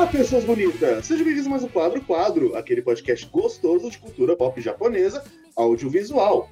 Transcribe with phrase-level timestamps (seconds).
[0.00, 1.04] Olá, pessoas bonitas!
[1.04, 5.22] Sejam bem-vindos a mais um Quadro Quadro, aquele podcast gostoso de cultura pop japonesa,
[5.54, 6.48] audiovisual.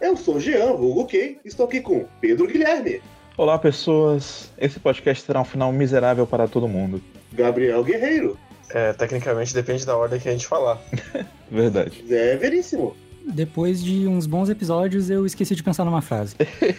[0.00, 3.02] Eu sou Jean, vulgo Kei, estou aqui com Pedro Guilherme.
[3.36, 4.52] Olá, pessoas.
[4.56, 7.02] Esse podcast terá um final miserável para todo mundo.
[7.32, 8.38] Gabriel Guerreiro.
[8.70, 10.80] É, tecnicamente depende da ordem que a gente falar.
[11.50, 12.04] Verdade.
[12.06, 12.94] Zé Veríssimo.
[13.26, 16.36] Depois de uns bons episódios, eu esqueci de pensar numa frase.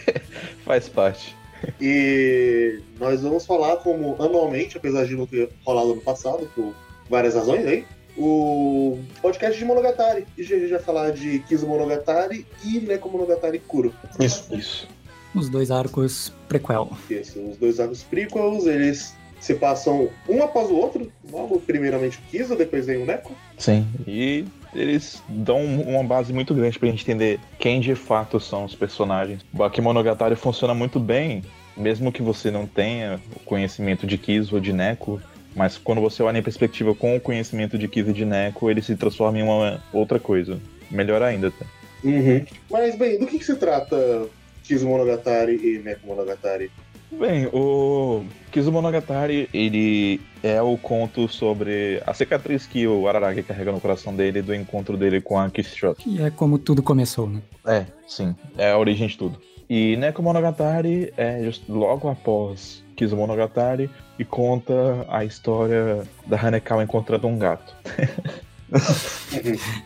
[0.63, 1.35] Faz parte.
[1.79, 6.73] E nós vamos falar como anualmente, apesar de não ter rolado no passado, por
[7.09, 7.85] várias razões aí,
[8.17, 10.25] o podcast de Monogatari.
[10.37, 13.93] E a gente vai falar de Kizu Monogatari e Neko Monogatari Kuro.
[14.19, 14.53] Isso.
[14.53, 14.87] Isso.
[15.33, 16.91] Os dois arcos prequel.
[17.09, 21.11] Isso, os dois arcos prequels, eles se passam um após o outro.
[21.31, 23.35] Logo, primeiramente o Kizu, depois vem o Neko.
[23.57, 23.87] Sim.
[24.07, 24.45] E
[24.75, 29.41] eles dão uma base muito grande pra gente entender quem de fato são os personagens.
[29.53, 31.43] O Bakemonogatari funciona muito bem,
[31.75, 35.21] mesmo que você não tenha o conhecimento de Kizu ou de Neko.
[35.55, 38.81] Mas quando você olha em perspectiva com o conhecimento de Kizu e de Neko, ele
[38.81, 40.59] se transforma em uma outra coisa.
[40.89, 41.65] Melhor ainda, tá?
[42.03, 42.45] Uhum.
[42.69, 44.27] Mas, bem, do que, que se trata
[44.63, 46.71] Kizu Monogatari e Neko Monogatari?
[47.11, 53.81] Bem, o Kizumonogatari, ele é o conto sobre a cicatriz que o Araragi carrega no
[53.81, 56.07] coração dele do encontro dele com a Kishot.
[56.07, 57.41] E é como tudo começou, né?
[57.65, 59.41] É, sim, é a origem de tudo.
[59.67, 67.27] E Neko Monogatari é just logo após Kizumonogatari e conta a história da Hanekawa encontrando
[67.27, 67.75] um gato.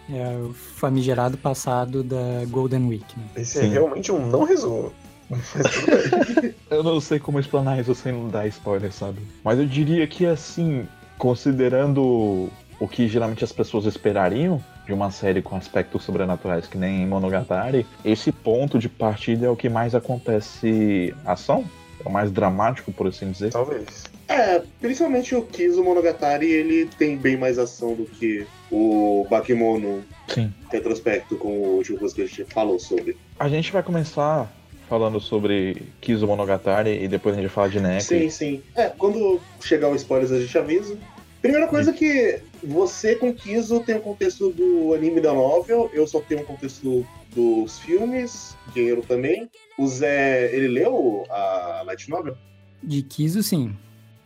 [0.10, 3.26] É o famigerado passado da Golden Week, né?
[3.36, 3.70] Esse é Sim.
[3.72, 4.94] realmente um não resumo.
[6.70, 9.20] Eu não sei como explanar isso sem dar spoiler, sabe?
[9.44, 15.42] Mas eu diria que, assim, considerando o que geralmente as pessoas esperariam de uma série
[15.42, 21.14] com aspectos sobrenaturais que nem Monogatari, esse ponto de partida é o que mais acontece
[21.26, 21.66] ação,
[22.04, 23.52] é o mais dramático, por assim dizer.
[23.52, 24.06] Talvez.
[24.30, 30.54] É, principalmente o Kizu Monogatari, ele tem bem mais ação do que o Bakemono Sim.
[30.70, 33.18] retrospecto com o último coisa que a gente falou sobre.
[33.40, 34.52] A gente vai começar
[34.88, 38.02] falando sobre Kizu Monogatari e depois a gente vai falar de Neko.
[38.02, 38.62] Sim, sim.
[38.76, 40.98] É, quando chegar o spoilers a gente avisa.
[41.42, 46.20] Primeira coisa que você com Kizu tem o contexto do anime da novel, eu só
[46.20, 47.06] tenho o contexto
[47.36, 49.50] dos filmes, Guerreiro também.
[49.78, 52.36] O Zé, ele leu a Light Novel?
[52.82, 53.76] De Kizu, sim.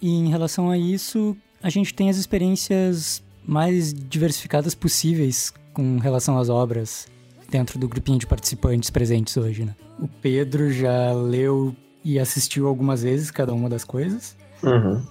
[0.02, 6.38] E em relação a isso, a gente tem as experiências mais diversificadas possíveis com relação
[6.38, 7.11] às obras
[7.52, 9.76] dentro do grupinho de participantes presentes hoje, né?
[10.00, 14.36] O Pedro já leu e assistiu algumas vezes cada uma das coisas.
[14.64, 15.02] Uhum.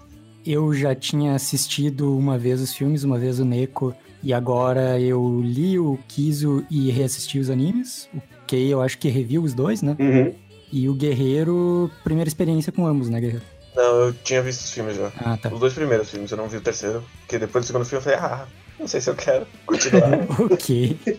[0.45, 5.41] Eu já tinha assistido uma vez os filmes, uma vez o Neko, e agora eu
[5.43, 8.09] li o Kizu e reassisti os animes.
[8.15, 9.97] O Kei eu acho que reviu os dois, né?
[9.99, 10.35] Uhum.
[10.73, 13.45] E o Guerreiro, primeira experiência com ambos, né, Guerreiro?
[13.75, 15.13] Não, eu tinha visto os filmes já.
[15.19, 15.53] Ah, tá.
[15.53, 17.03] Os dois primeiros filmes, eu não vi o terceiro.
[17.21, 18.47] Porque depois do segundo filme eu falei, ah,
[18.79, 20.27] não sei se eu quero continuar.
[20.51, 20.99] ok.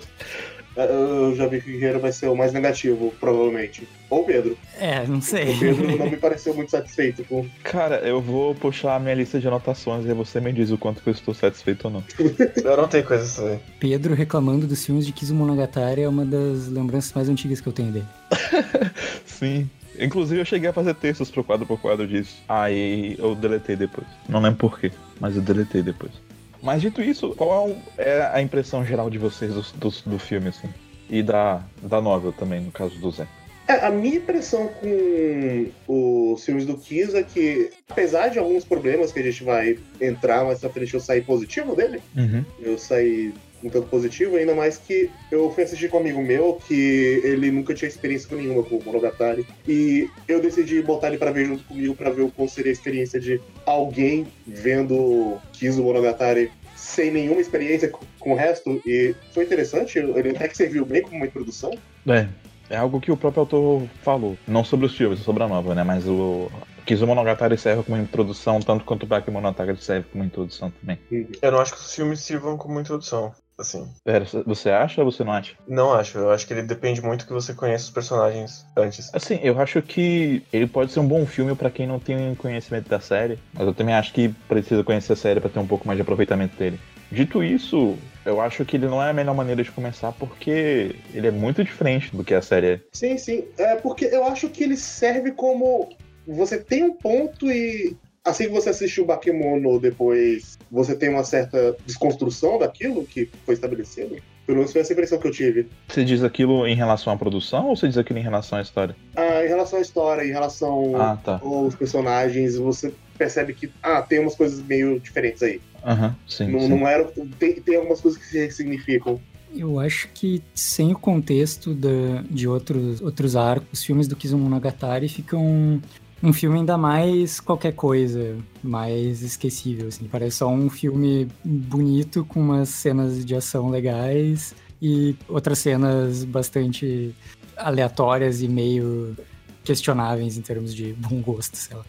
[0.75, 3.87] Eu já vi que o Guerreiro vai ser o mais negativo, provavelmente.
[4.09, 4.57] Ou o Pedro.
[4.79, 5.53] É, não sei.
[5.53, 7.45] O Pedro não me pareceu muito satisfeito com.
[7.63, 11.01] Cara, eu vou puxar a minha lista de anotações e você me diz o quanto
[11.01, 12.03] que eu estou satisfeito ou não.
[12.63, 13.59] eu não tenho coisas também.
[13.79, 17.73] Pedro reclamando dos filmes de Kizu Monogatari é uma das lembranças mais antigas que eu
[17.73, 18.05] tenho dele.
[19.25, 19.69] Sim.
[19.99, 22.41] Inclusive eu cheguei a fazer textos pro quadro por quadro disso.
[22.47, 24.07] Aí eu deletei depois.
[24.27, 26.11] Não lembro porquê, mas eu deletei depois.
[26.61, 30.69] Mas dito isso, qual é a impressão geral de vocês do, do, do filme, assim?
[31.09, 33.27] E da, da novel também, no caso do Zé.
[33.67, 39.11] É, a minha impressão com os filmes do Kiss é que, apesar de alguns problemas
[39.11, 42.01] que a gente vai entrar mais pra frente, eu saí positivo dele.
[42.15, 42.43] Uhum.
[42.59, 43.33] Eu saí
[43.63, 47.51] um tanto positivo, ainda mais que eu fui assistir com um amigo meu que ele
[47.51, 49.45] nunca tinha experiência com nenhuma com o Monogatari.
[49.67, 53.19] E eu decidi botar ele pra ver junto comigo pra ver qual seria a experiência
[53.19, 58.81] de alguém vendo Kizu Monogatari sem nenhuma experiência com, com o resto.
[58.85, 61.71] E foi interessante, ele até que serviu bem como uma introdução.
[62.07, 62.27] É,
[62.69, 64.37] é algo que o próprio autor falou.
[64.47, 65.83] Não sobre os filmes, sobre a nova, né?
[65.83, 66.49] Mas o
[66.85, 70.97] Kizumonogatari serve como introdução, tanto quanto o Bakemonogatari serve como introdução também.
[71.41, 73.87] Eu não acho que os filmes sirvam como introdução, assim.
[74.03, 75.53] Pera, você acha ou você não acha?
[75.67, 79.13] Não acho, eu acho que ele depende muito que você conheça os personagens antes.
[79.13, 82.89] Assim, eu acho que ele pode ser um bom filme pra quem não tem conhecimento
[82.89, 85.87] da série, mas eu também acho que precisa conhecer a série pra ter um pouco
[85.87, 86.79] mais de aproveitamento dele.
[87.11, 91.27] Dito isso, eu acho que ele não é a melhor maneira de começar porque ele
[91.27, 92.79] é muito diferente do que a série é.
[92.93, 93.45] Sim, sim.
[93.57, 95.89] É porque eu acho que ele serve como.
[96.25, 97.97] Você tem um ponto e.
[98.23, 103.55] Assim que você assistiu o Bakemono, depois você tem uma certa desconstrução daquilo que foi
[103.55, 104.15] estabelecido.
[104.45, 105.67] Pelo menos foi essa impressão que eu tive.
[105.87, 108.95] Você diz aquilo em relação à produção ou você diz aquilo em relação à história?
[109.15, 111.39] Ah, em relação à história, em relação Ah, tá.
[111.41, 115.59] aos personagens, você percebe que ah, tem umas coisas meio diferentes aí.
[115.83, 116.47] Aham, sim.
[116.47, 116.69] Não, sim.
[116.69, 117.05] não era.
[117.39, 119.19] Tem, tem algumas coisas que se ressignificam.
[119.53, 125.09] Eu acho que sem o contexto da- de outros, outros arcos, os filmes do Kizumonogatari
[125.09, 125.81] ficam
[126.23, 130.05] um filme ainda mais qualquer coisa, mais esquecível, assim.
[130.05, 137.15] Parece só um filme bonito com umas cenas de ação legais e outras cenas bastante
[137.57, 139.15] aleatórias e meio
[139.63, 141.85] questionáveis em termos de bom gosto, sei lá.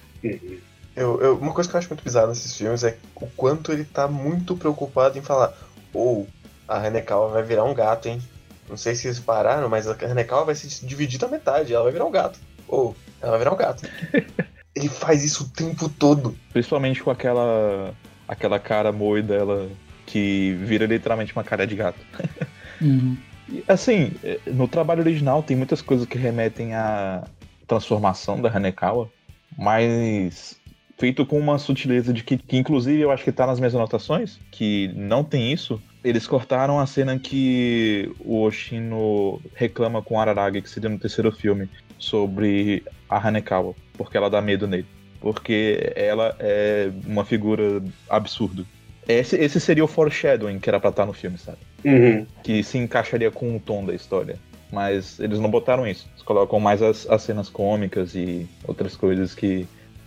[0.95, 3.85] Eu, eu- uma coisa que eu acho muito bizarra nesses filmes é o quanto ele
[3.85, 5.55] tá muito preocupado em falar:
[5.93, 6.27] ou
[6.69, 8.21] a Hanekawa vai virar um gato, hein?
[8.69, 11.93] Não sei se vocês pararam, mas a Hanekawa vai se dividir na metade, ela vai
[11.93, 12.39] virar um gato.
[12.73, 13.87] Ou ela vai virar um gato.
[14.75, 16.35] ele faz isso o tempo todo.
[16.53, 17.95] Principalmente com aquela
[18.27, 19.69] aquela cara moe dela
[20.07, 22.01] que vira literalmente uma cara de gato.
[22.81, 23.17] Uhum.
[23.49, 27.23] E, Assim, eh, no trabalho original tem muitas coisas que remetem à
[27.65, 29.09] transformação da Hanekawa,
[29.57, 30.61] mas
[30.99, 34.41] feito com uma sutileza de que, que inclusive eu acho que tá nas minhas anotações,
[34.51, 35.81] que não tem isso.
[36.03, 41.31] Eles cortaram a cena que o Oshino reclama com o Araragi, que seria no terceiro
[41.31, 41.69] filme,
[42.03, 44.87] sobre a Hanekawa, porque ela dá medo nele.
[45.21, 48.65] Porque ela é uma figura absurda.
[49.09, 51.59] Esse, esse seria o foreshadowing que era pra estar no filme, sabe?
[51.85, 52.25] Uhum.
[52.45, 54.37] que se encaixaria com o tom da história.
[54.71, 56.09] Mas eles não botaram isso.
[56.13, 59.67] Eles colocam mais as, as cenas cômicas e outras coisas que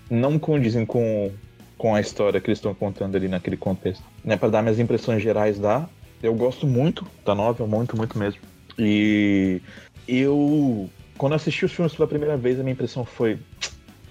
[0.09, 1.31] não condizem com,
[1.77, 4.03] com a história que eles estão contando ali naquele contexto.
[4.23, 5.87] Né, para dar minhas impressões gerais da.
[6.23, 8.41] Eu gosto muito da novel, muito, muito mesmo.
[8.77, 9.61] E
[10.07, 10.89] eu.
[11.17, 13.39] Quando eu assisti os filmes pela primeira vez, a minha impressão foi.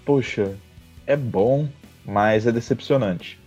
[0.05, 0.57] Poxa,
[1.07, 1.69] é bom,
[2.05, 3.39] mas é decepcionante.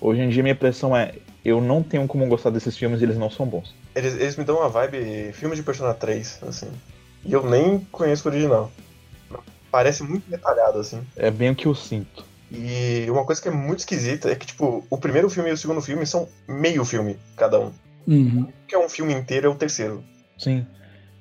[0.00, 1.14] Hoje em dia, minha impressão é.
[1.42, 3.74] Eu não tenho como gostar desses filmes e eles não são bons.
[3.94, 6.68] Eles, eles me dão uma vibe filme de Persona 3, assim.
[7.24, 8.70] E eu nem conheço o original.
[9.70, 11.00] Parece muito detalhado, assim.
[11.16, 12.24] É bem o que eu sinto.
[12.52, 15.56] E uma coisa que é muito esquisita é que, tipo, o primeiro filme e o
[15.56, 17.72] segundo filme são meio filme, cada um.
[18.06, 18.42] Uhum.
[18.42, 20.02] O que é um filme inteiro é o terceiro.
[20.36, 20.66] Sim.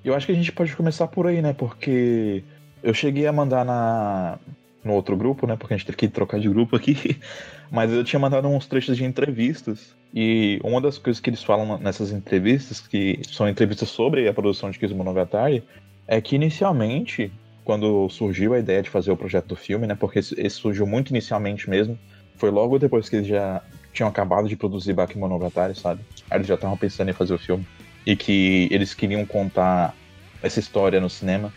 [0.04, 1.54] Eu acho que a gente pode começar por aí, né?
[1.54, 2.44] Porque
[2.82, 4.40] eu cheguei a mandar na
[4.84, 5.56] no outro grupo, né?
[5.58, 7.20] Porque a gente teve que trocar de grupo aqui.
[7.70, 9.96] Mas eu tinha mandado uns trechos de entrevistas.
[10.14, 14.72] E uma das coisas que eles falam nessas entrevistas, que são entrevistas sobre a produção
[14.72, 15.64] de Kizumonogatari,
[16.08, 17.32] é que inicialmente,
[17.64, 19.96] quando surgiu a ideia de fazer o projeto do filme, né?
[19.96, 22.00] Porque esse surgiu muito inicialmente mesmo.
[22.38, 23.62] Foi logo depois que eles já
[23.94, 26.02] tinham acabado de produzir Bakemonogatari, sabe?
[26.30, 27.66] Aí eles já estavam pensando em fazer o filme.
[28.06, 29.96] E que eles queriam contar
[30.42, 31.54] essa história no cinema.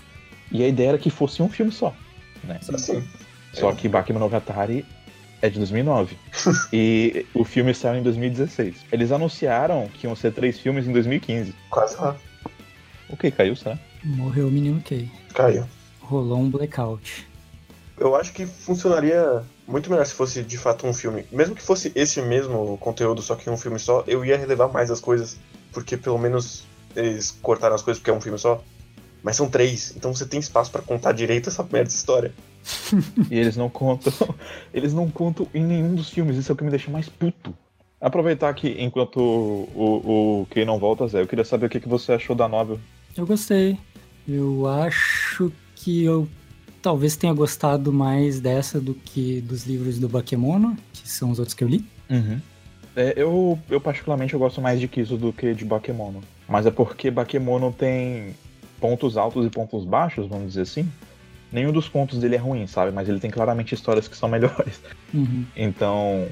[0.51, 1.95] E a ideia era que fosse um filme só.
[2.45, 2.61] Né?
[2.73, 3.07] Assim.
[3.53, 4.85] Só que Bakemonogatari
[5.41, 6.17] é de 2009.
[6.73, 8.77] e o filme saiu em 2016.
[8.91, 11.55] Eles anunciaram que iam ser três filmes em 2015.
[11.71, 12.17] Quase lá.
[13.09, 13.79] O que caiu, será?
[14.03, 15.11] Morreu o menino Kay.
[15.35, 15.67] Caiu.
[16.01, 17.27] Rolou um blackout.
[17.99, 21.25] Eu acho que funcionaria muito melhor se fosse de fato um filme.
[21.31, 24.91] Mesmo que fosse esse mesmo conteúdo, só que um filme só, eu ia relevar mais
[24.91, 25.37] as coisas.
[25.73, 26.65] Porque pelo menos
[26.95, 28.63] eles cortaram as coisas porque é um filme só.
[29.23, 32.33] Mas são três, então você tem espaço pra contar direito essa merda de história.
[33.31, 34.13] E eles não contam.
[34.73, 36.37] Eles não contam em nenhum dos filmes.
[36.37, 37.55] Isso é o que me deixa mais puto.
[38.01, 41.81] Aproveitar que enquanto o, o, o Kay não volta, Zé, eu queria saber o que,
[41.81, 42.79] que você achou da novel.
[43.17, 43.79] Eu gostei.
[44.29, 46.29] Eu acho que eu
[46.83, 51.55] talvez tenha gostado mais dessa do que dos livros do Bakemono, que são os outros
[51.55, 51.85] que eu li.
[52.97, 56.21] É, eu, eu particularmente eu gosto mais de Kiso do que de Bakemono.
[56.49, 58.35] Mas é porque Bakemono tem
[58.81, 60.89] pontos altos e pontos baixos, vamos dizer assim.
[61.51, 62.93] Nenhum dos contos dele é ruim, sabe?
[62.93, 64.81] Mas ele tem claramente histórias que são melhores.
[65.13, 65.45] Uhum.
[65.57, 66.27] Então,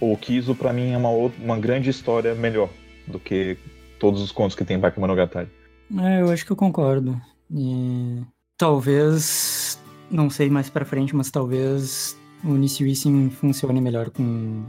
[0.00, 2.68] o Kiso pra mim é uma, uma grande história melhor
[3.06, 3.58] do que
[3.98, 5.48] todos os contos que tem em Bakemonogatari.
[5.98, 7.20] É, eu acho que eu concordo.
[7.52, 8.22] E
[8.56, 9.78] talvez,
[10.10, 14.64] não sei mais pra frente, mas talvez o Nishi Wissing funcione melhor com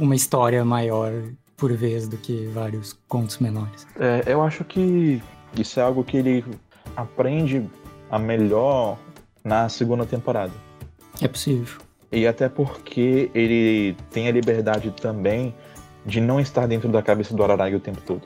[0.00, 1.12] uma história maior
[1.56, 3.86] por vez do que vários contos menores.
[3.98, 5.22] É, eu acho que
[5.56, 6.44] isso é algo que ele
[6.96, 7.68] aprende
[8.10, 8.98] a melhor
[9.44, 10.52] na segunda temporada.
[11.20, 11.80] É possível.
[12.10, 15.54] E até porque ele tem a liberdade também
[16.04, 18.22] de não estar dentro da cabeça do Araragi o tempo todo.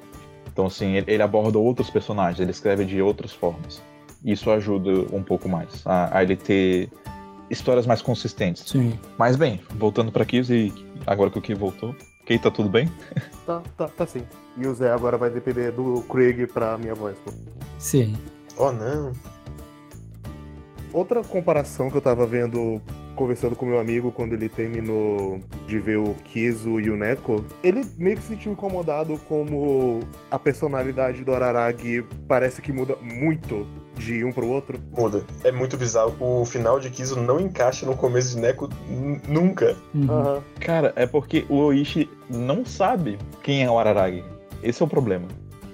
[0.50, 3.83] Então, assim, ele, ele aborda outros personagens, ele escreve de outras formas.
[4.25, 6.88] Isso ajuda um pouco mais a, a ele ter
[7.51, 8.65] histórias mais consistentes.
[8.67, 8.99] Sim.
[9.19, 10.73] Mas bem, voltando pra Kiss e
[11.07, 11.95] agora que o Ki voltou.
[12.27, 12.91] Kei, tá tudo bem?
[13.45, 14.23] Tá, tá, tá sim.
[14.57, 17.15] E o Zé agora vai depender do Craig pra minha voz.
[17.19, 17.31] pô.
[17.79, 18.17] Sim.
[18.57, 19.13] Oh não.
[20.95, 22.81] Outra comparação que eu tava vendo
[23.15, 27.83] conversando com meu amigo quando ele terminou de ver o Kizo e o Neko, ele
[27.99, 34.25] meio que se sentiu incomodado como a personalidade do Araragi parece que muda muito de
[34.25, 34.81] um pro outro.
[34.97, 35.25] Muda.
[35.43, 36.15] É muito bizarro.
[36.21, 38.69] O final de Kizo não encaixa no começo de Neko
[39.29, 39.77] nunca.
[39.95, 40.11] Uhum.
[40.11, 40.43] Aham.
[40.61, 44.25] Cara, é porque o Oishi não sabe quem é o Araragi.
[44.63, 45.29] Esse é o problema.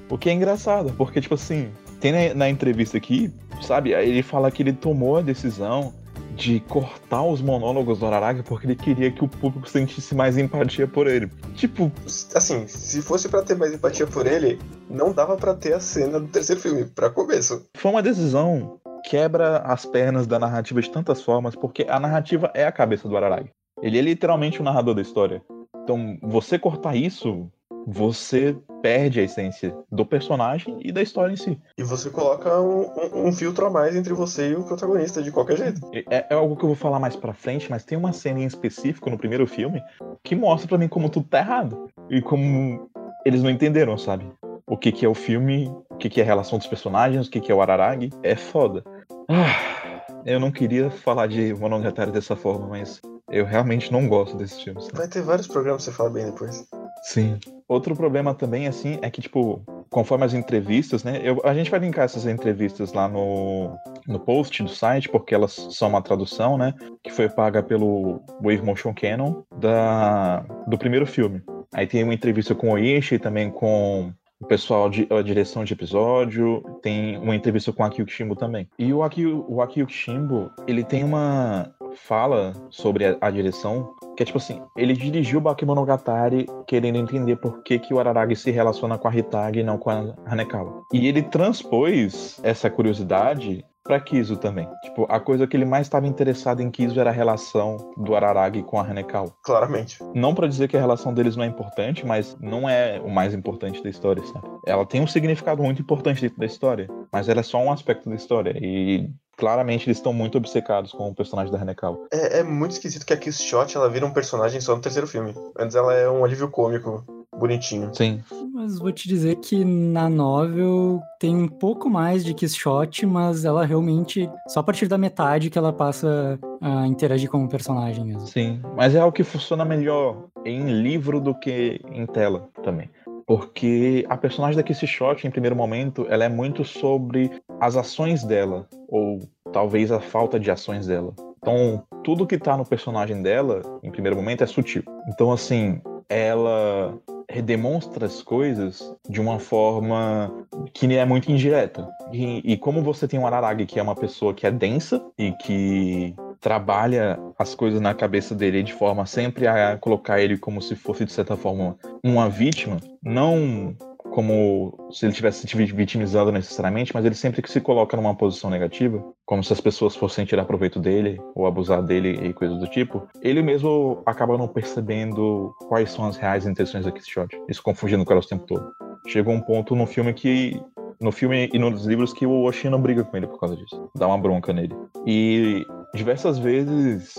[0.09, 4.51] O que é engraçado, porque, tipo assim, tem na, na entrevista aqui, sabe, ele fala
[4.51, 5.95] que ele tomou a decisão
[6.37, 10.87] de cortar os monólogos do Araragi porque ele queria que o público sentisse mais empatia
[10.87, 11.31] por ele.
[11.55, 11.91] Tipo,
[12.35, 14.59] Assim, se fosse pra ter mais empatia por ele,
[14.89, 17.67] não dava pra ter a cena do terceiro filme, pra começo.
[17.77, 22.51] foi uma decisão que quebra as pernas da narrativa de tantas formas, porque a narrativa
[22.55, 23.51] é a cabeça do Araragi.
[23.83, 25.43] Ele é literalmente o narrador da história.
[25.83, 27.51] Então, você cortar isso,
[27.87, 31.59] você perde a essência do personagem e da história em si.
[31.77, 35.31] E você coloca um, um- um filtro a mais entre você e o protagonista, de
[35.31, 35.81] qualquer jeito.
[36.11, 38.45] É, é algo que eu vou falar mais pra frente, mas tem uma cena em
[38.45, 39.83] específico no primeiro filme
[40.23, 41.89] que mostra pra mim como tudo tá errado.
[42.09, 42.89] E como
[43.25, 44.27] eles não entenderam, sabe?
[44.67, 47.31] O que que é o filme, o que que é a relação dos personagens, o
[47.31, 48.11] que que é o Araragi.
[48.23, 48.85] É foda.
[49.29, 54.61] Ah, eu não queria falar de Monogatari dessa forma, mas eu realmente não gosto desses
[54.61, 54.89] filmes.
[54.93, 56.67] Vai ter vários programas pra você falar bem depois.
[57.03, 57.39] Sim.
[57.71, 61.21] Outro problema também, assim, é que, tipo, conforme as entrevistas, né?
[61.23, 63.77] eu- a gente vai linkar essas entrevistas lá no,
[64.09, 66.75] no post do site, porque elas são uma tradução, né?
[67.01, 71.41] Que foi paga pelo Wave Motion Canon da, do primeiro filme.
[71.73, 75.73] Aí tem uma entrevista com o Oishi, também com o pessoal de a direção de
[75.75, 78.67] episódio, tem uma entrevista com o Akio Kishimbo também.
[78.79, 84.23] E o Akio, o Akio Kishimbo, ele tem uma fala sobre a, a direção que
[84.23, 88.99] é tipo assim, ele dirigiu Bakemonogatari querendo entender por que, que o Araragi se relaciona
[88.99, 90.83] com a Hitagi e não com a Hanekawa.
[90.93, 94.69] E ele transpôs essa curiosidade pra Kizu também.
[94.83, 98.63] Tipo, a coisa que ele mais estava interessado em Kizu era a relação do Araragi
[98.63, 99.35] com a Hanekawa.
[99.43, 99.99] Claramente.
[100.15, 103.33] Não pra dizer que a relação deles não é importante, mas não é o mais
[103.33, 104.47] importante da história, sabe?
[104.67, 108.09] Ela tem um significado muito importante dentro da história, mas ela é só um aspecto
[108.09, 108.55] da história.
[108.61, 112.07] E claramente eles estão muito obcecados com o personagem da Hanekawa.
[112.13, 115.09] É, é muito esquisito que a Kiss Shot ela vira um personagem só no terceiro
[115.09, 115.35] filme.
[115.59, 117.03] Antes ela é um alívio cômico,
[117.37, 117.91] bonitinho.
[117.95, 118.23] Sim.
[118.53, 123.45] Mas vou te dizer que na novel tem um pouco mais de Kiss Shot, mas
[123.47, 124.29] ela realmente.
[124.47, 128.27] Só a partir da metade que ela passa a interagir com o personagem mesmo.
[128.27, 132.91] Sim, mas é algo que funciona melhor em livro do que em tela também.
[133.31, 138.25] Porque a personagem da Kissy Shot, em primeiro momento, ela é muito sobre as ações
[138.25, 139.21] dela, ou
[139.53, 141.15] talvez a falta de ações dela.
[141.39, 144.83] Então, tudo que tá no personagem dela, em primeiro momento, é sutil.
[145.07, 146.99] Então, assim, ela
[147.45, 151.89] demonstra as coisas de uma forma que é muito indireta.
[152.13, 155.31] E, e como você tem um Araragi, que é uma pessoa que é densa e
[155.31, 160.75] que trabalha as coisas na cabeça dele de forma sempre a colocar ele como se
[160.75, 163.77] fosse, de certa forma, uma vítima, não
[164.11, 168.51] como se ele tivesse se vitimizando necessariamente, mas ele sempre que se coloca numa posição
[168.51, 172.67] negativa, como se as pessoas fossem tirar proveito dele ou abusar dele e coisas do
[172.67, 177.41] tipo, ele mesmo acaba não percebendo quais são as reais intenções da Shot.
[177.49, 178.73] Isso confundindo com ela o tempo todo.
[179.07, 180.61] Chegou um ponto no filme que
[181.01, 183.91] no filme e nos livros que o Oshino briga com ele por causa disso.
[183.97, 184.77] Dá uma bronca nele.
[185.07, 187.15] E diversas vezes.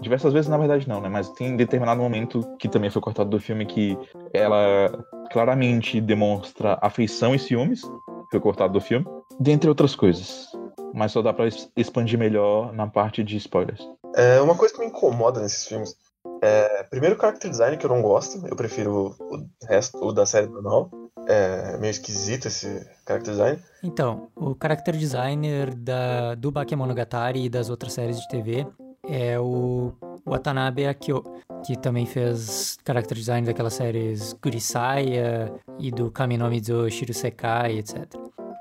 [0.00, 1.08] Diversas vezes, na verdade, não, né?
[1.08, 3.98] Mas tem determinado momento que também foi cortado do filme que
[4.32, 7.82] ela claramente demonstra afeição e ciúmes.
[8.30, 9.06] Foi cortado do filme.
[9.40, 10.48] Dentre outras coisas.
[10.94, 13.80] Mas só dá pra expandir melhor na parte de spoilers.
[14.14, 15.94] É, uma coisa que me incomoda nesses filmes
[16.42, 18.46] é, primeiro, o character design que eu não gosto.
[18.46, 20.90] Eu prefiro o resto, o da série normal.
[21.28, 23.58] É meio esquisito esse character design.
[23.82, 28.66] Então, o character designer da, do Bakemonogatari e das outras séries de TV
[29.08, 29.92] é o
[30.24, 31.22] Watanabe Akio,
[31.64, 38.06] que também fez character design daquelas séries Gurisaya e do Kaminomizu Shirusekai, etc.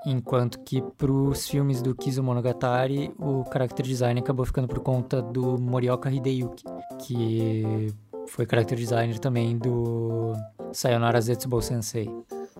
[0.05, 5.59] Enquanto que pros filmes do Kizu Monogatari, o character design acabou ficando por conta do
[5.59, 6.63] Morioka Hideyuki,
[6.99, 7.91] que
[8.27, 10.33] foi character designer também do
[10.71, 12.07] Sayonara Zetsubou Sensei.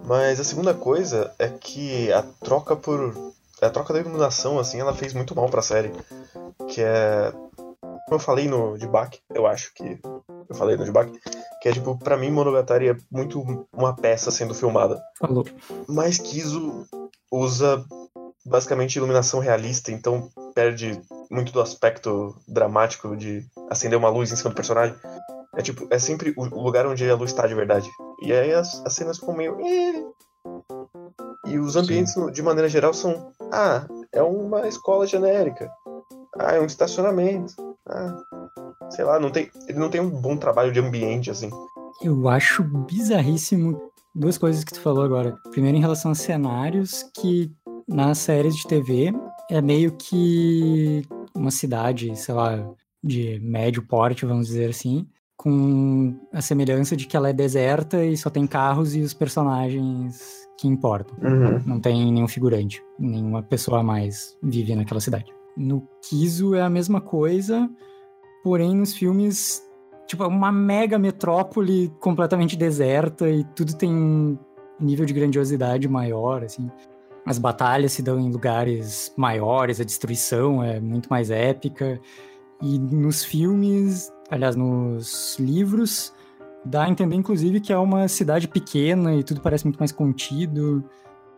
[0.04, 3.34] Mas a segunda coisa é que a troca por.
[3.62, 5.92] A troca da iluminação, assim, ela fez muito mal pra série.
[6.68, 7.32] Que é.
[7.32, 10.00] Como eu falei no de Bach, eu acho que.
[10.50, 11.10] Eu falei no de Bach.
[11.62, 15.02] Que é tipo, pra mim, Monogatari é muito uma peça sendo filmada.
[15.20, 15.46] Falou.
[15.88, 16.86] Mas Kizu
[17.32, 17.84] usa
[18.46, 24.52] basicamente iluminação realista, então perde muito do aspecto dramático de acender uma luz em cima
[24.52, 24.96] do personagem.
[25.58, 27.90] É tipo, é sempre o lugar onde a luz está de verdade.
[28.22, 29.58] E aí as, as cenas ficam meio.
[31.46, 33.32] E os ambientes, de maneira geral, são.
[33.52, 35.70] Ah, é uma escola genérica.
[36.38, 37.54] Ah, é um estacionamento.
[37.88, 38.18] Ah,
[38.90, 41.50] sei lá, não tem, ele não tem um bom trabalho de ambiente, assim.
[42.02, 43.82] Eu acho bizarríssimo
[44.14, 45.38] duas coisas que tu falou agora.
[45.52, 47.52] Primeiro, em relação a cenários, que
[47.88, 49.14] nas séries de TV
[49.50, 52.68] é meio que uma cidade, sei lá,
[53.04, 55.08] de médio porte, vamos dizer assim,
[55.46, 60.50] com a semelhança de que ela é deserta e só tem carros e os personagens
[60.58, 61.16] que importam.
[61.22, 61.62] Uhum.
[61.64, 65.32] Não tem nenhum figurante, nenhuma pessoa a mais vive naquela cidade.
[65.56, 67.70] No Kizo é a mesma coisa,
[68.44, 69.62] porém nos filmes,
[70.08, 74.40] tipo, é uma mega metrópole completamente deserta e tudo tem um
[74.80, 76.72] nível de grandiosidade maior, assim.
[77.24, 82.02] As batalhas se dão em lugares maiores, a destruição é muito mais épica.
[82.62, 86.14] E nos filmes, aliás, nos livros,
[86.64, 90.84] dá a entender, inclusive, que é uma cidade pequena e tudo parece muito mais contido.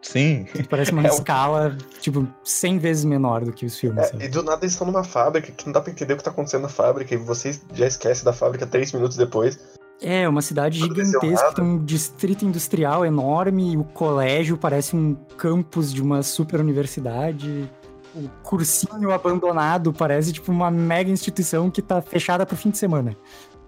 [0.02, 0.46] Sim.
[0.52, 4.12] Tudo parece uma É escala, tipo, 100 vezes menor do que os filmes.
[4.14, 6.24] É, e do nada eles estão numa fábrica que não dá pra entender o que
[6.24, 9.60] tá acontecendo na fábrica e você já esquece da fábrica três minutos depois.
[10.00, 15.16] É, uma cidade Aconteceu gigantesca, tem um distrito industrial enorme, e o colégio parece um
[15.38, 17.70] campus de uma super universidade.
[18.18, 23.16] O cursinho abandonado parece tipo uma mega instituição que tá fechada pro fim de semana.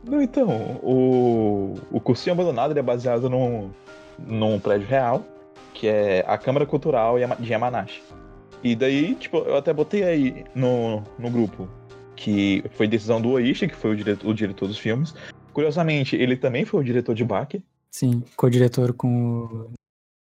[0.04, 0.50] Não, então,
[0.82, 3.70] o, o cursinho abandonado ele é baseado num,
[4.18, 5.24] num prédio real,
[5.74, 8.02] que é a Câmara Cultural de Yamanashi.
[8.64, 11.68] E daí, tipo, eu até botei aí no, no grupo
[12.16, 15.14] que foi decisão do Oishi, que foi o diretor, o diretor dos filmes.
[15.54, 19.72] Curiosamente, ele também foi o diretor de Baki, Sim, co-diretor com o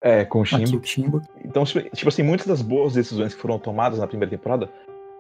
[0.02, 1.22] é, com o Kishimbo.
[1.44, 4.70] Então, tipo assim, muitas das boas decisões que foram tomadas na primeira temporada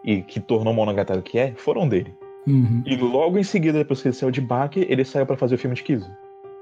[0.04, 2.14] e que tornou Monogatari o que é, foram dele.
[2.46, 2.82] Uhum.
[2.86, 5.58] E logo em seguida, depois que ele saiu de Baki, ele saiu pra fazer o
[5.58, 6.10] filme de Kizu.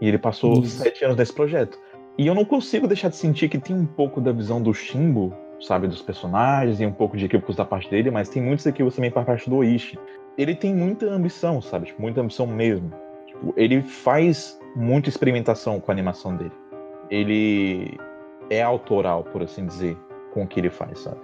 [0.00, 0.78] E ele passou Isso.
[0.78, 1.78] sete anos nesse projeto.
[2.18, 5.32] E eu não consigo deixar de sentir que tem um pouco da visão do Shimbo,
[5.60, 8.96] sabe, dos personagens e um pouco de equívocos da parte dele, mas tem muitos equívocos
[8.96, 9.98] também pra parte do Oishi.
[10.36, 12.90] Ele tem muita ambição, sabe, tipo, muita ambição mesmo.
[13.26, 16.52] Tipo, ele faz muita experimentação com a animação dele.
[17.10, 17.98] Ele
[18.50, 19.96] é autoral, por assim dizer,
[20.32, 21.20] com o que ele faz, sabe?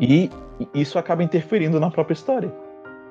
[0.00, 0.30] E
[0.74, 2.52] isso acaba interferindo na própria história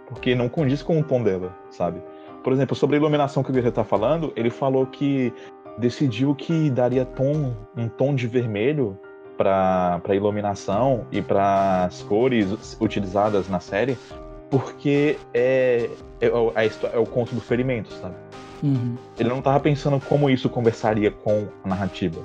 [0.08, 2.02] porque não condiz com o tom dela, sabe?
[2.44, 5.34] Por exemplo, sobre a iluminação que o Guerreiro tá falando, ele falou que
[5.78, 8.98] decidiu que daria tom, um tom de vermelho
[9.38, 13.98] para a iluminação e para as cores utilizadas na série,
[14.50, 15.90] porque é,
[16.22, 16.28] é,
[16.94, 18.16] é o conto do ferimento, sabe?
[18.64, 18.96] Uhum.
[19.18, 22.22] Ele não tava pensando como isso conversaria com a narrativa.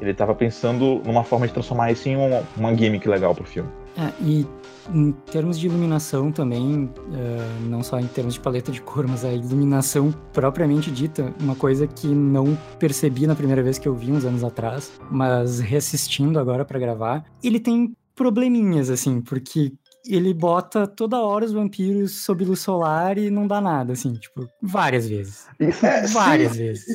[0.00, 3.68] Ele tava pensando numa forma de transformar isso em um- uma gimmick legal pro filme.
[3.96, 4.46] É, e
[4.94, 9.24] em termos de iluminação também, eh, não só em termos de paleta de cor, mas
[9.24, 14.12] a iluminação propriamente dita, uma coisa que não percebi na primeira vez que eu vi
[14.12, 19.72] uns anos atrás, mas reassistindo agora pra gravar, ele tem probleminhas assim, porque
[20.08, 24.48] ele bota toda hora os vampiros sob luz solar e não dá nada, assim, tipo,
[24.62, 25.46] várias vezes.
[25.60, 26.86] Isso, É, Várias vezes.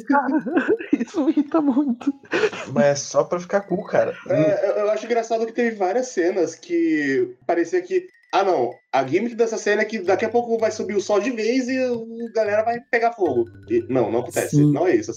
[0.99, 2.13] isso me irrita muito.
[2.73, 4.13] Mas é só pra ficar cool, cara.
[4.27, 8.07] É, eu- eu acho engraçado que teve várias cenas que parecia que.
[8.33, 8.71] Ah, não.
[8.91, 11.67] A gimmick dessa cena é que daqui a pouco vai subir o sol de vez
[11.67, 13.45] e a galera vai pegar fogo.
[13.69, 14.55] E- não, não acontece.
[14.55, 14.71] Sim.
[14.73, 15.11] Não é isso.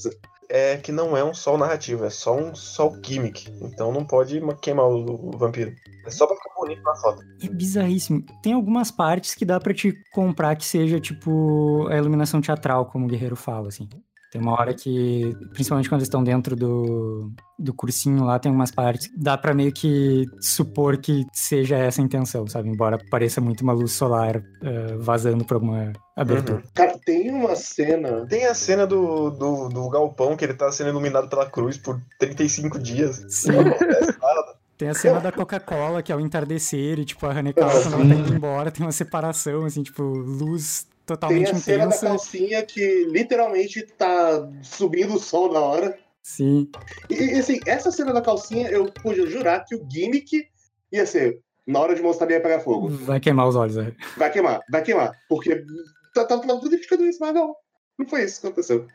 [0.59, 3.51] É que não é um sol narrativo, é só um sol gimmick.
[3.61, 5.75] Então não pode ma- queimar o, o vampiro.
[6.07, 7.23] É só pra ficar bonito na foto.
[7.43, 8.25] É bizarríssimo.
[8.43, 13.05] Tem algumas partes que dá pra te comprar que seja, tipo, a iluminação teatral, como
[13.05, 13.89] o Guerreiro fala, assim.
[14.31, 18.71] Tem uma hora que, principalmente quando eles estão dentro do, do cursinho lá, tem umas
[18.71, 22.69] partes dá pra meio que supor que seja essa a intenção, sabe?
[22.69, 26.63] Embora pareça muito uma luz solar eh, vazando por alguma abertura.
[26.75, 28.27] Cara, tem uma cena.
[28.27, 32.01] Tem a cena do, do, do galpão que ele tá sendo iluminado pela cruz por
[32.19, 33.25] 35 dias.
[33.29, 33.53] Sim.
[33.53, 34.57] Não acontece nada.
[34.77, 38.09] Tem a cena da Coca-Cola, que é o entardecer, e, tipo, a Hanekawa, quando ela
[38.09, 42.07] tá indo embora, tem uma separação, assim, tipo, luz Tem totalmente a cena da intensa.
[42.07, 45.99] calcinha que literalmente tá subindo o sol na hora.
[46.23, 46.69] Sim.
[47.09, 50.49] E, assim, essa cena da calcinha, eu podia jurar que o gimmick
[50.91, 51.41] ia ser.
[51.65, 52.89] Na hora de mostrar, ia pegar fogo.
[52.89, 53.93] Vai queimar os olhos, né?
[54.17, 55.13] Vai queimar, vai queimar.
[55.29, 55.65] Porque
[56.13, 57.55] tá, tá, tá tudo indicando isso, mas não.
[57.97, 58.87] Não foi isso que aconteceu.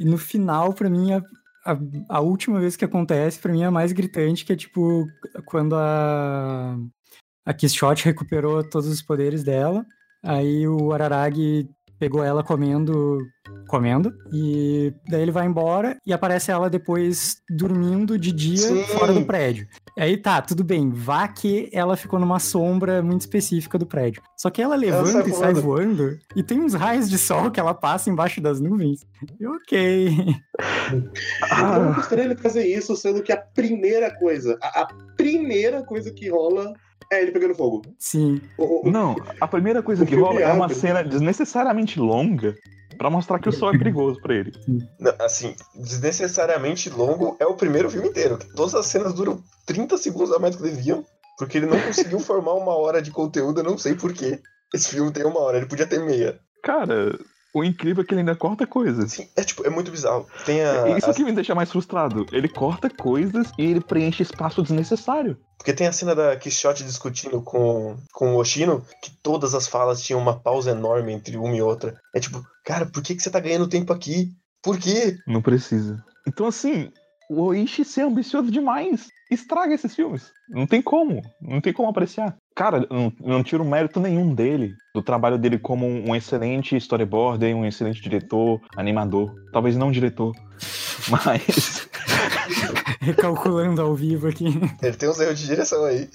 [0.00, 1.22] E no final, pra mim, a,
[1.64, 1.78] a,
[2.08, 5.06] a última vez que acontece, pra mim, é a mais gritante, que é tipo
[5.44, 6.76] quando a,
[7.44, 9.86] a Kishot recuperou todos os poderes dela.
[10.22, 11.68] Aí o Araragi
[12.00, 13.18] pegou ela comendo,
[13.68, 18.84] comendo, e daí ele vai embora e aparece ela depois dormindo de dia Sim.
[18.84, 19.68] fora do prédio.
[19.98, 24.22] Aí tá, tudo bem, vá que ela ficou numa sombra muito específica do prédio.
[24.34, 25.96] Só que ela levanta sai e sai voando.
[25.96, 29.06] voando, e tem uns raios de sol que ela passa embaixo das nuvens.
[29.38, 30.08] E ok.
[31.60, 36.10] Eu não gostaria ele fazer isso, sendo que a primeira coisa, a, a primeira coisa
[36.10, 36.72] que rola
[37.10, 37.82] é ele pegando fogo.
[37.98, 38.40] Sim.
[38.58, 42.54] O- o- Não, a primeira coisa que rola é uma cena desnecessariamente longa
[42.98, 44.52] pra mostrar que o sol é perigoso pra ele.
[44.98, 48.38] Não, Assim, desnecessariamente longo é o primeiro filme inteiro.
[48.54, 51.04] Todas as cenas duram 30 segundos a mais do que deviam,
[51.38, 54.40] porque ele não conseguiu formar uma hora de conteúdo, eu não sei porquê.
[54.74, 56.38] Esse filme tem uma hora, ele podia ter meia.
[56.62, 57.18] Cara,
[57.54, 59.04] o incrível é que ele ainda corta coisas.
[59.06, 60.26] Assim, é tipo, é muito bizarro.
[60.44, 60.96] Tem a.
[60.96, 62.26] Isso a- que me deixa mais frustrado.
[62.32, 65.36] Ele corta coisas e ele preenche espaço desnecessário.
[65.58, 70.00] Porque tem a cena da Quixote discutindo com, com o Oshino, que todas as falas
[70.02, 72.00] tinham uma pausa enorme entre uma e outra.
[72.14, 74.32] É tipo, cara, por que, que você tá ganhando tempo aqui?
[74.62, 75.18] Por quê?
[75.26, 76.02] Não precisa.
[76.26, 76.90] Então, assim,
[77.28, 80.32] o Oishi ser ambicioso demais estraga esses filmes.
[80.48, 81.22] Não tem como.
[81.40, 82.36] Não tem como apreciar.
[82.54, 87.64] Cara, não, não tiro mérito nenhum dele, do trabalho dele como um excelente storyboarder, um
[87.64, 89.32] excelente diretor, animador.
[89.52, 90.34] Talvez não diretor,
[91.08, 91.88] mas.
[93.00, 94.46] Recalculando ao vivo aqui.
[94.82, 96.08] Ele tem uns erros de direção aí.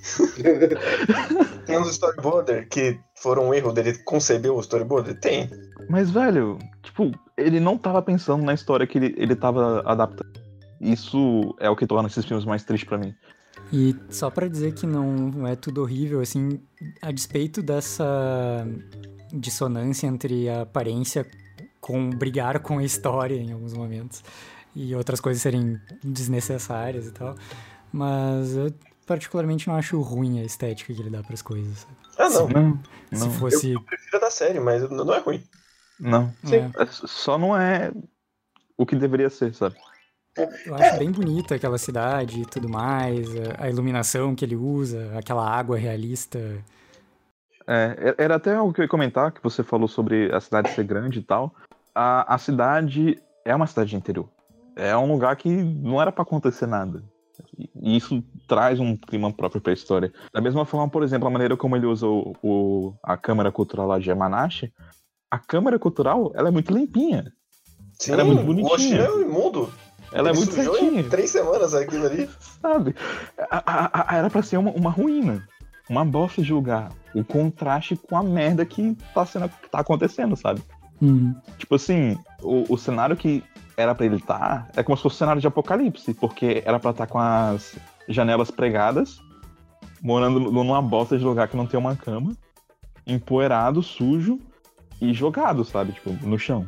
[1.66, 5.20] Tem uns storyboarder que foram um erro dele conceber o storyboarder?
[5.20, 5.50] Tem.
[5.90, 10.39] Mas, velho, tipo, ele não tava pensando na história que ele, ele tava adaptando.
[10.80, 13.14] Isso é o que torna esses filmes mais tristes pra mim.
[13.72, 16.60] E só pra dizer que não é tudo horrível, assim,
[17.02, 18.66] a despeito dessa
[19.32, 21.26] dissonância entre a aparência
[21.80, 24.22] com brigar com a história em alguns momentos
[24.74, 27.34] e outras coisas serem desnecessárias e tal,
[27.92, 28.72] mas eu
[29.06, 31.78] particularmente não acho ruim a estética que ele dá pras coisas.
[31.78, 31.96] sabe?
[32.18, 32.48] Ah, não.
[32.48, 35.42] Não, Se não, fosse, Eu prefiro a da série, mas não é ruim.
[35.98, 36.32] não.
[36.50, 37.92] é, É, Só não é
[38.76, 39.76] o que deveria ser, sabe?
[40.66, 45.10] Eu acho bem bonita aquela cidade e tudo mais, a- a iluminação que ele usa,
[45.18, 46.38] aquela água realista.
[47.66, 50.84] É, era até algo que eu ia comentar, que você falou sobre a cidade ser
[50.84, 51.54] grande e tal.
[51.94, 54.28] A, a cidade é uma cidade de interior.
[54.76, 57.02] É um lugar que não era pra acontecer nada.
[57.82, 60.12] E isso traz um clima próprio pra história.
[60.32, 63.86] Da mesma forma, por exemplo, a maneira como ele usa o, o- a câmera cultural
[63.86, 64.72] lá de Yamanashi,
[65.30, 67.32] a câmera cultural, ela é muito limpinha.
[67.98, 68.74] Sim, Ela é muito o bonitinha.
[68.74, 69.72] Oshino é um imundo.
[70.12, 71.00] Ela Ele é muito certinha.
[71.00, 72.28] em três semanas aquilo ali.
[72.60, 72.94] sabe?
[73.50, 75.46] A- a- a- era pra ser uma, uma ruína,
[75.88, 76.90] uma bosta de lugar.
[77.14, 80.62] O contraste com a merda que tá, sendo, que tá acontecendo, sabe?
[81.02, 83.42] Hum, Tipo assim, o, o cenário que
[83.76, 86.90] era pra ele estar é como se fosse um cenário de apocalipse, porque era pra
[86.90, 87.74] estar com as
[88.08, 89.20] janelas pregadas,
[90.02, 92.32] morando numa bosta de lugar que não tem uma cama,
[93.06, 94.38] empoeirado, sujo
[95.00, 95.92] e jogado, sabe?
[95.92, 96.66] Tipo, no chão.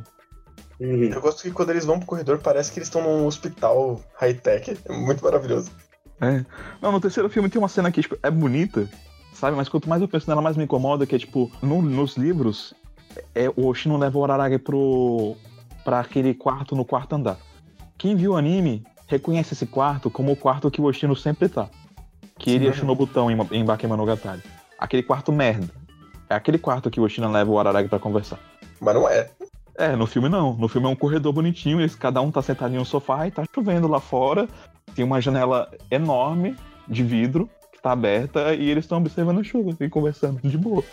[0.81, 1.05] Uhum.
[1.05, 4.79] Eu gosto que quando eles vão pro corredor parece que eles estão num hospital high-tech.
[4.85, 5.71] É muito maravilhoso.
[6.21, 6.45] É.
[6.81, 8.89] Não, no terceiro filme tem uma cena que tipo, é bonita,
[9.35, 9.57] sabe?
[9.57, 12.75] Mas quanto mais eu penso nela, mais me incomoda, que é tipo, no- nos livros,
[13.35, 15.37] é, o Oshino leva o Araragi pro.
[15.85, 17.39] pra aquele quarto no quarto andar.
[17.99, 21.69] Quem viu o anime reconhece esse quarto como o quarto que o Oshino sempre tá.
[22.39, 22.71] Que ele Sim.
[22.71, 24.43] achou no botão em, em Bakemonogatari.
[24.79, 25.69] Aquele quarto merda.
[26.31, 28.39] É aquele quarto que o Oshino leva o Araragi pra conversar.
[28.81, 29.29] Mas não é.
[29.77, 30.55] É, no filme não.
[30.55, 33.31] No filme é um corredor bonitinho, eles, cada um tá sentado em um sofá e
[33.31, 34.49] tá chovendo lá fora.
[34.95, 36.57] Tem uma janela enorme
[36.89, 40.85] de vidro que tá aberta e eles estão observando a chuva e conversando de boa.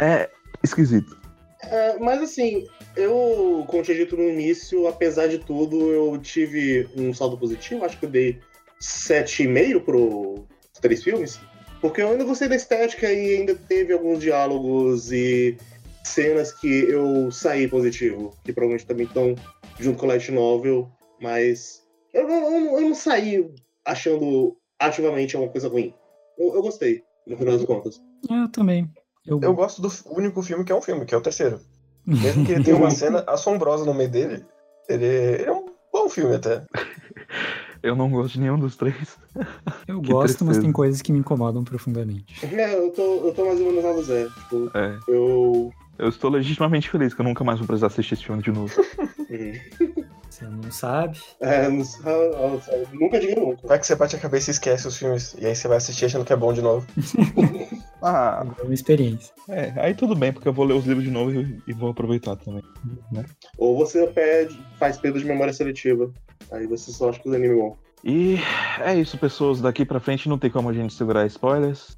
[0.00, 0.28] É
[0.62, 1.20] esquisito.
[1.62, 7.14] É, mas assim, eu, como tinha dito no início, apesar de tudo, eu tive um
[7.14, 7.84] saldo positivo.
[7.84, 8.40] Acho que eu dei
[8.80, 10.44] 7,5 pro
[10.80, 11.40] três filmes.
[11.80, 15.56] Porque eu ainda gostei da estética e ainda teve alguns diálogos e
[16.04, 18.36] cenas que eu saí positivo.
[18.44, 19.34] Que provavelmente também estão
[19.78, 20.88] junto com o Light Novel.
[21.20, 23.48] Mas eu não, eu não- eu não saí
[23.84, 25.94] achando ativamente alguma coisa ruim.
[26.38, 28.00] Eu, eu gostei, no final das contas.
[28.28, 28.90] eu também.
[29.26, 31.60] Eu, Eu gosto do único filme que é um filme, que é o terceiro.
[32.04, 34.44] Mesmo que ele tenha uma cena assombrosa no meio dele,
[34.88, 36.64] ele, ele é um bom filme até.
[37.82, 39.18] Eu não gosto de nenhum dos três.
[39.88, 40.60] eu que gosto, mas tristeza.
[40.60, 42.44] tem coisas que me incomodam profundamente.
[42.46, 44.28] É, eu tô, eu tô mais ou menos na Zé.
[44.28, 44.98] Tipo, É.
[45.08, 45.72] eu.
[45.98, 48.72] Eu estou legitimamente feliz que eu nunca mais vou precisar assistir esse filme de novo.
[49.30, 49.92] uhum.
[50.28, 51.18] Você não sabe?
[51.40, 52.58] É, não, ah,
[52.94, 53.66] nunca diga nunca.
[53.68, 56.06] Vai que você bate a cabeça e esquece os filmes, e aí você vai assistir
[56.06, 56.86] achando que é bom de novo.
[58.04, 59.32] Ah, É uma experiência.
[59.48, 59.72] é.
[59.76, 62.34] Aí tudo bem, porque eu vou ler os livros de novo e, e vou aproveitar
[62.34, 62.64] também.
[63.12, 63.24] Né?
[63.56, 66.10] Ou você pede, faz perda de memória seletiva.
[66.50, 67.76] Aí você só acha que os anime é bom.
[68.02, 68.38] E
[68.80, 69.60] é isso, pessoas.
[69.60, 71.96] Daqui pra frente não tem como a gente segurar spoilers.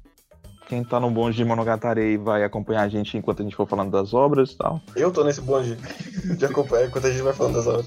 [0.67, 3.91] Quem tá no bonde de Monogatari vai acompanhar a gente enquanto a gente for falando
[3.91, 4.81] das obras e tal.
[4.95, 5.77] Eu tô nesse bonde
[6.37, 7.85] de acompanhar enquanto a gente vai falando das obras.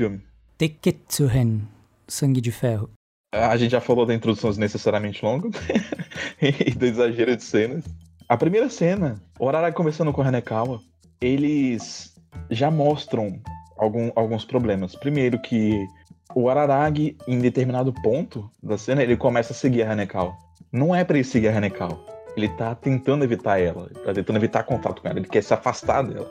[0.00, 0.22] Filme.
[0.56, 1.60] Teketsuren,
[2.08, 2.88] Sangue de Ferro.
[3.34, 5.50] A gente já falou da introdução necessariamente longa
[6.40, 7.84] e do exagero de cenas.
[8.26, 10.80] A primeira cena, o Araragi conversando com o Hanekawa,
[11.20, 12.14] eles
[12.50, 13.40] já mostram
[13.76, 14.96] algum, alguns problemas.
[14.96, 15.86] Primeiro que
[16.34, 20.34] o Araragi, em determinado ponto da cena, ele começa a seguir a Hanekawa.
[20.72, 22.00] Não é pra ele seguir a Hanekawa.
[22.36, 23.88] Ele tá tentando evitar ela.
[23.90, 25.18] Ele tá tentando evitar contato com ela.
[25.18, 26.30] Ele quer se afastar dela.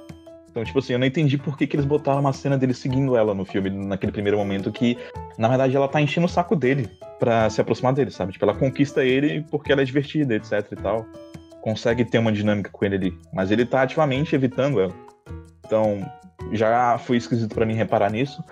[0.50, 3.16] Então, tipo assim, eu não entendi por que, que eles botaram uma cena dele seguindo
[3.16, 4.98] ela no filme, naquele primeiro momento, que,
[5.38, 8.34] na verdade, ela tá enchendo o saco dele pra se aproximar dele, sabe?
[8.34, 11.06] Tipo, ela conquista ele porque ela é divertida, etc e tal.
[11.62, 13.18] Consegue ter uma dinâmica com ele ali.
[13.34, 14.94] Mas ele tá ativamente evitando ela.
[15.66, 16.00] Então,
[16.52, 18.44] já foi esquisito para mim reparar nisso.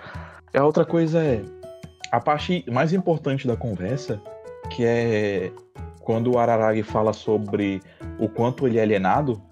[0.54, 1.42] A outra coisa é
[2.12, 4.20] a parte mais importante da conversa,
[4.70, 5.50] que é
[6.00, 7.82] quando o Araragi fala sobre
[8.18, 9.42] o quanto ele é alienado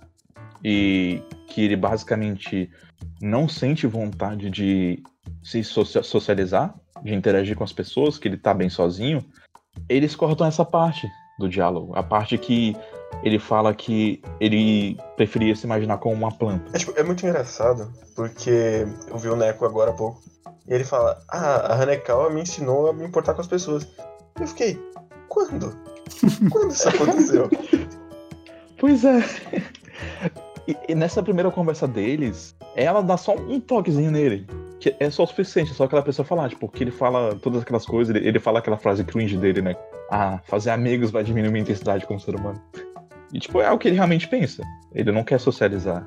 [0.64, 2.70] e que ele basicamente
[3.20, 5.02] não sente vontade de
[5.42, 9.24] se socializar, de interagir com as pessoas, que ele tá bem sozinho,
[9.88, 12.76] eles cortam essa parte do diálogo, a parte que
[13.22, 16.64] ele fala que ele preferia se imaginar como uma planta.
[16.74, 20.22] É, tipo, é muito engraçado, porque eu vi o Neko agora há pouco,
[20.66, 23.86] e ele fala, ah, a Hanekawa me ensinou a me importar com as pessoas.
[24.40, 24.78] Eu fiquei,
[25.28, 25.76] quando?
[26.50, 27.48] quando isso aconteceu?
[28.78, 29.20] Pois é.
[30.66, 34.46] E, nessa primeira conversa deles, ela dá só um toquezinho nele.
[34.81, 37.62] Que é só o suficiente, é só aquela pessoa falar, tipo, que ele fala todas
[37.62, 39.76] aquelas coisas, ele, ele fala aquela frase cringe dele, né?
[40.11, 42.61] Ah, fazer amigos vai diminuir minha intensidade como ser humano.
[43.33, 44.62] E, tipo, é o que ele realmente pensa.
[44.92, 46.07] Ele não quer socializar.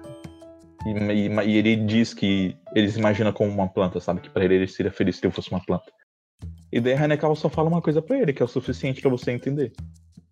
[0.86, 4.22] E, e, e ele diz que ele se imagina como uma planta, sabe?
[4.22, 5.92] Que para ele ele seria feliz se ele fosse uma planta.
[6.72, 9.10] E daí a Hanekawa só fala uma coisa para ele, que é o suficiente para
[9.10, 9.74] você entender.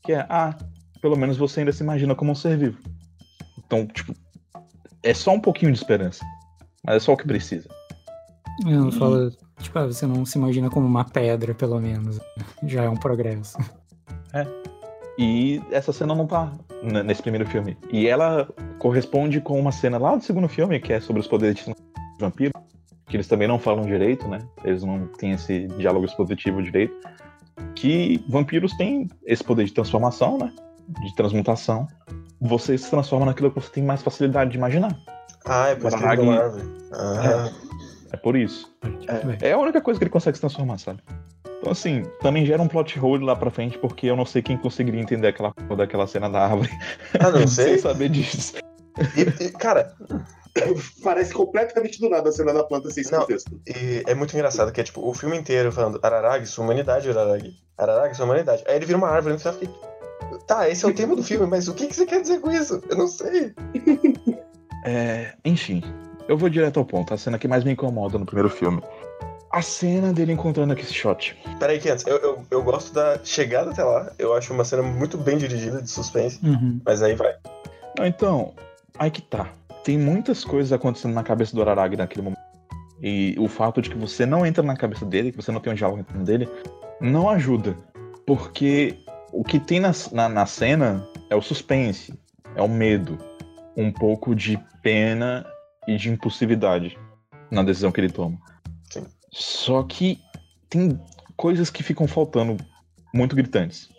[0.04, 0.56] Que é, ah,
[1.02, 2.78] pelo menos você ainda se imagina como um ser vivo.
[3.68, 4.14] Então, tipo,
[5.04, 6.26] é só um pouquinho de esperança.
[6.84, 7.70] Mas é só o que precisa.
[8.64, 12.20] Não, fala, tipo, ah, você não se imagina como uma pedra, pelo menos.
[12.64, 13.58] Já é um progresso.
[14.34, 14.48] É.
[15.20, 16.54] E essa cena não tá
[17.06, 17.78] nesse primeiro filme.
[17.92, 18.48] E ela
[18.80, 21.76] corresponde com uma cena lá do segundo filme, que é sobre os poderes de
[22.20, 22.54] vampiro,
[23.08, 24.40] que eles também não falam direito, né?
[24.64, 26.96] Eles não têm esse diálogo expositivo direito.
[27.76, 30.54] Que vampiros têm esse poder de transformação, né?
[30.88, 31.88] De transmutação.
[32.42, 34.98] Você se transforma naquilo que você tem mais facilidade de imaginar.
[35.46, 36.64] Ah, é por isso que ele árvore.
[36.92, 37.50] Ah.
[38.12, 38.72] É, é por isso.
[39.42, 41.02] É, é a única coisa que ele consegue se transformar, sabe?
[41.60, 44.58] Então, assim, também gera um plot hole lá pra frente, porque eu não sei quem
[44.58, 46.70] conseguiria entender aquela daquela cena da árvore.
[47.20, 47.70] Ah, não sei.
[47.70, 48.56] Sem saber disso.
[49.16, 49.94] E, e, cara,
[51.04, 53.60] parece completamente do nada a cena da planta sem não, contexto.
[53.68, 57.54] E é muito engraçado que é tipo o filme inteiro falando Araragi, sua humanidade, Araragi.
[57.78, 58.64] Araragi, sua humanidade.
[58.68, 59.97] Aí ele vira uma árvore e você fica.
[60.46, 62.52] Tá, esse é o tema do filme, mas o que, que você quer dizer com
[62.52, 62.82] isso?
[62.90, 63.54] Eu não sei.
[64.86, 65.84] É, enfim,
[66.30, 67.14] eu vou direto ao ponto.
[67.14, 68.82] A cena que mais me incomoda no primeiro filme
[69.52, 71.38] a cena dele encontrando aquele shot.
[71.60, 74.12] Peraí, que antes, eu, eu, eu, gosto da chegada até lá.
[74.20, 76.40] Eu acho uma cena muito bem dirigida, de suspense.
[76.46, 76.80] Uhum.
[76.86, 77.36] Mas aí vai.
[77.98, 78.54] Não, então,
[78.98, 79.50] aí que tá.
[79.84, 82.42] Tem muitas coisas acontecendo na cabeça do Araragi naquele momento.
[83.02, 85.72] E o fato de que você não entra na cabeça dele, que você não tem
[85.72, 86.50] um diálogo entre dele,
[87.00, 87.76] não ajuda.
[88.26, 88.98] Porque
[89.32, 92.14] o que tem na, na, na cena é o suspense,
[92.56, 93.18] é o medo,
[93.76, 95.46] um pouco de pena
[95.88, 96.98] e de impulsividade
[97.52, 98.38] na decisão que ele toma.
[99.32, 100.20] Só que
[100.70, 101.00] tem
[101.36, 102.58] coisas que ficam faltando
[103.14, 103.90] muito gritantes.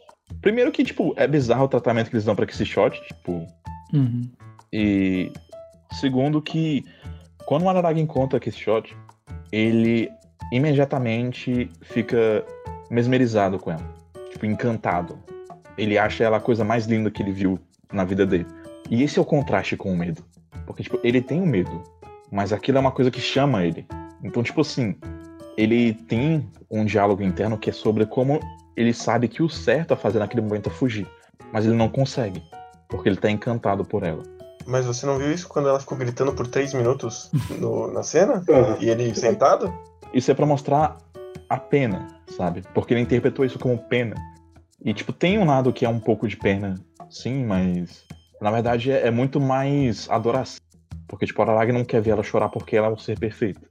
[0.40, 3.46] Primeiro que, tipo, é bizarro o tratamento que eles dão pra esse shot, tipo.
[3.92, 4.30] Uhum.
[4.72, 5.32] E
[5.92, 6.84] segundo que
[7.46, 8.94] quando o Araragi encontra esse shot,
[9.50, 10.10] ele
[10.52, 12.44] imediatamente fica
[12.90, 13.97] mesmerizado com ela.
[14.38, 15.18] Tipo, encantado.
[15.76, 17.58] Ele acha ela a coisa mais linda que ele viu
[17.92, 18.46] na vida dele.
[18.88, 20.22] E esse é o contraste com o medo.
[20.64, 21.82] Porque, tipo, ele tem o medo,
[22.30, 23.84] mas aquilo é uma coisa que chama ele.
[24.22, 24.94] Então, tipo assim,
[25.56, 28.38] ele tem um diálogo interno que é sobre como
[28.76, 31.08] ele sabe que o certo a fazer naquele momento é fugir,
[31.52, 32.40] mas ele não consegue,
[32.88, 34.22] porque ele tá encantado por ela.
[34.64, 38.44] Mas você não viu isso quando ela ficou gritando por três minutos no, na cena?
[38.78, 39.72] E ele sentado?
[40.14, 40.96] Isso é para mostrar
[41.48, 42.06] a pena,
[42.36, 42.62] sabe?
[42.74, 44.14] Porque ele interpretou isso como pena.
[44.84, 46.74] E, tipo, tem um lado que é um pouco de pena,
[47.10, 48.06] sim, mas
[48.40, 50.60] na verdade é, é muito mais adoração.
[51.08, 53.62] Porque, tipo, a Araragi não quer ver ela chorar porque ela é um ser perfeito.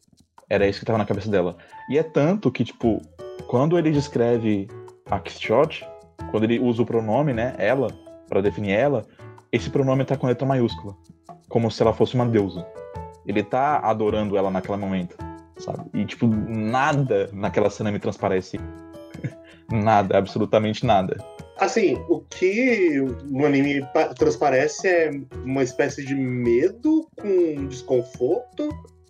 [0.49, 1.57] Era isso que tava na cabeça dela.
[1.89, 3.01] E é tanto que, tipo,
[3.47, 4.67] quando ele descreve
[5.09, 5.87] a Kishot,
[6.31, 7.89] quando ele usa o pronome, né, ela,
[8.27, 9.05] para definir ela,
[9.51, 10.95] esse pronome tá com letra maiúscula.
[11.47, 12.65] Como se ela fosse uma deusa.
[13.25, 15.15] Ele tá adorando ela naquele momento,
[15.59, 15.89] sabe?
[15.93, 18.59] E, tipo, nada naquela cena me transparece.
[19.71, 21.17] nada, absolutamente nada.
[21.59, 23.81] Assim, o que no anime
[24.17, 25.11] transparece é
[25.43, 28.69] uma espécie de medo com desconforto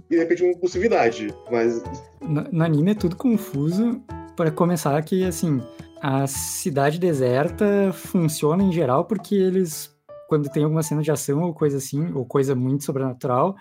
[0.10, 1.34] e de repente uma impulsividade.
[1.52, 1.84] Mas
[2.22, 4.02] No, no anime é tudo confuso.
[4.36, 5.62] Para começar, que assim,
[6.02, 9.94] a cidade deserta funciona em geral porque eles,
[10.30, 13.56] quando tem alguma cena de ação ou coisa assim, ou coisa muito sobrenatural,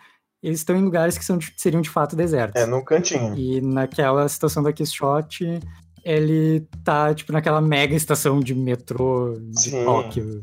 [0.46, 2.62] eles estão em lugares que são, seriam de fato desertos.
[2.62, 3.35] É, num cantinho.
[3.37, 5.59] E naquela situação da Quixote,
[6.04, 9.85] ele tá, tipo, naquela mega estação de metrô de Sim.
[9.85, 10.40] Tóquio,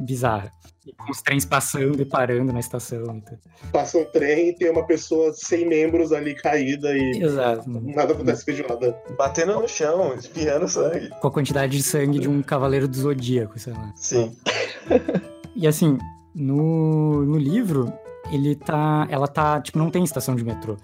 [0.00, 0.52] bizarra.
[0.98, 3.02] Com os trens passando e parando na estação.
[3.16, 3.38] Então.
[3.72, 7.70] passa um trem e tem uma pessoa sem membros ali caída e Exato.
[7.70, 8.98] nada acontece feijoada.
[9.16, 11.08] Batendo no chão, espirrando sangue.
[11.20, 13.92] Com a quantidade de sangue de um cavaleiro do zodíaco, sei lá.
[13.96, 14.36] Sim.
[15.56, 15.98] E assim,
[16.34, 17.92] no, no livro,
[18.30, 19.06] ele tá.
[19.10, 19.60] Ela tá.
[19.60, 20.76] Tipo, não tem estação de metrô.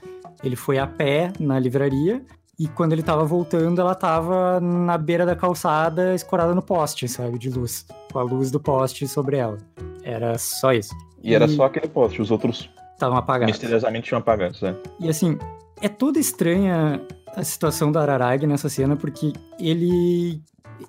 [0.43, 2.25] Ele foi a pé na livraria.
[2.59, 7.37] E quando ele tava voltando, ela tava na beira da calçada, escorada no poste, sabe?
[7.39, 7.85] De luz.
[8.13, 9.59] Com a luz do poste sobre ela.
[10.05, 10.95] Era só isso.
[11.23, 13.53] E era E- só aquele poste, os outros Estavam apagados.
[13.53, 14.77] misteriosamente tinham apagados, né?
[15.01, 15.37] E assim,
[15.81, 17.01] é toda estranha
[17.35, 20.41] a situação do Araragi nessa cena, porque ele.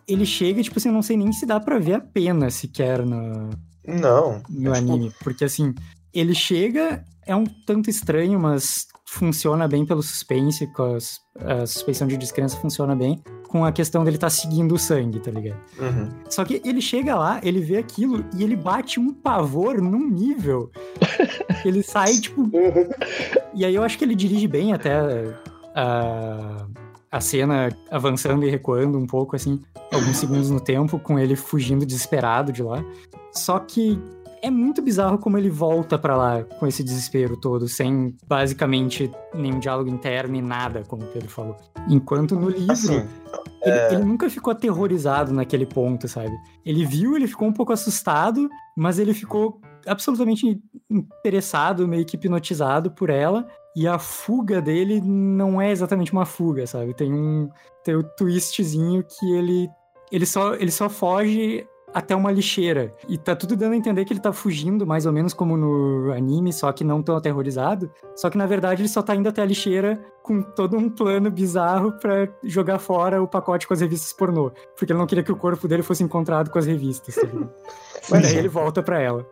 [0.07, 3.03] Ele chega, tipo assim, eu não sei nem se dá pra ver a pena sequer
[3.05, 3.49] no,
[3.87, 4.41] Não.
[4.49, 5.11] no É, tipo, anime.
[5.23, 5.73] Porque assim,
[6.15, 12.17] ele chega, é um tanto estranho, mas funciona bem pelo suspense, as- a suspeição de
[12.17, 15.57] descrença funciona bem, com a questão dele estar seguindo o sangue, tá ligado?
[15.79, 16.09] uhum.
[16.29, 20.69] Só que ele chega lá, ele vê aquilo e ele bate um pavor num nível.
[21.63, 22.49] ele sai, tipo.
[23.53, 24.93] E aí eu acho que ele dirige bem até
[25.73, 26.65] a,
[27.11, 29.61] a cena avançando e recuando um pouco, assim,
[29.93, 32.83] alguns segundos no tempo, com ele fugindo desesperado de lá.
[33.31, 33.99] Só que
[34.45, 39.57] é muito bizarro como ele volta pra lá com esse desespero todo, sem basicamente nenhum
[39.57, 41.57] diálogo interno e nada, como o Pedro falou.
[41.89, 42.71] Enquanto no livro.
[42.71, 43.07] Assim,
[43.63, 46.31] Ele, ele nunca ficou aterrorizado naquele ponto, sabe?
[46.63, 52.91] Ele viu, ele ficou um pouco assustado, mas ele ficou absolutamente interessado, meio que hipnotizado
[52.91, 53.47] por ela.
[53.75, 56.93] E a fuga dele não é exatamente uma fuga, sabe?
[56.93, 57.49] Tem um,
[57.83, 59.67] tem um twistzinho que ele,
[60.11, 62.93] ele, só, ele só foge até uma lixeira.
[63.07, 66.11] E tá tudo dando a entender que ele tá fugindo, mais ou menos como no
[66.11, 67.89] anime, só que não tão aterrorizado.
[68.13, 71.31] Só que na verdade ele só tá indo até a lixeira com todo um plano
[71.31, 74.51] bizarro pra jogar fora o pacote com as revistas pornô.
[74.77, 77.15] Porque ele não queria que o corpo dele fosse encontrado com as revistas.
[77.15, 77.27] Tá?
[78.11, 78.37] Mas daí sim.
[78.39, 79.25] ele volta pra ela.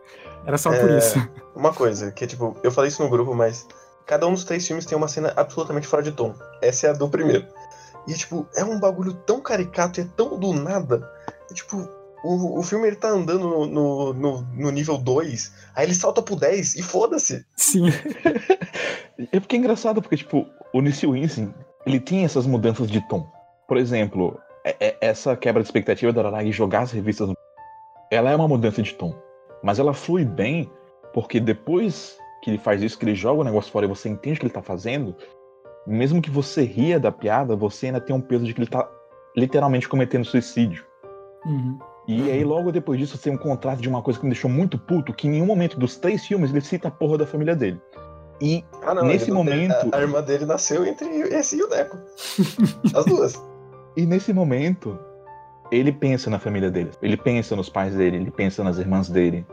[0.46, 1.20] Era só por É, isso.
[1.54, 3.68] Uma coisa, que tipo, eu falei isso no grupo, mas
[4.06, 6.34] cada um dos três filmes tem uma cena absolutamente fora de tom.
[6.62, 7.46] Essa é a do primeiro.
[8.08, 11.10] E, tipo, é um bagulho tão caricato e é tão do nada.
[11.50, 11.88] E, tipo,
[12.24, 16.22] o, o filme ele tá andando no, no, no, no nível 2, aí ele salta
[16.22, 17.46] pro 10 e foda-se.
[17.56, 17.86] Sim.
[19.32, 21.54] É porque é engraçado, porque, tipo, o Nissi Winston,
[21.86, 23.28] ele tem essas mudanças de tom.
[23.68, 27.36] Por exemplo, é- é- essa quebra de expectativa da Araragi jogar as revistas no...
[28.10, 29.14] Ela é uma mudança de tom.
[29.62, 30.70] Mas ela flui bem,
[31.14, 34.38] porque depois que ele faz isso, que ele joga o negócio fora e você entende
[34.38, 35.16] o que ele tá fazendo,
[35.88, 38.90] mesmo que você ria da piada, você ainda tem um peso de que ele tá
[39.36, 40.86] literalmente cometendo suicídio.
[41.46, 41.80] Uhum.
[42.08, 44.78] E aí, logo depois disso, tem um contraste de uma coisa que me deixou muito
[44.78, 47.80] puto, que em nenhum momento dos três filmes ele cita a porra da família dele.
[48.42, 51.98] E Ah, não, Nesse momento- A, a irmã dele nasceu entre esse e o Deco.
[52.94, 53.42] As duas.
[53.96, 55.00] E nesse momento,
[55.72, 56.92] ele pensa na família dele.
[57.02, 59.46] Ele pensa nos pais dele, ele pensa nas irmãs dele.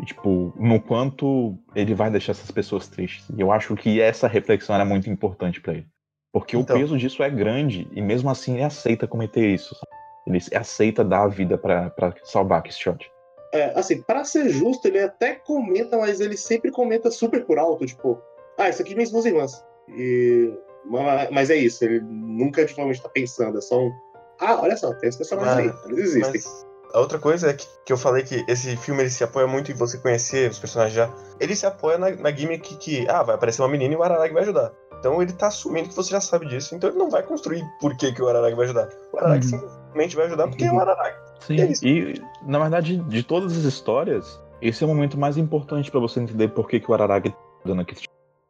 [0.00, 3.28] E, tipo, no quanto ele vai deixar essas pessoas tristes.
[3.36, 5.86] E eu acho que essa reflexão era muito importante pra ele.
[6.32, 6.74] Porque Então.
[6.74, 9.72] o peso disso é grande e mesmo assim ele aceita cometer isso.
[9.76, 10.03] sabe?
[10.26, 13.10] Ele aceita dar a vida pra, pra salvar Quixote.
[13.52, 17.86] É, assim, pra ser justo, ele até comenta, mas ele sempre comenta super por alto,
[17.86, 18.20] tipo,
[18.58, 19.64] ah, isso aqui minhas duas irmãs.
[19.88, 20.52] E...
[20.86, 23.92] ma- Mas é isso, ele nunca realmente tá pensando, é só um.
[24.40, 26.32] Ah, olha só, tem esses personagens Ah, aí, eles existem.
[26.32, 29.46] Mas a outra coisa é que, que eu falei que esse filme ele se apoia
[29.46, 31.14] muito em você conhecer os personagens já.
[31.38, 34.32] Ele se apoia na, na gimmick que, ah, vai aparecer uma menina e o Araragi
[34.34, 34.72] vai ajudar.
[34.98, 37.96] Então ele tá assumindo que você já sabe disso, então ele não vai construir por
[37.96, 38.88] que, que o Araragi vai ajudar.
[39.12, 39.83] O Araragi Uhum.
[39.94, 41.16] Simplesmente vai ajudar porque é o Araragi.
[41.40, 45.90] Sim, É e na verdade, de todas as histórias, esse é o momento mais importante
[45.90, 47.94] pra você entender por que, que o Araragi tá dando aqui.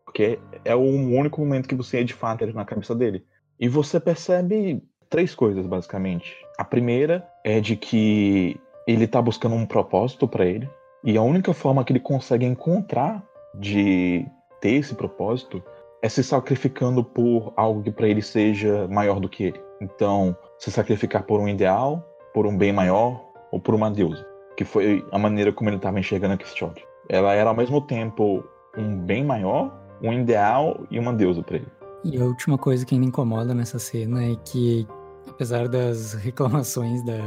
[0.05, 3.25] Porque é o único momento que você é de fato na cabeça dele.
[3.61, 6.35] E você percebe três coisas, basicamente.
[6.59, 10.69] A primeira é de que ele tá buscando um propósito pra ele.
[11.03, 13.23] E a única forma que ele consegue encontrar
[13.59, 14.27] de
[14.61, 15.63] ter esse propósito
[16.03, 19.61] é se sacrificando por algo que pra ele seja maior do que ele.
[19.85, 23.23] Então, se sacrificar por um ideal, por um bem maior
[23.53, 24.27] ou por uma deusa,
[24.57, 26.85] que foi a maneira como ele estava enxergando a Quixote.
[27.09, 28.43] Ela era ao mesmo tempo
[28.77, 29.73] um bem maior,
[30.03, 31.69] um ideal e uma deusa para ele.
[32.03, 34.87] E a última coisa que ainda incomoda nessa cena é que,
[35.29, 37.19] apesar das reclamações da,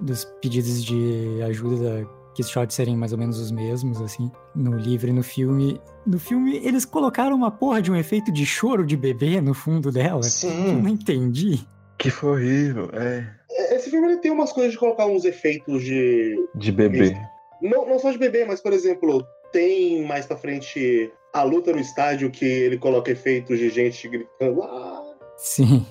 [0.00, 5.08] dos pedidos de ajuda da shots serem mais ou menos os mesmos, assim, no livro
[5.08, 5.80] e no filme.
[6.06, 9.90] No filme, eles colocaram uma porra de um efeito de choro de bebê no fundo
[9.90, 10.22] dela.
[10.22, 10.68] Sim.
[10.68, 11.66] Eu não entendi.
[11.98, 13.26] Que foi horrível, é.
[13.74, 16.36] Esse filme ele tem umas coisas de colocar uns efeitos de.
[16.54, 17.16] De bebê.
[17.60, 21.80] Não, não só de bebê, mas, por exemplo, tem mais pra frente a luta no
[21.80, 25.02] estádio que ele coloca efeitos de gente gritando ah,
[25.36, 25.84] Sim.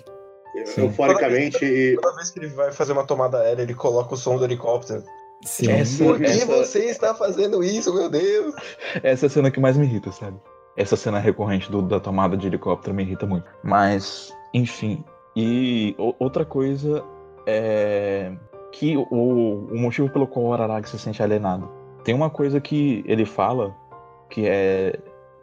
[0.65, 0.83] Sim.
[0.85, 1.95] euforicamente.
[2.01, 5.03] Toda vez que ele vai fazer uma tomada aérea, ele coloca o som do helicóptero.
[5.43, 5.69] Sim.
[5.71, 8.55] Essa- Por que essa- você está fazendo isso, meu Deus?
[9.03, 10.39] Essa é a cena que mais me irrita, sabe?
[10.75, 13.45] Essa cena recorrente do- da tomada de helicóptero me irrita muito.
[13.63, 15.03] Mas, enfim.
[15.39, 17.05] E outra coisa
[17.45, 18.31] é
[18.71, 21.69] que o, o motivo pelo qual o Araragi se sente alienado.
[22.03, 23.75] Tem uma coisa que ele fala
[24.31, 24.97] que é,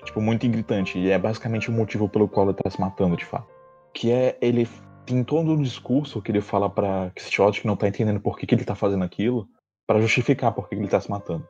[0.05, 0.99] tipo, muito gritante.
[0.99, 3.47] E é basicamente o motivo pelo qual ele tá se matando, de fato.
[3.92, 4.68] Que é ele
[5.07, 8.49] tem todo um discurso que ele fala pra Quixote que não tá entendendo por que,
[8.49, 9.47] que ele tá fazendo aquilo,
[9.86, 11.47] pra justificar por que que ele tá se matando.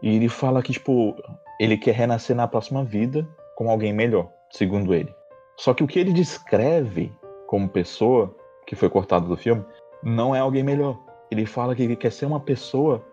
[0.00, 1.16] E ele fala que, tipo,
[1.58, 5.12] ele quer renascer na próxima vida como alguém melhor, segundo ele.
[5.56, 7.12] Só que o que ele descreve
[7.50, 8.32] como pessoa,
[8.64, 9.64] que foi cortado do filme,
[10.04, 10.96] não é alguém melhor.
[11.32, 13.04] Ele fala que ele quer ser uma pessoa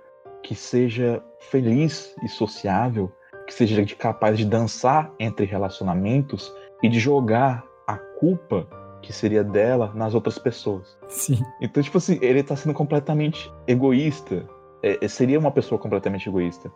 [0.43, 3.11] que seja feliz e sociável,
[3.47, 8.67] que seja capaz de dançar entre relacionamentos e de jogar a culpa
[9.01, 10.95] que seria dela nas outras pessoas.
[11.07, 11.39] Sim.
[11.59, 14.47] Então, tipo assim, ele tá sendo completamente egoísta.
[14.83, 16.71] É, é, seria uma pessoa completamente egoísta.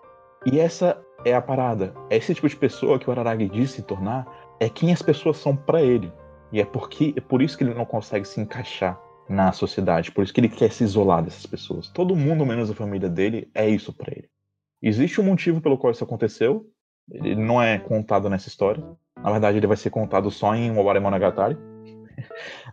[0.48, 1.94] E essa é a parada.
[2.10, 4.26] É esse tipo de pessoa que o Araragi diz se tornar
[4.60, 6.12] é quem as pessoas são pra ele.
[6.52, 9.00] E é porque é por isso que ele não consegue se encaixar
[9.30, 11.88] na sociedade, por isso que ele quer se isolar dessas pessoas.
[11.88, 14.30] Todo mundo, menos a família dele, é isso pra ele.
[14.82, 16.66] Existe um motivo pelo qual isso aconteceu.
[17.10, 18.84] Ele não é contado nessa história.
[19.16, 21.58] Na verdade, ele vai ser contado só em Oware Monogatari.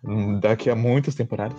[0.41, 1.59] Daqui a muitas temporadas.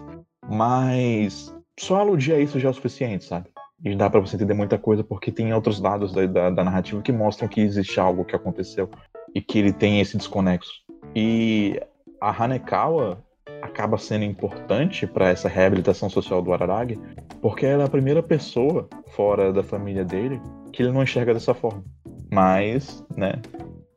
[0.49, 3.49] Mas só aludir a isso já é o suficiente, sabe?
[3.83, 7.01] E dá pra você entender muita coisa, porque tem outros dados da, da, da narrativa
[7.01, 8.89] que mostram que existe algo que aconteceu
[9.33, 10.71] e que ele tem esse desconexo.
[11.15, 11.79] E
[12.21, 13.23] a Hanekawa
[13.61, 16.99] acaba sendo importante para essa reabilitação social do Araragi,
[17.41, 20.41] porque ela é a primeira pessoa fora da família dele
[20.71, 21.83] que ele não enxerga dessa forma.
[22.31, 23.33] Mas, né,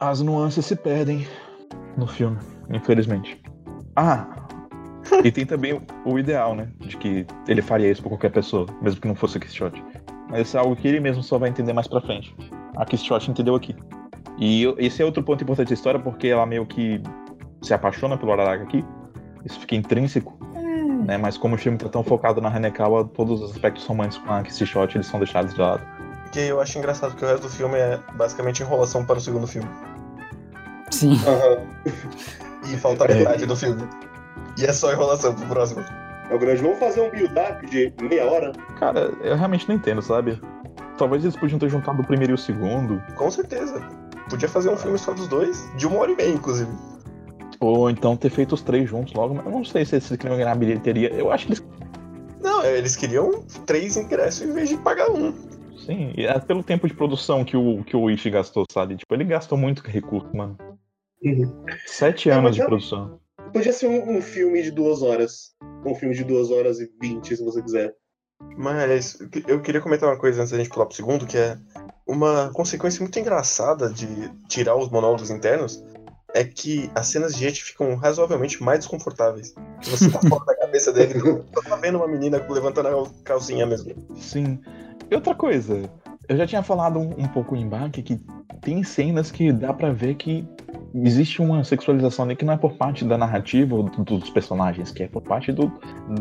[0.00, 1.26] as nuances se perdem
[1.96, 2.38] no filme,
[2.70, 3.40] infelizmente.
[3.94, 4.26] Ah,
[5.22, 8.66] e tem também o- o ideal, né, de que ele faria isso por qualquer pessoa,
[8.80, 9.82] mesmo que não fosse a Quixote.
[10.30, 12.34] Mas isso é algo que ele mesmo só vai entender mais pra frente.
[12.76, 13.76] A Quixote entendeu aqui.
[14.38, 17.02] E esse é outro ponto importante da história, porque ela meio que
[17.62, 18.84] se apaixona pelo Araraga aqui.
[19.44, 20.36] Isso fica intrínseco.
[21.06, 21.16] Né?
[21.16, 24.42] Mas como o filme tá tão focado na Hanekawa, todos os aspectos românticos com a
[24.42, 25.82] Quixote eles são deixados de lado.
[26.32, 29.46] Que eu acho engraçado que o resto do filme é basicamente enrolação para o segundo
[29.46, 29.68] filme.
[30.90, 31.18] Sim.
[31.26, 31.66] Aham.
[32.70, 33.14] E falta É.
[33.14, 33.82] metade do filme.
[34.56, 35.84] E é só enrolação pro próximo.
[36.30, 36.62] É o grande.
[36.62, 38.52] Vamos fazer um build-up de meia hora?
[38.78, 40.40] Cara, eu realmente não entendo, sabe?
[40.96, 43.02] Talvez eles podiam ter juntado o primeiro e o segundo.
[43.16, 43.80] Com certeza.
[44.30, 46.70] Podia fazer um filme só dos dois, de uma hora e meia, inclusive.
[47.64, 49.34] Ou então ter feito os três juntos logo.
[49.34, 51.10] Mas eu não sei se eles queriam ganhar bilheteria.
[51.12, 51.64] Eu acho que eles.
[52.40, 55.32] Não, eles queriam três ingressos em vez de pagar um.
[55.76, 58.96] Sim, e é pelo tempo de produção que o, que o Ishi gastou, sabe?
[58.96, 60.56] Tipo, ele gastou muito recurso, mano.
[61.24, 61.64] Uhum.
[61.86, 63.20] Sete É, anos de eu- produção.
[63.52, 65.52] Podia ser um, um filme de duas horas.
[65.84, 67.94] Um filme de duas horas e vinte, se você quiser.
[68.56, 71.56] Mas eu queria comentar uma coisa antes da gente pular pro segundo, que é
[72.06, 74.06] uma consequência muito engraçada de
[74.48, 75.82] tirar os monólogos internos
[76.34, 79.54] é que as cenas de gente ficam razoavelmente mais desconfortáveis.
[79.82, 81.14] Você tá fora da cabeça dele,
[81.52, 83.94] tu tá vendo uma menina levantando a calcinha mesmo.
[84.16, 84.58] Sim.
[85.10, 85.82] E outra coisa,
[86.28, 88.20] eu já tinha falado um, um pouco em embarque que
[88.62, 90.46] tem cenas que dá pra ver que
[90.94, 94.90] existe uma sexualização ali que não é por parte da narrativa ou do- dos personagens,
[94.92, 95.70] que é por parte do-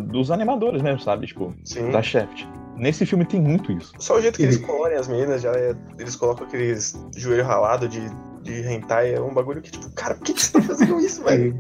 [0.08, 1.28] dos animadores mesmo, sabe?
[1.28, 1.90] Tipo, Sim.
[1.92, 2.46] da Shaft.
[2.76, 3.94] Nesse filme tem muito isso.
[4.00, 7.88] Só o jeito que eles colorem as meninas, já é- eles colocam aqueles joelho ralado
[7.88, 8.00] de,
[8.42, 11.24] de hentai, é um bagulho que, tipo, cara, por que, que você tá fazendo isso,
[11.26, 11.54] velho?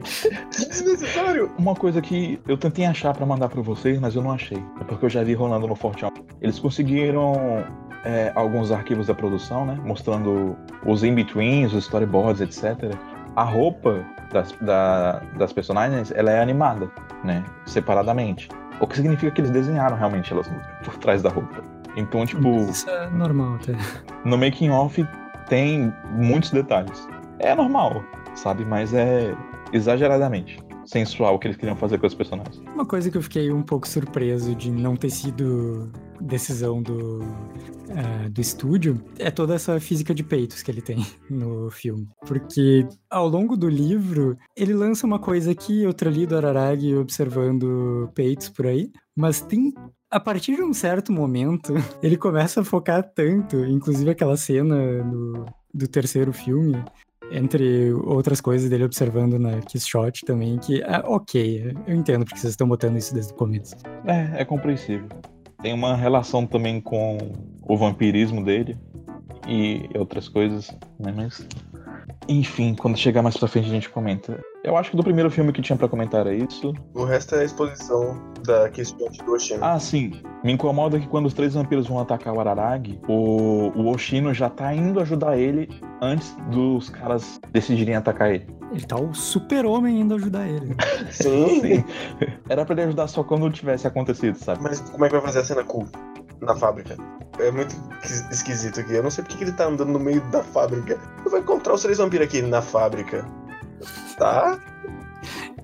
[0.51, 1.51] Que desnecessário!
[1.57, 4.57] Uma coisa que eu tentei achar pra mandar pra vocês, mas eu não achei.
[4.79, 6.11] É porque eu já vi rolando no Fortune.
[6.41, 7.63] Eles conseguiram
[8.03, 9.79] é, alguns arquivos da produção, né?
[9.85, 10.55] Mostrando
[10.85, 12.95] os in-betweens, os storyboards, etc.
[13.35, 16.89] A roupa das, da- das personagens, ela é animada,
[17.23, 17.43] né?
[17.65, 18.49] Separadamente.
[18.79, 20.49] O que significa que eles desenharam realmente elas
[20.83, 21.63] por trás da roupa.
[21.95, 23.73] Então, tipo, Isso é normal até.
[24.25, 25.05] no making off
[25.51, 27.05] tem muitos detalhes.
[27.39, 28.01] É normal,
[28.35, 28.63] sabe?
[28.63, 29.35] Mas é
[29.73, 32.57] exageradamente sensual o que eles queriam fazer com os personagens.
[32.73, 35.91] Uma coisa que eu fiquei um pouco surpreso de não ter sido
[36.21, 41.69] decisão do, uh, do estúdio é toda essa física de peitos que ele tem no
[41.69, 42.07] filme.
[42.25, 48.09] Porque ao longo do livro, ele lança uma coisa aqui, outra ali do Araragi observando
[48.15, 49.73] peitos por aí, mas tem
[50.11, 55.45] a partir de um certo momento, ele começa a focar tanto, inclusive aquela cena no,
[55.73, 56.83] do terceiro filme,
[57.31, 62.39] entre outras coisas dele observando na Kiss Shot também, que, é ok, eu entendo porque
[62.39, 63.75] vocês estão botando isso desde o começo.
[64.05, 65.07] É, é compreensível.
[65.61, 67.17] Tem uma relação também com
[67.61, 68.77] o vampirismo dele
[69.47, 71.13] e outras coisas, né?
[71.15, 71.47] Mas.
[72.27, 74.39] Enfim, quando chegar mais pra frente a gente comenta.
[74.63, 76.73] Eu acho que do primeiro filme que tinha para comentar é isso.
[76.93, 79.63] O resto é a exposição da questão do Oshino.
[79.63, 80.13] Ah, sim.
[80.43, 84.49] Me incomoda que quando os três vampiros vão atacar o Araragi, o, o Oshino já
[84.49, 85.67] tá indo ajudar ele
[86.01, 88.47] antes dos caras decidirem atacar ele.
[88.71, 90.75] Ele tá o super-homem indo ajudar ele.
[91.11, 91.59] Sim.
[91.59, 91.83] sim.
[92.47, 94.61] Era pra ele ajudar só quando tivesse acontecido, sabe?
[94.63, 95.85] Mas como é que vai fazer a cena cool
[96.41, 96.97] na fábrica?
[97.39, 97.75] É muito
[98.29, 98.93] esquisito aqui.
[98.93, 100.99] Eu não sei porque que ele tá andando no meio da fábrica.
[101.29, 103.25] Vai encontrar os três vampiros aqui na fábrica.
[104.17, 104.59] Tá?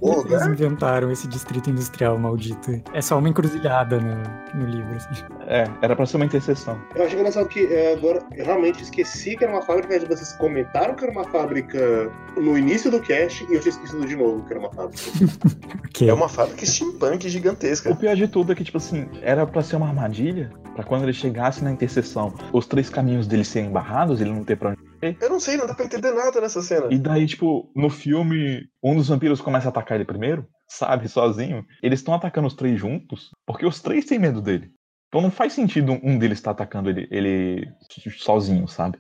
[0.02, 2.82] Eles inventaram esse distrito industrial maldito.
[2.94, 4.16] É só uma encruzilhada no,
[4.54, 5.24] no livro, assim.
[5.48, 6.80] É, era pra ser uma interseção.
[6.96, 10.96] Eu acho engraçado que é, agora eu realmente esqueci que era uma fábrica, vocês comentaram
[10.96, 14.54] que era uma fábrica no início do cast e eu tinha esquecido de novo que
[14.54, 15.02] era uma fábrica.
[15.90, 16.10] okay.
[16.10, 17.92] É uma fábrica steampunk gigantesca.
[17.92, 21.04] O pior de tudo é que, tipo assim, era pra ser uma armadilha pra quando
[21.04, 24.88] ele chegasse na interseção, os três caminhos dele serem barrados, ele não ter pra onde
[25.22, 26.88] eu não sei, não dá pra entender nada nessa cena.
[26.92, 31.66] E daí, tipo, no filme, um dos vampiros começa a atacar ele primeiro, sabe, sozinho.
[31.84, 34.72] Eles estão atacando os três juntos, porque os três têm medo dele.
[35.08, 37.72] Então não faz sentido um deles estar tá atacando ele, ele
[38.18, 39.00] sozinho, sabe?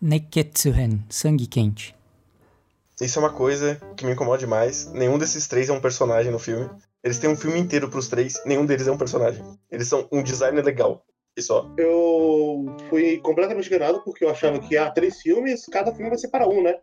[0.00, 1.94] Neketsuhen, sangue quente.
[3.00, 4.92] Isso é uma coisa que me incomoda demais.
[4.92, 6.70] Nenhum desses três é um personagem no filme.
[7.04, 9.44] Eles têm um filme inteiro pros três, nenhum deles é um personagem.
[9.70, 11.04] Eles são um design legal.
[11.36, 11.70] E só.
[11.76, 16.28] Eu fui completamente enganado porque eu achava que há três filmes, cada filme vai ser
[16.28, 16.76] para um, né?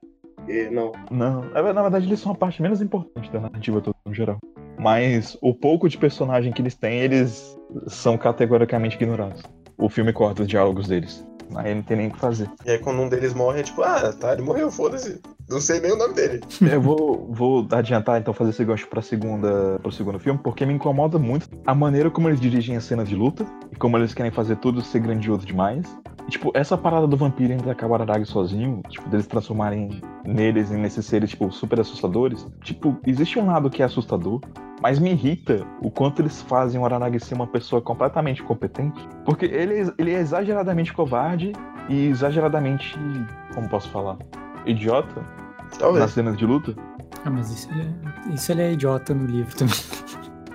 [0.48, 0.92] E não.
[1.10, 4.38] Não, na verdade eles são a parte menos importante da narrativa toda no geral.
[4.78, 7.58] Mas o pouco de personagem que eles têm, eles
[7.88, 9.42] são categoricamente ignorados.
[9.78, 11.26] O filme corta os diálogos deles.
[11.56, 12.50] Aí não tem nem o que fazer.
[12.66, 15.20] E aí quando um deles morre, é tipo, ah, tá, ele morreu, foda-se.
[15.52, 16.40] Não sei nem o nome dele.
[16.72, 20.74] Eu vou, vou adiantar então fazer esse gancho pra segunda, pro segundo filme, porque me
[20.74, 24.32] incomoda muito a maneira como eles dirigem a cena de luta e como eles querem
[24.32, 25.86] fazer tudo ser grandioso demais.
[26.26, 31.06] E, tipo, essa parada do vampiro ainda acabar Araragi sozinho, tipo, deles transformarem neles nesses
[31.06, 32.48] seres, tipo, super assustadores.
[32.64, 34.40] Tipo, existe um lado que é assustador,
[34.82, 39.06] mas me irrita o quanto eles fazem o Araragi ser uma pessoa completamente competente.
[39.26, 41.52] Porque ele, ele é exageradamente covarde
[41.90, 42.98] e exageradamente.
[43.54, 44.18] Como posso falar?
[44.66, 45.41] Idiota
[45.78, 46.04] Talvez.
[46.04, 46.76] nas cenas de luta.
[47.26, 49.76] Ah, mas isso, é, isso ele é idiota no livro também.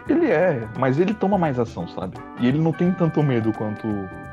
[0.09, 2.17] Ele é, mas ele toma mais ação, sabe?
[2.41, 3.87] E ele não tem tanto medo quanto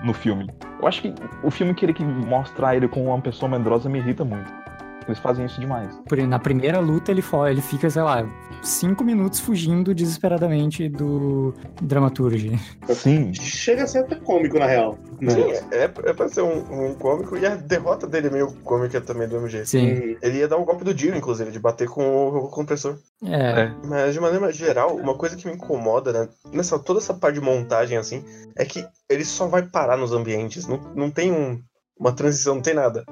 [0.04, 0.48] no filme.
[0.80, 4.24] Eu acho que o filme querer que mostrar ele como uma pessoa medrosa me irrita
[4.24, 4.63] muito.
[5.08, 5.90] Eles fazem isso demais.
[6.28, 8.26] Na primeira luta, ele, ele fica, sei lá,
[8.62, 12.60] cinco minutos fugindo desesperadamente do dramaturge.
[12.90, 13.34] Sim.
[13.34, 14.98] Chega a ser até cômico, na real.
[15.22, 15.32] Né?
[15.32, 19.00] Sim, é, é pra ser um, um, cômico e a derrota dele é meio cômica
[19.02, 19.68] também do mesmo jeito.
[19.68, 20.18] Sim.
[20.22, 22.98] Ele ia dar um golpe do Dio, inclusive, de bater com o compressor.
[23.24, 23.62] É.
[23.62, 23.76] é.
[23.86, 26.30] Mas de maneira geral, uma coisa que me incomoda, né?
[26.52, 28.24] Nessa, toda essa parte de montagem, assim,
[28.58, 30.68] é que ele só vai parar nos ambientes.
[30.68, 31.62] Não, não tem um,
[31.98, 33.06] uma transição, não tem nada.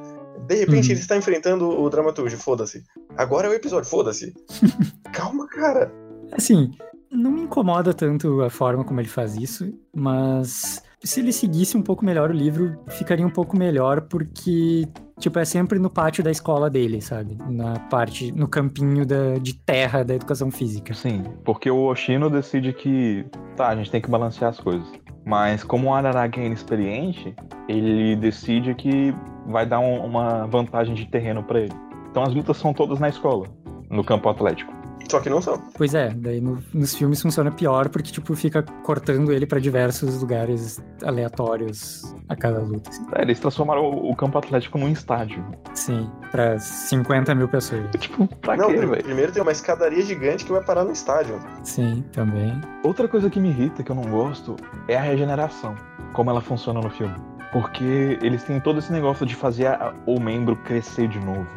[0.47, 0.91] De repente uhum.
[0.91, 2.83] ele está enfrentando o dramaturgo, foda-se.
[3.17, 4.33] Agora é o episódio, foda-se.
[5.13, 5.91] Calma, cara.
[6.31, 6.71] Assim,
[7.11, 11.81] não me incomoda tanto a forma como ele faz isso, mas se ele seguisse um
[11.81, 14.87] pouco melhor o livro, ficaria um pouco melhor, porque,
[15.19, 17.37] tipo, é sempre no pátio da escola dele, sabe?
[17.49, 20.93] Na parte, no campinho da, de terra da educação física.
[20.93, 23.25] Sim, porque o Oshino decide que,
[23.55, 24.87] tá, a gente tem que balancear as coisas.
[25.25, 27.35] Mas como o Araragi é inexperiente,
[27.67, 29.13] ele decide que
[29.47, 31.73] vai dar um, uma vantagem de terreno para ele.
[32.09, 33.47] Então as lutas são todas na escola,
[33.89, 34.80] no campo atlético.
[35.11, 35.61] Só que não são.
[35.77, 40.21] Pois é, daí no, nos filmes funciona pior porque, tipo, fica cortando ele para diversos
[40.21, 42.89] lugares aleatórios a cada luta.
[42.89, 43.05] Assim.
[43.15, 45.43] É, eles transformaram o, o, campo atlético num estádio.
[45.73, 47.83] Sim, pra 50 mil pessoas.
[47.99, 49.03] tipo, pra não, quê, velho?
[49.03, 51.37] Primeiro tem uma escadaria gigante que vai parar no estádio.
[51.61, 52.61] Sim, também.
[52.81, 54.55] Outra coisa que me irrita, que eu não gosto,
[54.87, 55.75] é a regeneração.
[56.13, 57.15] Como ela funciona no filme.
[57.51, 61.49] Porque eles têm todo esse negócio de fazer a, o membro crescer de novo.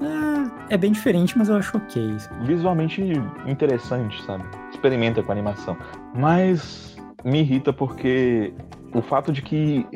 [0.00, 0.35] É,
[0.68, 2.16] é bem diferente, mas eu acho ok.
[2.42, 3.02] Visualmente
[3.46, 4.44] interessante, sabe?
[4.70, 5.76] Experimenta com a animação.
[6.14, 8.52] Mas me irrita porque
[8.94, 9.86] o fato de que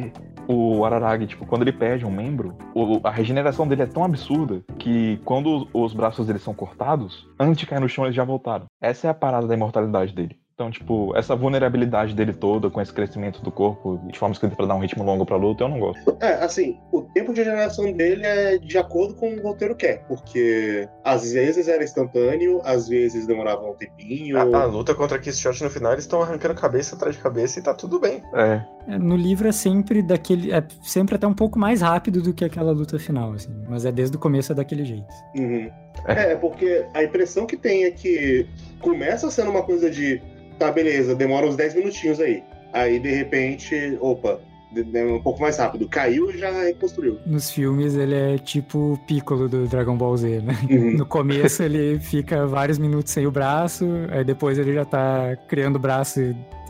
[0.46, 2.56] o Araragi, tipo, quando ele perde um membro,
[3.04, 7.58] a regeneração dele é tão absurda que quando os, os braços dele são cortados, antes
[7.58, 8.66] de cair no chão eles já voltaram.
[8.80, 10.39] Essa é a parada da imortalidade dele.
[10.60, 14.66] Então, tipo, essa vulnerabilidade dele toda, com esse crescimento do corpo, de forma escrita pra
[14.66, 16.18] dar um ritmo longo pra luta, eu não gosto.
[16.20, 20.86] É, assim, o tempo de regeneração dele é de acordo com o roteiro quer, porque
[21.02, 24.36] às vezes era instantâneo, às vezes demorava um tempinho.
[24.36, 27.58] A, a luta contra Kiss Shot no final, eles estão arrancando cabeça atrás de cabeça
[27.58, 28.22] e tá tudo bem.
[28.34, 28.60] É.
[28.86, 30.52] É, No livro é sempre daquele.
[30.52, 33.54] É sempre até um pouco mais rápido do que aquela luta final, assim.
[33.66, 35.06] Mas é desde o começo é daquele jeito.
[35.34, 35.70] Uhum.
[36.06, 38.46] É, porque a impressão que tem é que
[38.80, 40.20] começa sendo uma coisa de,
[40.60, 42.44] tá, beleza, demora uns 10 minutinhos aí.
[42.72, 44.38] Aí, de repente, opa,
[44.72, 45.88] de- um pouco mais rápido.
[45.88, 47.18] Caiu e já reconstruiu.
[47.26, 50.56] Nos filmes ele é tipo o Piccolo do Dragon Ball Z, né?
[50.70, 50.92] Uhum.
[50.98, 55.76] No começo ele fica vários minutos sem o braço, aí depois ele já tá criando
[55.76, 56.20] o braço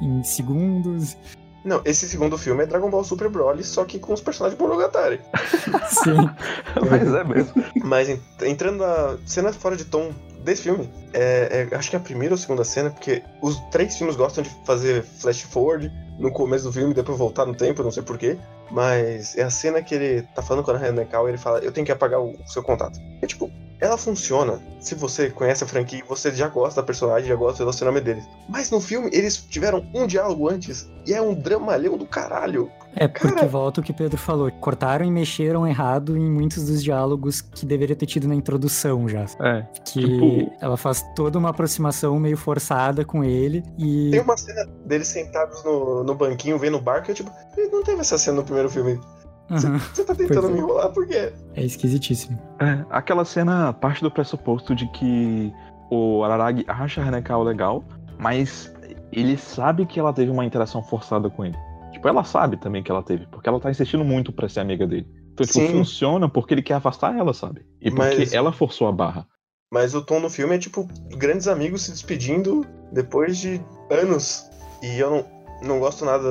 [0.00, 1.16] em segundos.
[1.62, 4.64] Não, esse segundo filme é Dragon Ball Super Broly, só que com os personagens de
[4.64, 5.20] Monogatari.
[5.92, 6.16] Sim.
[6.90, 7.64] Mas é mesmo.
[7.84, 10.10] Mas en- entrando na cena fora de tom
[10.42, 13.96] desse filme, é, é- acho que é a primeira ou segunda cena, porque os três
[13.96, 17.82] filmes gostam de fazer flash forward no começo do filme e depois voltar no tempo,
[17.82, 18.38] não sei porquê.
[18.70, 21.72] Mas é a cena que ele tá falando com a Hanekal e ele fala, eu
[21.72, 22.98] tenho que apagar o, seu contato.
[23.20, 23.50] É tipo,
[23.80, 27.58] ela funciona se você conhece a franquia e você já gosta da personagem, já gosta
[27.58, 28.24] do relacionamento deles.
[28.48, 32.70] Mas no filme, eles tiveram um diálogo antes e é um dramalhão do caralho.
[32.96, 34.50] É porque Cara- volta o que o Pedro falou.
[34.50, 39.26] Cortaram e mexeram errado em muitos dos diálogos que deveria ter tido na introdução já.
[39.40, 39.62] É.
[39.84, 44.10] Que Tipo- ela faz toda uma aproximação meio forçada com ele e.
[44.10, 47.30] Tem uma cena deles sentados no, no banquinho vendo o barco e eu tipo,
[47.70, 49.00] não teve essa cena no primeiro filme.
[49.50, 50.52] Aham, Você tá tentando Pois é.
[50.54, 51.32] me enrolar por quê?
[51.54, 52.38] é esquisitíssimo.
[52.60, 55.52] É, aquela cena parte do pressuposto de que
[55.90, 57.82] o Araragi acha a Hanekal legal,
[58.18, 58.72] mas
[59.12, 61.56] ele sabe que ela teve uma interação forçada com ele.
[61.92, 64.86] Tipo, ela sabe também que ela teve, porque ela tá insistindo muito pra ser amiga
[64.86, 65.08] dele.
[65.32, 65.68] Então, tipo, Sim.
[65.72, 67.66] funciona porque ele quer afastar ela, sabe?
[67.80, 69.26] E porque Mas- ela forçou a barra.
[69.72, 70.86] Mas o tom no filme é tipo
[71.16, 74.44] grandes amigos se despedindo depois de anos.
[74.82, 75.24] E eu não,
[75.62, 76.24] não gosto nada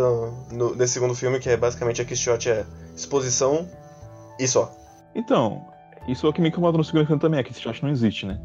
[0.51, 2.65] no- desse segundo filme, que é basicamente a Kishot é
[2.95, 3.67] exposição
[4.39, 4.71] e só.
[5.15, 5.65] Então,
[6.07, 8.25] isso é o que me incomoda no segundo filme também, é que chat não existe,
[8.25, 8.39] né?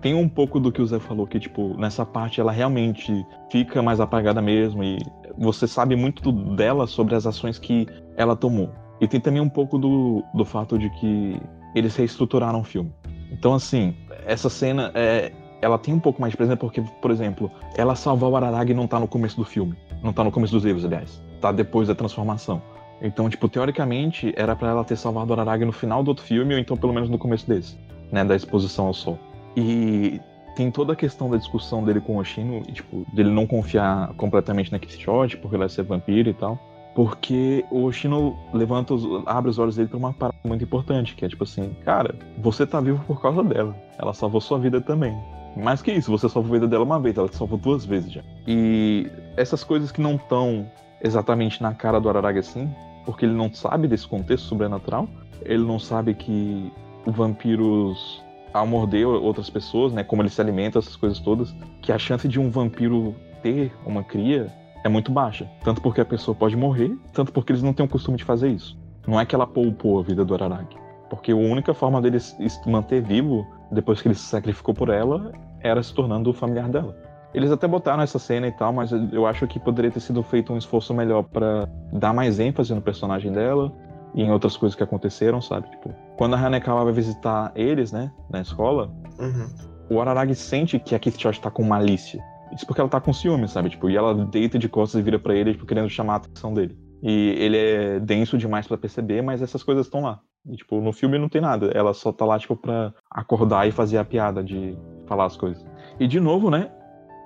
[0.00, 3.80] Tem um pouco do que o Zé falou, que, tipo, nessa parte ela realmente fica
[3.80, 4.98] mais apagada mesmo e
[5.38, 8.70] você sabe muito dela sobre as ações que ela tomou.
[9.00, 11.40] E tem também um pouco do, do fato de que
[11.74, 12.92] eles reestruturaram o filme.
[13.30, 13.94] Então, assim,
[14.26, 18.28] essa cena, é, ela tem um pouco mais de presença porque, por exemplo, ela salvar
[18.28, 19.76] o Araragi não tá no começo do filme.
[20.02, 21.22] Não tá no começo dos livros, aliás.
[21.40, 22.60] Tá depois da transformação.
[23.00, 26.54] Então, tipo, teoricamente, era pra ela ter salvado o Araragi no final do outro filme,
[26.54, 27.76] ou então pelo menos no começo desse,
[28.10, 28.24] né?
[28.24, 29.18] Da exposição ao sol.
[29.56, 30.20] E
[30.54, 34.12] tem toda a questão da discussão dele com o Oshino, e, tipo, dele não confiar
[34.14, 36.58] completamente na Kishot, porque ele vai ser vampiro e tal.
[36.94, 41.24] Porque o Oshino levanta os, abre os olhos dele pra uma parada muito importante, que
[41.24, 43.74] é tipo assim, cara, você tá vivo por causa dela.
[43.98, 45.16] Ela salvou sua vida também.
[45.56, 48.12] Mais que isso, você salvou a vida dela uma vez, ela te salvou duas vezes
[48.12, 48.22] já.
[48.46, 50.70] E essas coisas que não estão
[51.02, 52.70] exatamente na cara do Araragi assim,
[53.04, 55.08] porque ele não sabe desse contexto sobrenatural,
[55.44, 56.72] ele não sabe que
[57.06, 58.22] vampiros,
[58.52, 62.28] ao morder outras pessoas, né, como ele se alimenta, essas coisas todas, que a chance
[62.28, 64.52] de um vampiro ter uma cria
[64.84, 65.50] é muito baixa.
[65.64, 68.50] Tanto porque a pessoa pode morrer, tanto porque eles não têm o costume de fazer
[68.50, 68.78] isso.
[69.06, 70.76] Não é que ela poupou a vida do Araragi.
[71.10, 75.32] Porque a única forma dele se manter vivo, depois que ele se sacrificou por ela,
[75.60, 76.96] era se tornando o familiar dela.
[77.34, 80.52] Eles até botaram essa cena e tal, mas eu acho que poderia ter sido feito
[80.52, 83.72] um esforço melhor para dar mais ênfase no personagem dela
[84.14, 85.70] e em outras coisas que aconteceram, sabe?
[85.70, 89.48] Tipo, quando a Hanekawa vai visitar eles, né, na escola, Uhum.
[89.88, 92.22] o Araragi sente que a Kithchot tá com malícia.
[92.54, 93.70] Isso porque ela tá com ciúme, sabe?
[93.70, 96.52] Tipo, e ela deita de costas e vira pra ele, tipo, querendo chamar a atenção
[96.52, 96.76] dele.
[97.02, 100.20] E ele é denso demais pra perceber, mas essas coisas estão lá.
[100.46, 101.66] E, tipo, no filme não tem nada.
[101.74, 105.64] Ela só tá lá, tipo, pra acordar e fazer a piada de falar as coisas.
[105.98, 106.70] E, de novo, né?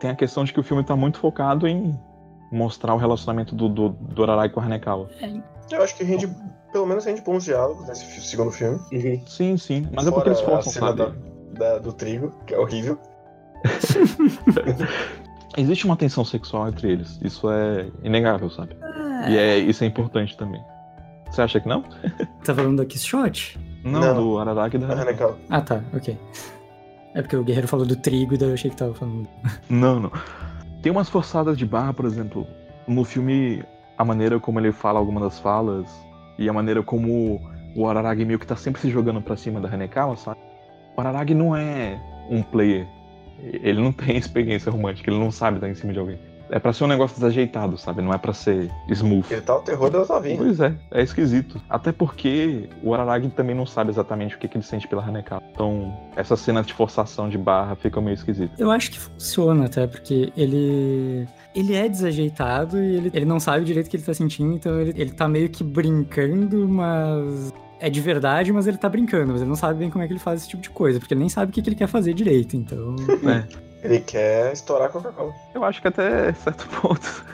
[0.01, 1.95] Tem a questão de que o filme tá muito focado em
[2.53, 5.09] mostrar o relacionamento do, do, do Araragi com a Hanekawa.
[5.71, 6.29] Eu acho que rende,
[6.73, 8.79] pelo menos rende bons diálogos nesse segundo filme.
[8.93, 9.21] Uhum.
[9.27, 9.89] Sim, sim.
[9.95, 10.99] Mas é porque eles Fora a forçam, cena sabe?
[11.55, 12.99] da- da- do trigo, que é horrível.
[15.57, 17.19] Existe uma tensão sexual entre eles.
[17.23, 18.77] Isso é inegável, sabe?
[19.29, 20.63] E é, isso é importante também.
[21.31, 21.83] Você acha que não?
[22.45, 23.59] Tá falando da Kishot?
[23.85, 24.15] Não, Não.
[24.15, 24.93] do Araragi e da.
[25.01, 25.37] Hanekal.
[25.51, 26.17] Ah, tá, ok.
[27.15, 29.29] É porque o guerreiro falou do trigo e daí eu achei que tava falando.
[29.71, 30.13] Não, não.
[30.83, 32.47] Tem umas forçadas de barra, por exemplo,
[32.87, 33.65] no filme,
[33.97, 35.87] a maneira como ele fala algumas das falas
[36.39, 37.41] e a maneira como
[37.75, 40.39] o Araragi meio que tá sempre se jogando pra cima da Hanekawa, sabe?
[40.97, 41.99] O Araragi não é
[42.31, 42.87] um player.
[43.41, 46.19] Ele não tem experiência romântica, ele não sabe estar em cima de alguém.
[46.51, 48.03] É pra ser um negócio desajeitado, sabe?
[48.03, 49.27] Não é pra ser smooth.
[49.31, 50.37] Ele tá o terror da Otavinha.
[50.37, 51.61] Pois é, é esquisito.
[51.69, 55.43] Até porque o Araragi também não sabe exatamente o que, que ele sente pela Hanekawa.
[55.53, 58.55] Então, essa cena de forçação de barra fica meio esquisita.
[58.59, 61.27] Eu acho que funciona até, porque ele.
[61.55, 64.79] Ele é desajeitado e ele, ele não sabe direito o que ele tá sentindo, então
[64.79, 67.53] ele, ele tá meio que brincando, mas.
[67.79, 70.13] É de verdade, mas ele tá brincando, mas ele não sabe bem como é que
[70.15, 71.87] ele faz esse tipo de coisa, porque ele nem sabe o que, que ele quer
[71.87, 72.97] fazer direito, então.
[73.27, 73.67] É.
[73.87, 75.33] Ele quer estourar a Coca-Cola.
[75.55, 77.25] Eu acho que até certo ponto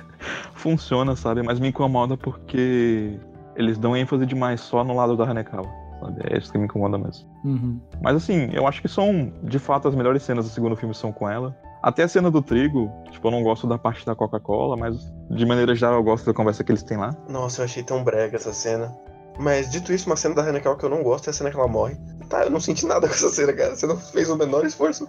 [0.55, 1.43] funciona, sabe?
[1.43, 3.19] Mas me incomoda porque
[3.57, 5.69] eles dão ênfase demais só no lado da Hanekawa,
[6.01, 6.21] sabe?
[6.31, 7.29] É isso que me incomoda mesmo.
[7.45, 7.81] Uhum.
[8.01, 11.13] Mas assim, eu acho que são, de fato, as melhores cenas do segundo filme são
[11.13, 11.57] com ela.
[11.83, 15.45] Até a cena do trigo, tipo, eu não gosto da parte da Coca-Cola, mas de
[15.45, 17.17] maneira geral eu gosto da conversa que eles têm lá.
[17.29, 18.95] Nossa, eu achei tão brega essa cena.
[19.39, 21.57] Mas dito isso, uma cena da Hanekawa que eu não gosto é a cena que
[21.57, 21.97] ela morre.
[22.33, 23.77] Tá, eu não senti nada com essa cena, cara.
[23.77, 25.07] Você não fez o menor esforço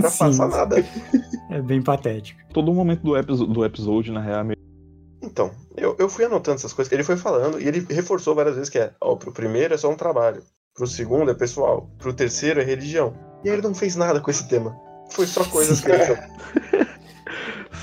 [0.00, 0.18] pra Sim.
[0.24, 0.76] passar nada.
[1.50, 2.40] É bem patético.
[2.54, 4.58] Todo momento do, episo- do episódio, na real, é meio...
[5.20, 8.54] Então, eu, eu fui anotando essas coisas que ele foi falando e ele reforçou várias
[8.54, 10.40] vezes que é, ó, pro primeiro é só um trabalho,
[10.72, 13.12] pro segundo é pessoal, pro terceiro é religião.
[13.42, 14.76] E aí ele não fez nada com esse tema.
[15.10, 16.16] Foi só coisas que ele achou.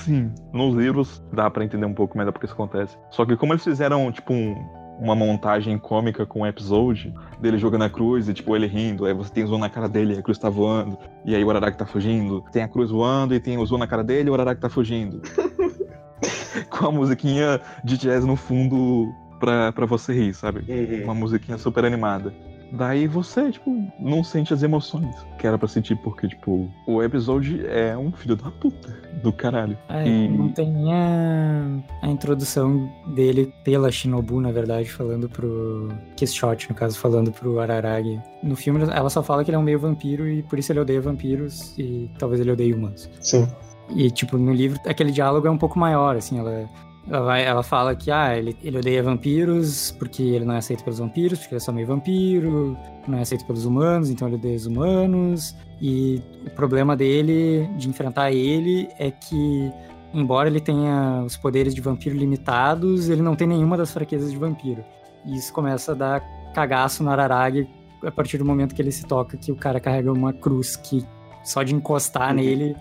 [0.06, 2.98] Sim, nos livros dá pra entender um pouco melhor porque isso acontece.
[3.12, 7.84] Só que como eles fizeram, tipo, um- uma montagem cômica com o episódio, dele jogando
[7.84, 10.20] a cruz e, tipo, ele rindo, aí você tem o zoom na cara dele e
[10.20, 13.39] a cruz tá voando, e aí o Araraki tá fugindo, tem a cruz voando e
[13.39, 15.22] tem o zoom na cara dele e o Araraki tá fugindo.
[16.70, 20.64] com a musiquinha de jazz no fundo pra, pra você rir, sabe?
[20.68, 21.04] Uhum.
[21.06, 22.34] Uma musiquinha super animada.
[22.72, 27.65] Daí você, tipo, não sente as emoções que era pra sentir, porque, tipo, o episódio
[27.67, 29.78] é um filho da puta do caralho.
[29.89, 31.63] É, E- não tem nem a,
[32.03, 35.89] a introdução dele pela Shinobu, na verdade, falando pro.
[36.15, 38.22] Kishot, no caso, falando pro Araragi.
[38.43, 40.80] No filme, ela só fala que ele é um meio vampiro e por isso ele
[40.80, 43.09] odeia vampiros e talvez ele odeie humanos.
[43.20, 43.47] Sim.
[43.95, 46.67] E, tipo, no livro, aquele diálogo é um pouco maior, assim, ela.
[47.10, 50.84] Ela, vai, ela fala que ah, ele, ele odeia vampiros porque ele não é aceito
[50.84, 54.38] pelos vampiros, porque ele é só meio vampiro, não é aceito pelos humanos, então ele
[54.38, 55.55] odeia os humanos.
[55.82, 59.72] E o problema dele, de enfrentar ele, é que,
[60.14, 64.38] embora ele tenha os poderes de vampiro limitados, ele não tem nenhuma das fraquezas de
[64.38, 64.84] vampiro.
[65.26, 66.22] E isso começa a dar
[66.53, 67.68] cagaço no Araragi
[68.03, 71.05] a partir do momento que ele se toca que o cara carrega uma cruz que
[71.43, 72.36] só de encostar Uhum.
[72.36, 72.76] nele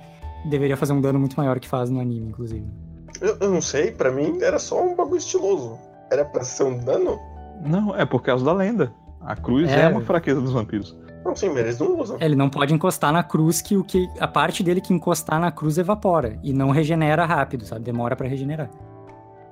[0.45, 2.88] deveria fazer um dano muito maior que faz no anime, inclusive.
[3.21, 5.79] Eu, eu não sei, pra mim era só um bagulho estiloso.
[6.11, 7.19] Era pra ser um dano?
[7.65, 8.93] Não, é por causa da lenda.
[9.21, 9.89] A cruz é, É.
[9.89, 10.97] uma fraqueza dos vampiros.
[11.25, 12.17] Não, sim, mas eles não usam.
[12.21, 15.41] É, Ele não pode encostar na cruz que o que a parte dele que encostar
[15.41, 17.83] na cruz evapora e não regenera rápido, sabe?
[17.85, 18.71] Demora pra regenerar.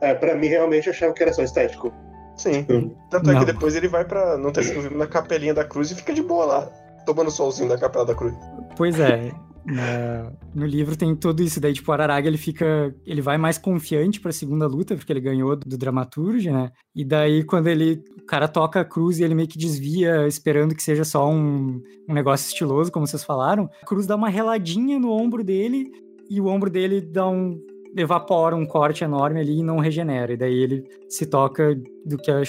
[0.01, 1.93] É, pra mim, realmente, eu achava que era só estético.
[2.37, 2.65] Sim.
[2.71, 2.95] Hum.
[3.11, 3.41] Tanto é Não.
[3.41, 4.37] que depois ele vai pra.
[4.39, 6.69] Não tá escrevido na capelinha da cruz e fica de boa lá.
[7.05, 8.35] Tomando solzinho da capela da cruz.
[8.77, 9.33] Pois é.
[9.67, 14.21] Na- no livro tem tudo isso daí, tipo, Araraga ele fica, ele vai mais confiante
[14.21, 16.71] pra segunda luta, porque ele ganhou do dramaturge, né?
[16.95, 20.75] E daí quando ele, o cara toca a cruz e ele meio que desvia, esperando
[20.75, 24.99] que seja só um, um negócio estiloso, como vocês falaram, a cruz dá uma reladinha
[24.99, 25.91] no ombro dele
[26.31, 27.61] e o ombro dele dá um
[27.97, 30.33] evapora um corte enorme ali e não regenera.
[30.33, 31.75] E daí ele se toca
[32.05, 32.43] do que a,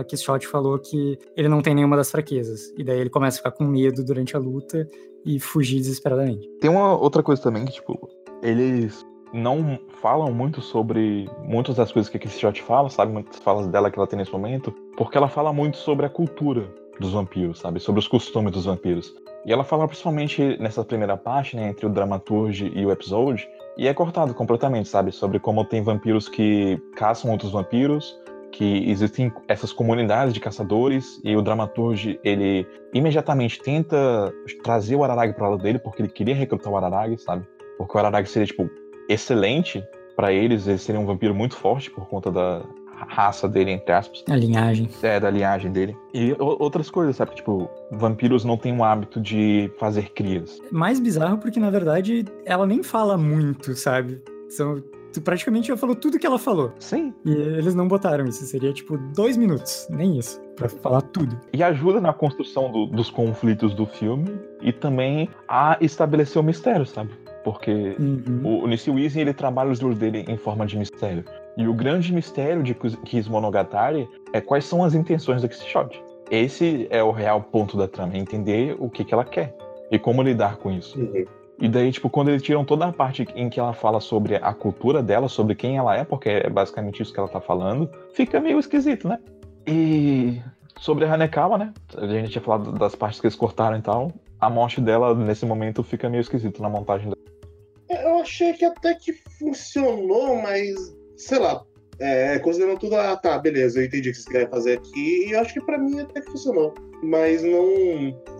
[0.00, 2.72] a Kishot falou que ele não tem nenhuma das fraquezas.
[2.76, 4.88] E daí ele começa a ficar com medo durante a luta
[5.24, 6.48] e fugir desesperadamente.
[6.60, 8.08] Tem uma outra coisa também que, tipo,
[8.42, 13.12] eles não falam muito sobre muitas das coisas que a Kishot fala, sabe?
[13.12, 16.66] Muitas falas dela que ela tem nesse momento, porque ela fala muito sobre a cultura
[17.00, 17.80] dos vampiros, sabe?
[17.80, 19.12] Sobre os costumes dos vampiros.
[19.44, 23.46] E ela fala principalmente nessa primeira parte, né, entre o dramaturge e o episódio,
[23.76, 25.12] e é cortado completamente, sabe?
[25.12, 28.18] Sobre como tem vampiros que caçam outros vampiros,
[28.52, 35.32] que existem essas comunidades de caçadores, e o dramaturge, ele imediatamente tenta trazer o Araragi
[35.32, 37.44] pro lado dele, porque ele queria recrutar o Araragi, sabe?
[37.76, 38.70] Porque o Araragi seria, tipo,
[39.08, 42.62] excelente pra eles, ele seria um vampiro muito forte por conta da
[43.08, 44.24] raça dele, entre aspas.
[44.28, 44.88] A linhagem.
[45.02, 45.96] É, da linhagem dele.
[46.12, 47.34] E outras coisas, sabe?
[47.34, 50.58] Tipo, vampiros não têm o hábito de fazer crias.
[50.70, 54.20] Mais bizarro porque, na verdade, ela nem fala muito, sabe?
[54.48, 54.82] São,
[55.24, 56.72] praticamente já falou tudo que ela falou.
[56.78, 57.12] Sim.
[57.24, 58.44] E eles não botaram isso.
[58.44, 59.86] Seria, tipo, dois minutos.
[59.90, 60.40] Nem isso.
[60.56, 61.38] Pra falar tudo.
[61.52, 64.30] E ajuda na construção do- dos conflitos do filme
[64.62, 67.10] e também a estabelecer o mistério, sabe?
[67.42, 68.40] Porque Uhum.
[68.44, 71.24] o, o Nissi Wizen, ele trabalha os livros dele em forma de mistério.
[71.56, 76.02] E o grande mistério de Kiz- Kiss Monogatari é quais são as intenções da Kishot.
[76.30, 79.54] Esse é o real ponto da trama, é entender o que, que ela quer
[79.90, 80.98] e como lidar com isso.
[80.98, 81.24] Uhum.
[81.60, 84.52] E daí, tipo, quando eles tiram toda a parte em que ela fala sobre a
[84.52, 88.40] cultura dela, sobre quem ela é, porque é basicamente isso que ela tá falando, fica
[88.40, 89.20] meio esquisito, né?
[89.66, 90.42] E
[90.80, 91.72] sobre a Hanekawa, né?
[91.96, 94.10] A gente tinha falado das partes que eles cortaram e tal.
[94.40, 98.02] A morte dela, nesse momento, fica meio esquisito na montagem dela.
[98.04, 100.74] Eu achei que até que funcionou, mas
[101.16, 101.62] sei lá.
[102.00, 105.30] É, considerando tudo, ah tá, beleza, eu entendi o que vocês querem fazer aqui, e
[105.32, 106.74] eu acho que pra mim até que funcionou.
[107.04, 107.68] Mas não.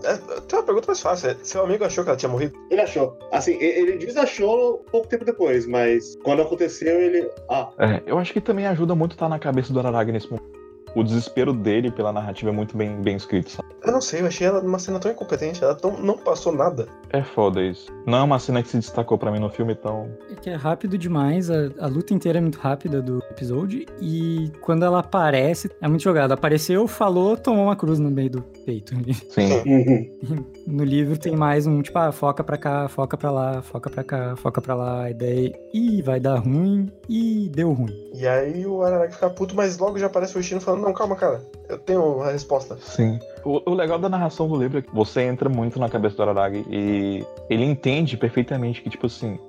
[0.03, 0.17] É,
[0.47, 1.29] tem uma pergunta mais fácil.
[1.29, 2.57] é, Seu amigo achou que ela tinha morrido?
[2.69, 3.17] Ele achou.
[3.31, 7.29] Assim, ele desachou pouco tempo depois, mas quando aconteceu, ele.
[7.49, 10.54] Ah, É, eu acho que também ajuda muito estar na cabeça do Araragi nesse momento.
[10.95, 13.67] O desespero dele pela narrativa é muito bem, bem escrito, sabe?
[13.83, 16.87] Eu não sei, eu achei ela numa cena tão incompetente, ela tão, não passou nada.
[17.11, 17.93] É foda isso.
[18.05, 20.09] Não é uma cena que se destacou pra mim no filme, então.
[20.31, 24.51] É que é rápido demais, a, a luta inteira é muito rápida do episódio, e
[24.61, 26.33] quando ela aparece, é muito jogada.
[26.33, 28.95] Apareceu, falou, tomou uma cruz no meio do peito.
[29.29, 30.09] Sim.
[30.65, 34.03] No livro tem mais um, tipo, ah, foca pra cá, foca pra lá, foca pra
[34.03, 37.95] cá, foca pra lá, e daí, ih, vai dar ruim, e deu ruim.
[38.13, 41.15] E aí o Araragi fica puto, mas logo já aparece o Ishino falando, não, calma,
[41.15, 42.77] cara, eu tenho a resposta.
[42.77, 43.19] Sim.
[43.43, 46.23] O, o legal da narração do livro é que você entra muito na cabeça do
[46.23, 49.39] Araragi e ele entende perfeitamente que, tipo assim,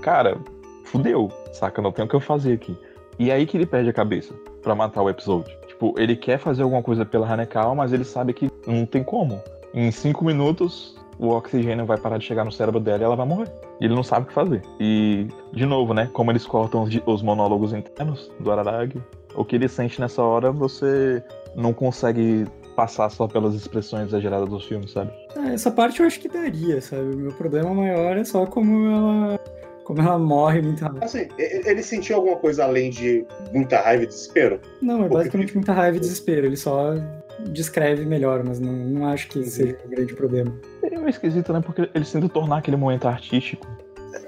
[0.00, 0.38] cara,
[0.84, 1.80] fudeu, saca?
[1.80, 2.76] Não tem o que eu fazer aqui.
[3.18, 5.56] E é aí que ele perde a cabeça pra matar o episódio.
[5.68, 9.40] Tipo, ele quer fazer alguma coisa pela Hanekawa, mas ele sabe que não tem como.
[9.72, 13.26] Em cinco minutos, o oxigênio vai parar de chegar no cérebro dela e ela vai
[13.26, 13.50] morrer.
[13.80, 14.62] E ele não sabe o que fazer.
[14.78, 16.08] E, de novo, né?
[16.12, 19.02] Como eles cortam os, os monólogos internos do Araragi,
[19.34, 21.22] o que ele sente nessa hora, você
[21.56, 25.12] não consegue passar só pelas expressões exageradas dos filmes, sabe?
[25.36, 27.14] Ah, essa parte eu acho que daria, sabe?
[27.14, 29.40] O meu problema maior é só como ela,
[29.84, 31.04] como ela morre muito rápido.
[31.04, 34.60] Assim, ele sentiu alguma coisa além de muita raiva e desespero?
[34.82, 36.94] Não, é basicamente muita raiva e desespero, ele só
[37.40, 40.54] descreve melhor, mas não, não acho que seja um grande problema.
[40.82, 41.60] É meio esquisito, né?
[41.60, 43.66] Porque eles tentam tornar aquele momento artístico.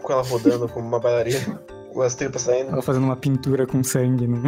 [0.03, 2.73] Com ela rodando como uma bailarina, com as tripas saindo.
[2.73, 4.39] Ela fazendo uma pintura com sangue, né?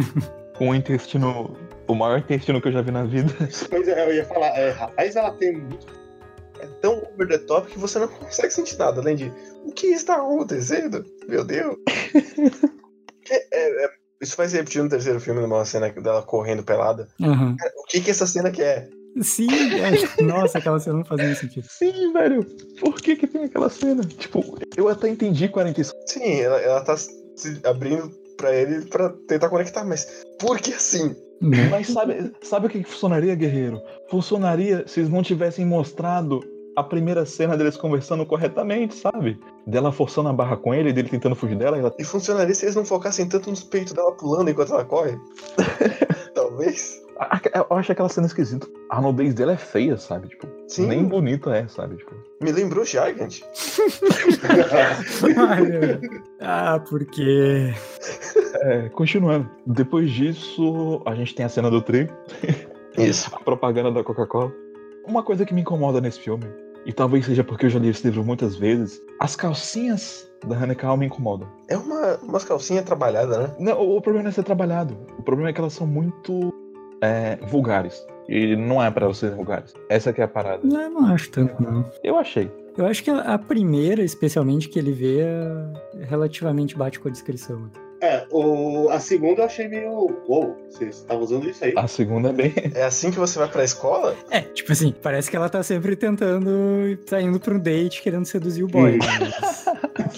[0.57, 1.55] Com o intestino.
[1.87, 3.33] O maior intestino que eu já vi na vida.
[3.69, 5.87] Pois é, eu ia falar, é, rapaz, ela tem muito.
[6.59, 9.31] É tão over the top que você não consegue sentir nada, além de
[9.65, 11.05] o que está acontecendo?
[11.27, 11.75] Meu Deus.
[13.31, 17.07] É- é- é- isso vai se repetir no terceiro filme, numa cena dela correndo pelada.
[17.21, 17.55] Aham.
[17.77, 18.89] O que que essa cena quer?
[19.21, 20.23] Sim, é.
[20.23, 21.65] nossa, aquela cena não fazia sentido.
[21.69, 22.45] Sim, velho.
[22.79, 24.03] Por que que tem aquela cena?
[24.03, 24.43] Tipo,
[24.77, 25.97] eu até entendi 45.
[26.05, 31.15] Sim, ela, ela tá se abrindo pra ele pra tentar conectar, mas por que assim?
[31.41, 31.69] Né?
[31.69, 33.81] Mas sabe, sabe o que que funcionaria, guerreiro?
[34.09, 36.41] Funcionaria se eles não tivessem mostrado
[36.79, 39.39] a primeira cena deles conversando corretamente, sabe?
[39.65, 42.65] Dela forçando a barra com ele, dele tentando fugir dela, e ela E funcionaria se
[42.65, 45.17] eles não focassem tanto nos peitos dela pulando enquanto ela corre?
[46.33, 46.99] Talvez.
[47.53, 48.65] Eu acho aquela cena esquisita.
[48.89, 50.29] A nudez dela é feia, sabe?
[50.29, 50.87] Tipo, Sim.
[50.87, 51.97] nem bonita é, sabe?
[51.97, 53.41] Tipo, Me lembrou Gigant.
[56.39, 57.73] Ah, porque.
[58.61, 59.49] é, continuando.
[59.67, 62.09] Depois disso, a gente tem a cena do tri,
[62.97, 63.29] Isso.
[63.35, 64.51] a propaganda da Coca-Cola.
[65.05, 66.45] Uma coisa que me incomoda nesse filme,
[66.85, 70.95] e talvez seja porque eu já li esse livro muitas vezes, as calcinhas da Hanekal
[70.97, 71.47] me incomodam.
[71.67, 73.55] É uma umas calcinhas trabalhadas, né?
[73.59, 74.97] Não, o o problema não é ser trabalhado.
[75.17, 76.53] O problema é que elas são muito
[77.01, 78.05] é, vulgares.
[78.27, 79.73] E não é pra elas serem vulgares.
[79.89, 80.61] Essa que é a parada.
[80.63, 81.83] Não, eu não acho tanto, não.
[82.03, 82.51] Eu achei.
[82.77, 87.11] Eu acho que a a primeira, especialmente, que ele vê, é- relativamente bate com a
[87.11, 87.69] descrição.
[88.01, 89.91] É, o, a segunda eu achei meio.
[90.27, 91.73] Uou, você estava usando isso aí?
[91.75, 92.53] A segunda é bem.
[92.73, 94.15] É assim que você vai pra escola?
[94.31, 96.49] É, tipo assim, parece que ela tá sempre tentando,
[97.05, 98.93] tá indo pra um date querendo seduzir o boy.
[98.95, 98.97] Hum.
[98.99, 99.31] né?
[99.41, 99.69] Mas-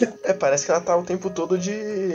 [0.23, 1.71] É, parece que ela tá o tempo todo de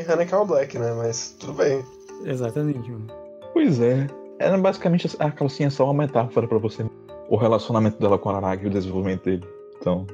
[0.08, 0.92] Hanekal Black, né?
[0.96, 1.84] Mas tudo bem.
[2.24, 3.06] Exatamente, mano.
[3.52, 4.06] Pois é.
[4.38, 6.84] Era basicamente a calcinha é só uma metáfora pra você.
[7.28, 9.44] O relacionamento dela com a Araragi e o desenvolvimento dele.
[9.80, 10.06] Então,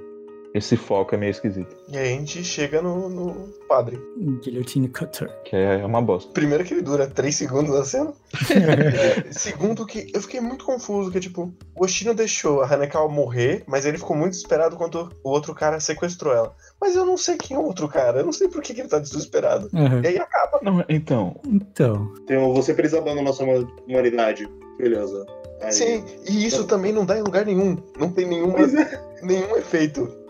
[0.55, 1.75] esse foco é meio esquisito.
[1.89, 3.35] E aí a gente chega no, no
[3.69, 3.99] padre.
[4.43, 5.31] Guillotine Cutter.
[5.45, 6.31] Que é uma bosta.
[6.33, 8.13] Primeiro que ele dura 3 segundos na cena.
[9.31, 13.87] Segundo que eu fiquei muito confuso, que tipo, o Oshino deixou a Hanekal morrer, mas
[13.87, 16.55] ele ficou muito desesperado quando o outro cara sequestrou ela.
[16.81, 18.81] Mas eu não sei quem é o outro cara, eu não sei por que, que
[18.81, 19.71] ele tá desesperado.
[19.75, 20.03] Aham.
[20.05, 20.61] E aí acaba.
[20.63, 23.47] Não, então, Então, Então, você precisa abandonar sua
[23.89, 24.49] humanidade.
[24.79, 25.25] Beleza.
[25.61, 27.77] Aí- Sim, e isso também não dá em lugar nenhum.
[27.99, 29.01] Não tem nenhuma, é.
[29.23, 30.22] nenhum efeito.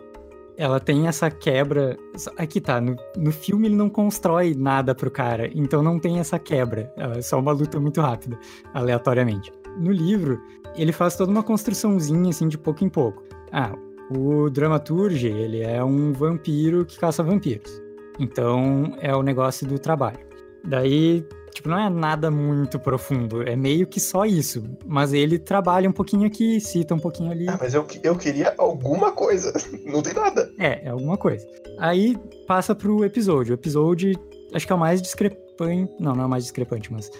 [0.62, 1.96] Ela tem essa quebra.
[2.36, 6.38] Aqui tá, no, no filme ele não constrói nada pro cara, então não tem essa
[6.38, 6.92] quebra.
[6.96, 8.38] É só uma luta muito rápida,
[8.72, 9.52] aleatoriamente.
[9.76, 10.40] No livro,
[10.76, 13.24] ele faz toda uma construçãozinha, assim, de pouco em pouco.
[13.50, 13.72] Ah,
[14.08, 17.82] o Dramaturge, ele é um vampiro que caça vampiros.
[18.20, 20.20] Então, é o negócio do trabalho.
[20.64, 24.62] Daí, tipo, não é nada muito profundo, é meio que só isso.
[24.86, 27.48] Mas ele trabalha um pouquinho aqui, cita um pouquinho ali.
[27.48, 29.52] Ah, mas eu, eu queria alguma coisa.
[29.86, 30.50] Não tem nada.
[30.58, 31.46] É, é alguma coisa.
[31.78, 33.52] Aí passa pro episódio.
[33.52, 34.18] O episódio,
[34.54, 35.92] acho que é o mais discrepante.
[36.00, 37.10] Não, não é o mais discrepante, mas.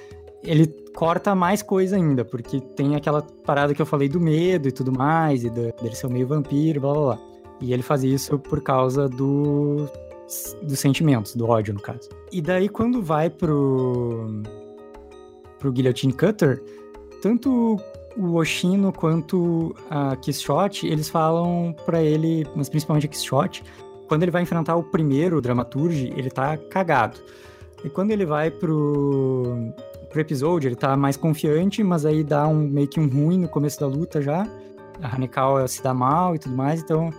[0.45, 0.67] Ele
[0.97, 4.91] corta mais coisa ainda, porque tem aquela parada que eu falei do medo e tudo
[4.93, 7.19] mais, e da- dele ser meio vampiro, blá blá blá.
[7.61, 9.89] E ele faz isso por causa do
[10.63, 12.09] dos sentimentos, do ódio, no caso.
[12.31, 14.43] E daí, quando vai pro,
[15.59, 16.63] pro Guillotine Cutter,
[17.21, 17.79] tanto
[18.17, 23.63] o Oshino quanto a Kishot, eles falam para ele, mas principalmente a Kishot,
[24.09, 27.19] quando ele vai enfrentar o primeiro Dramaturge, ele tá cagado.
[27.85, 29.73] E quando ele vai pro,
[30.11, 33.49] pro episódio, ele tá mais confiante, mas aí dá um meio que um ruim no
[33.49, 34.47] começo da luta já.
[35.03, 37.11] A Hanekawa se dá mal e tudo mais, então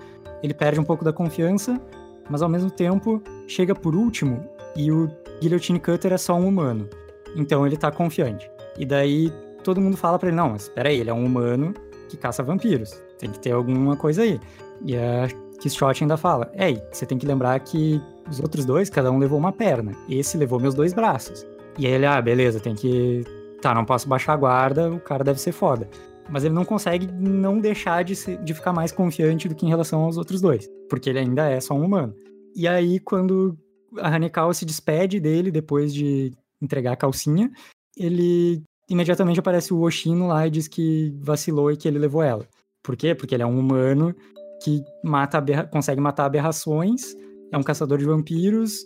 [0.41, 1.81] ele perde um pouco da confiança,
[2.29, 5.09] mas ao mesmo tempo chega por último e o
[5.41, 6.89] Guillotine Cutter é só um humano.
[7.35, 8.49] Então ele tá confiante.
[8.77, 9.31] E daí
[9.63, 11.73] todo mundo fala para ele: não, espera aí, ele é um humano
[12.09, 13.01] que caça vampiros.
[13.17, 14.39] Tem que ter alguma coisa aí.
[14.83, 15.27] E a
[15.59, 19.37] Kishot ainda fala: Ei, você tem que lembrar que os outros dois, cada um levou
[19.37, 19.93] uma perna.
[20.09, 21.45] Esse levou meus dois braços.
[21.77, 23.23] E aí ele, ah, beleza, tem que.
[23.61, 25.87] Tá, não posso baixar a guarda, o cara deve ser foda.
[26.29, 29.69] Mas ele não consegue não deixar de, ser, de ficar mais confiante do que em
[29.69, 30.69] relação aos outros dois.
[30.89, 32.15] Porque ele ainda é só um humano.
[32.55, 33.57] E aí, quando
[33.99, 37.51] a Hanekawa se despede dele depois de entregar a calcinha,
[37.97, 42.47] ele imediatamente aparece o Oshino lá e diz que vacilou e que ele levou ela.
[42.83, 43.15] Por quê?
[43.15, 44.15] Porque ele é um humano
[44.63, 47.15] que mata consegue matar aberrações,
[47.51, 48.83] é um caçador de vampiros,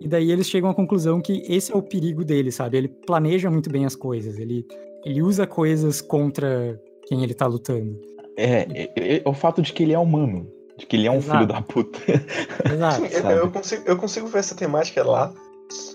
[0.00, 2.78] e daí eles chegam à conclusão que esse é o perigo dele, sabe?
[2.78, 4.66] Ele planeja muito bem as coisas, ele,
[5.04, 7.98] ele usa coisas contra quem ele tá lutando.
[8.36, 10.46] É, é, é o fato de que ele é humano,
[10.76, 11.38] de que ele é um Exato.
[11.38, 11.98] filho da puta.
[12.72, 13.06] Exato.
[13.08, 15.32] Sim, eu, consigo, eu consigo ver essa temática lá,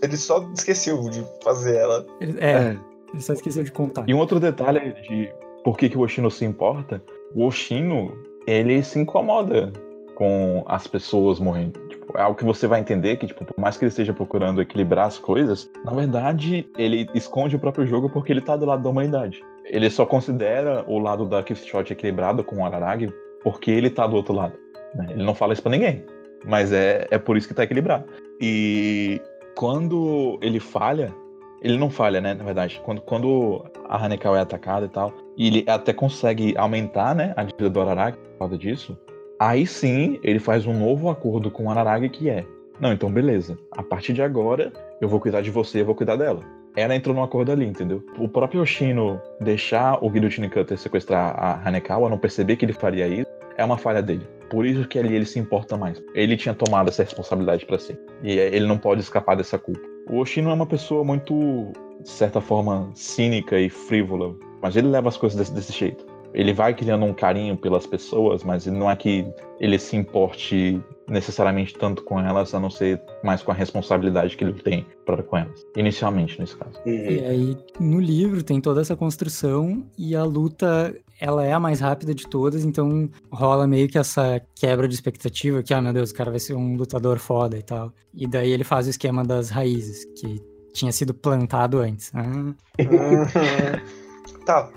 [0.01, 2.05] ele só esqueceu de fazer ela.
[2.21, 2.51] Ele, é.
[2.51, 2.79] é.
[3.13, 4.05] Ele só esqueceu de contar.
[4.07, 5.31] E um outro detalhe de
[5.63, 7.01] por que, que o Oshino se importa,
[7.33, 8.11] o Oshino,
[8.45, 9.71] ele se incomoda
[10.15, 11.79] com as pessoas morrendo.
[12.15, 15.07] É algo que você vai entender que, tipo, por mais que ele esteja procurando equilibrar
[15.07, 18.89] as coisas, na verdade, ele esconde o próprio jogo porque ele tá do lado da
[18.89, 19.41] humanidade.
[19.65, 23.11] Ele só considera o lado da Killshot equilibrado com o Araragi
[23.43, 24.53] porque ele tá do outro lado.
[24.93, 25.07] Né?
[25.11, 26.03] Ele não fala isso pra ninguém.
[26.45, 28.05] Mas é, é por isso que tá equilibrado.
[28.39, 29.21] E
[29.55, 31.13] quando ele falha,
[31.61, 32.33] ele não falha, né?
[32.33, 37.15] Na verdade, quando, quando a Hanekawa é atacada e tal, e ele até consegue aumentar,
[37.15, 38.97] né, a dívida do Araragi por causa disso,
[39.39, 42.45] aí sim ele faz um novo acordo com Araragi que é:
[42.79, 46.15] não, então beleza, a partir de agora eu vou cuidar de você, eu vou cuidar
[46.15, 46.41] dela.
[46.75, 48.03] Ela entrou num acordo ali, entendeu?
[48.19, 53.07] O próprio Yoshino deixar o Guillotine Cutter sequestrar a Hanekawa, não perceber que ele faria
[53.07, 54.27] isso, é uma falha dele.
[54.49, 56.03] Por isso que ali ele se importa mais.
[56.13, 57.97] Ele tinha tomado essa responsabilidade para si.
[58.21, 59.81] E ele não pode escapar dessa culpa.
[60.09, 61.71] O Oshino é uma pessoa muito,
[62.01, 66.05] de certa forma, cínica e frívola, mas ele leva as coisas desse, desse jeito.
[66.35, 69.25] Ele vai criando um carinho pelas pessoas, mas não é que
[69.59, 74.43] ele se importe necessariamente tanto com elas, a não ser mais com a responsabilidade que
[74.43, 75.65] ele tem para com elas.
[75.77, 76.77] Inicialmente, nesse caso.
[76.85, 81.79] E aí, no livro, tem toda essa construção e a luta ela é a mais
[81.79, 86.11] rápida de todas, então rola meio que essa quebra de expectativa que, ah, meu Deus,
[86.11, 87.93] o cara vai ser um lutador foda e tal.
[88.13, 90.41] E daí ele faz o esquema das raízes, que
[90.73, 92.11] tinha sido plantado antes.
[92.13, 92.53] Ah.
[94.45, 94.69] tá,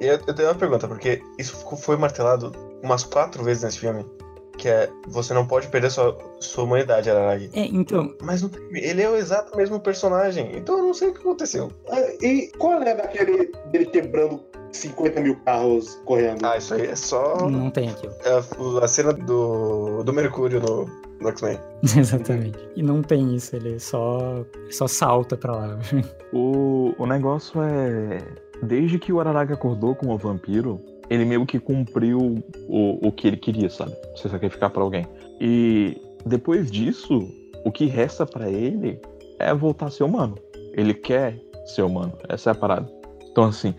[0.00, 2.52] eu, eu tenho uma pergunta, porque isso foi martelado
[2.82, 4.04] umas quatro vezes nesse filme
[4.56, 7.50] que é você não pode perder sua, sua humanidade, Araragi.
[7.52, 8.14] É, então.
[8.22, 11.70] Mas não, ele é o exato mesmo personagem, então eu não sei o que aconteceu.
[11.88, 14.40] É, e qual é daquele dele quebrando
[14.72, 16.44] 50 mil carros correndo.
[16.44, 17.48] Ah, isso aí é só.
[17.48, 18.12] Não tem aquilo.
[18.24, 20.86] É a, a cena do, do Mercúrio no,
[21.20, 21.58] no X-Men.
[21.96, 22.58] Exatamente.
[22.76, 25.78] E não tem isso, ele só, só salta pra lá.
[26.32, 28.18] o, o negócio é.
[28.64, 33.36] Desde que o Araraga acordou como vampiro, ele meio que cumpriu o, o que ele
[33.36, 33.94] queria, sabe?
[34.16, 35.06] Você sacrificar para alguém.
[35.40, 37.28] E depois disso,
[37.64, 38.98] o que resta para ele
[39.38, 40.36] é voltar a ser humano.
[40.72, 42.12] Ele quer ser humano.
[42.28, 42.90] Essa é a parada.
[43.30, 43.74] Então, assim,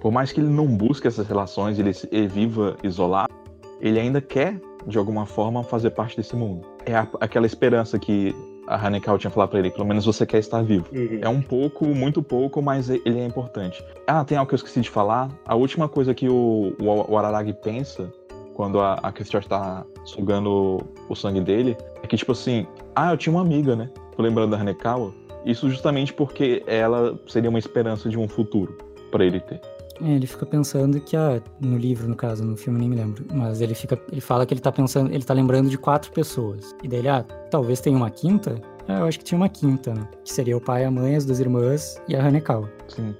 [0.00, 3.32] por mais que ele não busque essas relações, ele, ele viva isolado,
[3.80, 6.66] ele ainda quer, de alguma forma, fazer parte desse mundo.
[6.86, 8.34] É a, aquela esperança que
[8.70, 10.86] a Hanekal tinha falado pra ele, pelo menos você quer estar vivo.
[10.92, 11.18] Uhum.
[11.20, 13.84] É um pouco, muito pouco, mas ele é importante.
[14.06, 15.28] Ah, tem algo que eu esqueci de falar.
[15.44, 18.12] A última coisa que o, o, o Araragi pensa
[18.54, 22.64] quando a, a Christian tá sugando o sangue dele é que, tipo assim,
[22.94, 23.90] ah, eu tinha uma amiga, né?
[24.16, 25.12] Tô lembrando da Hanekawa.
[25.44, 28.78] Isso justamente porque ela seria uma esperança de um futuro
[29.10, 29.60] para ele ter.
[30.02, 33.24] É, ele fica pensando que, ah, no livro, no caso, no filme nem me lembro,
[33.32, 36.74] mas ele fica, ele fala que ele tá pensando, ele tá lembrando de quatro pessoas.
[36.82, 38.60] E daí ele, ah, talvez tenha uma quinta?
[38.88, 40.08] Ah, eu acho que tinha uma quinta, né?
[40.24, 42.70] Que seria o pai, a mãe, as duas irmãs e a Hanekawa.
[42.88, 43.14] Sim.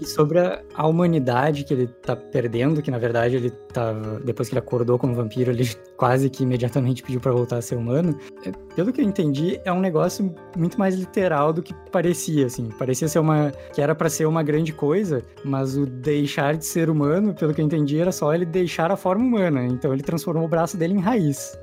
[0.00, 4.20] E sobre a, a, humanidade que ele tá perdendo, que na verdade ele tava.
[4.20, 7.76] Depois que ele acordou como vampiro, ele quase que imediatamente pediu para voltar a ser
[7.76, 8.18] humano.
[8.44, 12.70] É, pelo que eu entendi, é um negócio muito mais literal do que parecia, assim.
[12.78, 13.52] Parecia ser uma.
[13.72, 17.60] que era para ser uma grande coisa, mas o deixar de ser humano, pelo que
[17.60, 19.64] eu entendi, era só ele deixar a forma humana.
[19.64, 21.56] Então ele transformou o braço dele em raiz.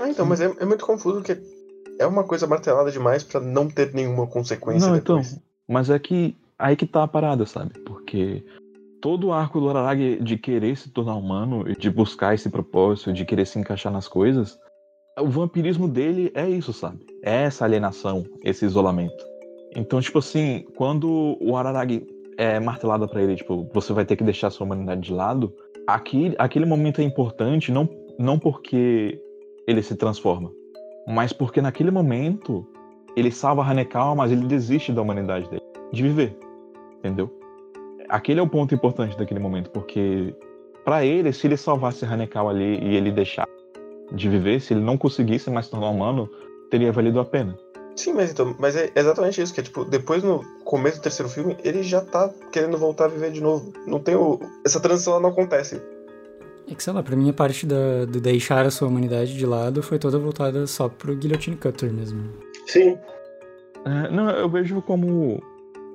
[0.00, 1.38] Ah, então, mas é, é muito confuso porque
[1.98, 5.32] é uma coisa martelada demais pra não ter nenhuma consequência Não, depois.
[5.32, 5.42] então.
[5.68, 7.78] Mas é que aí que tá a parada, sabe?
[7.80, 8.44] Porque
[9.00, 13.24] todo o arco do Araragi de querer se tornar humano, de buscar esse propósito, de
[13.24, 14.58] querer se encaixar nas coisas,
[15.18, 16.98] o vampirismo dele é isso, sabe?
[17.22, 19.24] É essa alienação, esse isolamento.
[19.74, 24.24] Então, tipo assim, quando o Araragi é martelado pra ele, tipo, você vai ter que
[24.24, 25.52] deixar sua humanidade de lado,
[25.86, 27.88] aquele, aquele momento é importante não,
[28.18, 29.20] não porque
[29.66, 30.50] ele se transforma,
[31.06, 32.66] mas porque naquele momento
[33.16, 36.36] ele salva Hanekawa, mas ele desiste da humanidade dele, de viver,
[37.06, 37.30] entendeu?
[38.08, 40.34] Aquele é o ponto importante daquele momento, porque
[40.84, 43.48] pra ele, se ele salvasse a Hanekawa ali e ele deixar
[44.12, 46.30] de viver, se ele não conseguisse mais se tornar humano,
[46.70, 47.56] teria valido a pena.
[47.96, 51.30] Sim, mas então, mas é exatamente isso, que é tipo, depois no começo do terceiro
[51.30, 53.72] filme, ele já tá querendo voltar a viver de novo.
[53.86, 54.38] Não tem o.
[54.64, 55.80] Essa transição ela não acontece.
[56.70, 59.46] É que, sei lá, pra mim a parte da, do deixar a sua humanidade de
[59.46, 62.28] lado foi toda voltada só pro Guillotine Cutter mesmo.
[62.66, 62.98] Sim.
[63.84, 65.40] É, não, eu vejo como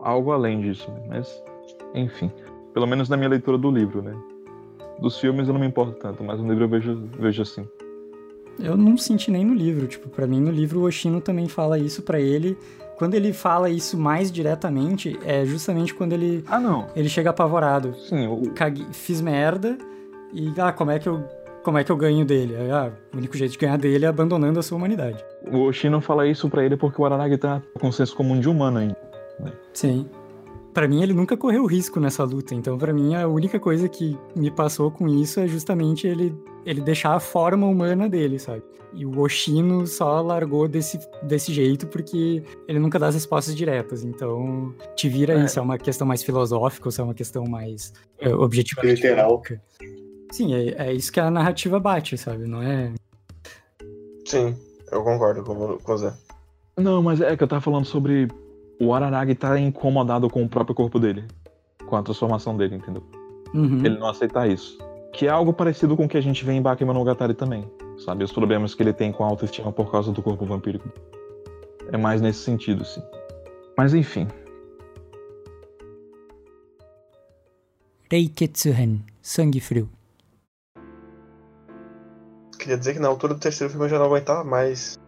[0.01, 1.01] algo além disso, né?
[1.09, 1.43] mas
[1.93, 2.31] enfim.
[2.73, 4.15] Pelo menos na minha leitura do livro, né?
[4.99, 7.67] Dos filmes eu não me importo tanto, mas no livro eu vejo, vejo assim.
[8.59, 11.77] Eu não senti nem no livro, tipo, pra mim no livro o Oshino também fala
[11.79, 12.57] isso pra ele.
[12.97, 16.85] Quando ele fala isso mais diretamente, é justamente quando ele, Ah, não.
[16.95, 17.95] ele chega apavorado.
[18.07, 19.75] Sim, o, Caguei- fiz merda
[20.31, 21.23] e, ah, como é que eu,
[21.63, 22.53] como é que eu ganho dele?
[22.71, 25.23] Ah, o único jeito de ganhar dele é abandonando a sua humanidade.
[25.51, 28.47] o Oshino fala isso pra ele porque o Araragi tá com o senso comum de
[28.47, 28.97] humano ainda.
[29.73, 30.07] Sim.
[30.73, 34.17] Pra mim ele nunca correu risco nessa luta, então pra mim a única coisa que
[34.35, 36.33] me passou com isso é justamente ele
[36.65, 38.63] ele deixar a forma humana dele, sabe?
[38.93, 44.03] E o Oshino só largou desse, desse jeito porque ele nunca dá as respostas diretas.
[44.03, 45.45] Então, te vira É.
[45.45, 45.57] isso.
[45.57, 49.41] É uma questão mais filosófica ou se é uma questão mais é, objetivamente Literal.
[50.31, 52.45] Sim, é, é isso que a narrativa bate, sabe?
[52.45, 52.91] Não é.
[54.25, 54.55] Sim,
[54.91, 56.13] eu concordo com, com o Zé.
[56.77, 58.27] Não, mas é que eu tava falando sobre
[58.81, 61.23] o Araragi tá incomodado com o próprio corpo dele.
[61.85, 63.03] Com a transformação dele, entendeu?
[63.53, 63.85] Uhum.
[63.85, 64.79] Ele não aceitar isso.
[65.13, 67.69] Que é algo parecido com o que a gente vê em Bakemonogatari também.
[68.03, 68.23] Sabe?
[68.23, 70.89] Os problemas que ele tem com a autoestima por causa do corpo vampírico.
[71.91, 73.03] É mais nesse sentido, sim.
[73.77, 74.27] Mas enfim.
[78.09, 79.87] Reiketsuhen, sangue frio.
[82.57, 84.99] Queria dizer que na altura do terceiro filme eu já não aguentava mais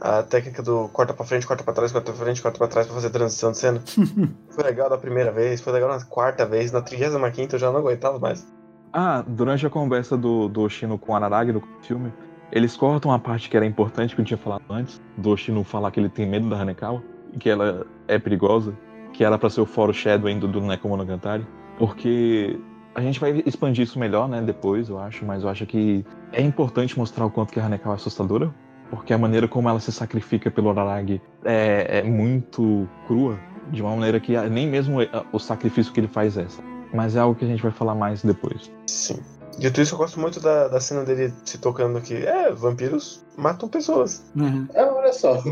[0.00, 2.86] a técnica do corta pra frente, corta pra trás, corta pra frente, corta pra trás
[2.86, 3.82] pra fazer transição de cena.
[4.50, 7.80] foi legal da primeira vez, foi legal na quarta vez, na 35 eu já não
[7.80, 8.46] aguentava mais.
[8.92, 12.12] Ah, durante a conversa do, do Oshino com o Araragi no filme,
[12.50, 15.90] eles cortam a parte que era importante que eu tinha falado antes, do Oshino falar
[15.90, 18.72] que ele tem medo da Hanekawa, e que ela é perigosa,
[19.12, 21.46] que era pra ser o foro Shadowing do, do Nekomonogatari,
[21.78, 22.58] porque
[22.94, 26.40] a gente vai expandir isso melhor, né, depois, eu acho, mas eu acho que é
[26.40, 28.52] importante mostrar o quanto que a Hanekawa é assustadora,
[28.90, 33.38] porque a maneira como ela se sacrifica pelo Araragi é, é muito crua,
[33.70, 34.98] de uma maneira que nem mesmo
[35.32, 36.62] o sacrifício que ele faz é essa.
[36.92, 38.72] Mas é algo que a gente vai falar mais depois.
[38.86, 39.20] Sim.
[39.58, 43.68] Dito isso, eu gosto muito da, da cena dele se tocando que, é, vampiros matam
[43.68, 44.24] pessoas.
[44.36, 44.66] Uhum.
[44.74, 45.42] Ah, olha só.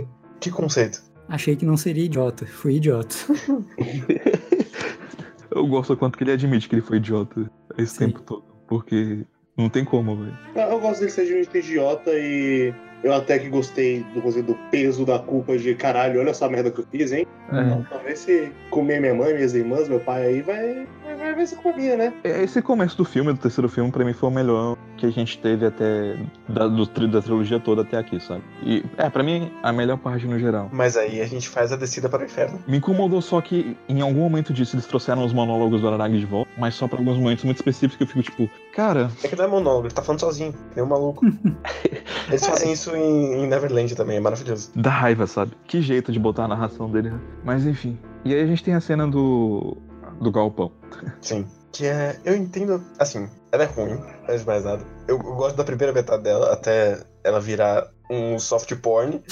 [0.41, 1.03] Que conceito.
[1.29, 2.47] Achei que não seria idiota.
[2.47, 3.15] Fui idiota.
[5.51, 8.07] Eu gosto do quanto que ele admite que ele foi idiota esse Sim.
[8.07, 8.45] tempo todo.
[8.69, 9.25] Porque
[9.57, 10.39] não tem como, velho.
[10.55, 12.75] Eu gosto dele ser muito idiota e
[13.07, 16.71] eu até que gostei do, do peso da culpa de caralho, olha só a merda
[16.71, 17.27] que eu fiz, hein?
[17.53, 17.83] É.
[17.89, 20.87] Talvez se comer minha mãe, minhas irmãs, meu pai aí, vai,
[21.35, 22.13] vai, ser culpa minha, né?
[22.25, 25.11] É, Esse começo do filme, do terceiro filme, pra mim foi o melhor que a
[25.11, 26.17] gente teve até.
[26.49, 28.43] Da, do, da trilogia toda até aqui, sabe?
[28.63, 30.69] E, é, pra mim, a melhor parte no geral.
[30.73, 32.59] Mas aí a gente faz a descida para o inferno.
[32.67, 36.27] Me incomodou só que em algum momento disso eles trouxeram os monólogos do Araragi de
[36.27, 39.37] volta, mas só pra alguns momentos muito específicos que eu fico tipo, cara, É que
[39.37, 41.25] não é monólogo, ele tá falando sozinho, nem um maluco.
[42.29, 44.71] Eles fazem isso em, em Neverland também, é maravilhoso.
[44.75, 45.53] dá raiva, sabe?
[45.67, 47.11] Que jeito de botar a narração dele.
[47.11, 47.21] né?
[47.45, 47.99] Mas enfim.
[48.25, 49.77] E aí a gente tem a cena do.
[50.21, 50.73] do galpão.
[51.21, 51.47] Sim.
[51.73, 52.19] Que é.
[52.25, 52.83] Eu entendo.
[52.99, 54.83] Assim, ela é ruim, antes de mais nada.
[55.07, 59.23] Eu, eu gosto da primeira metade dela, até ela virar um soft porn.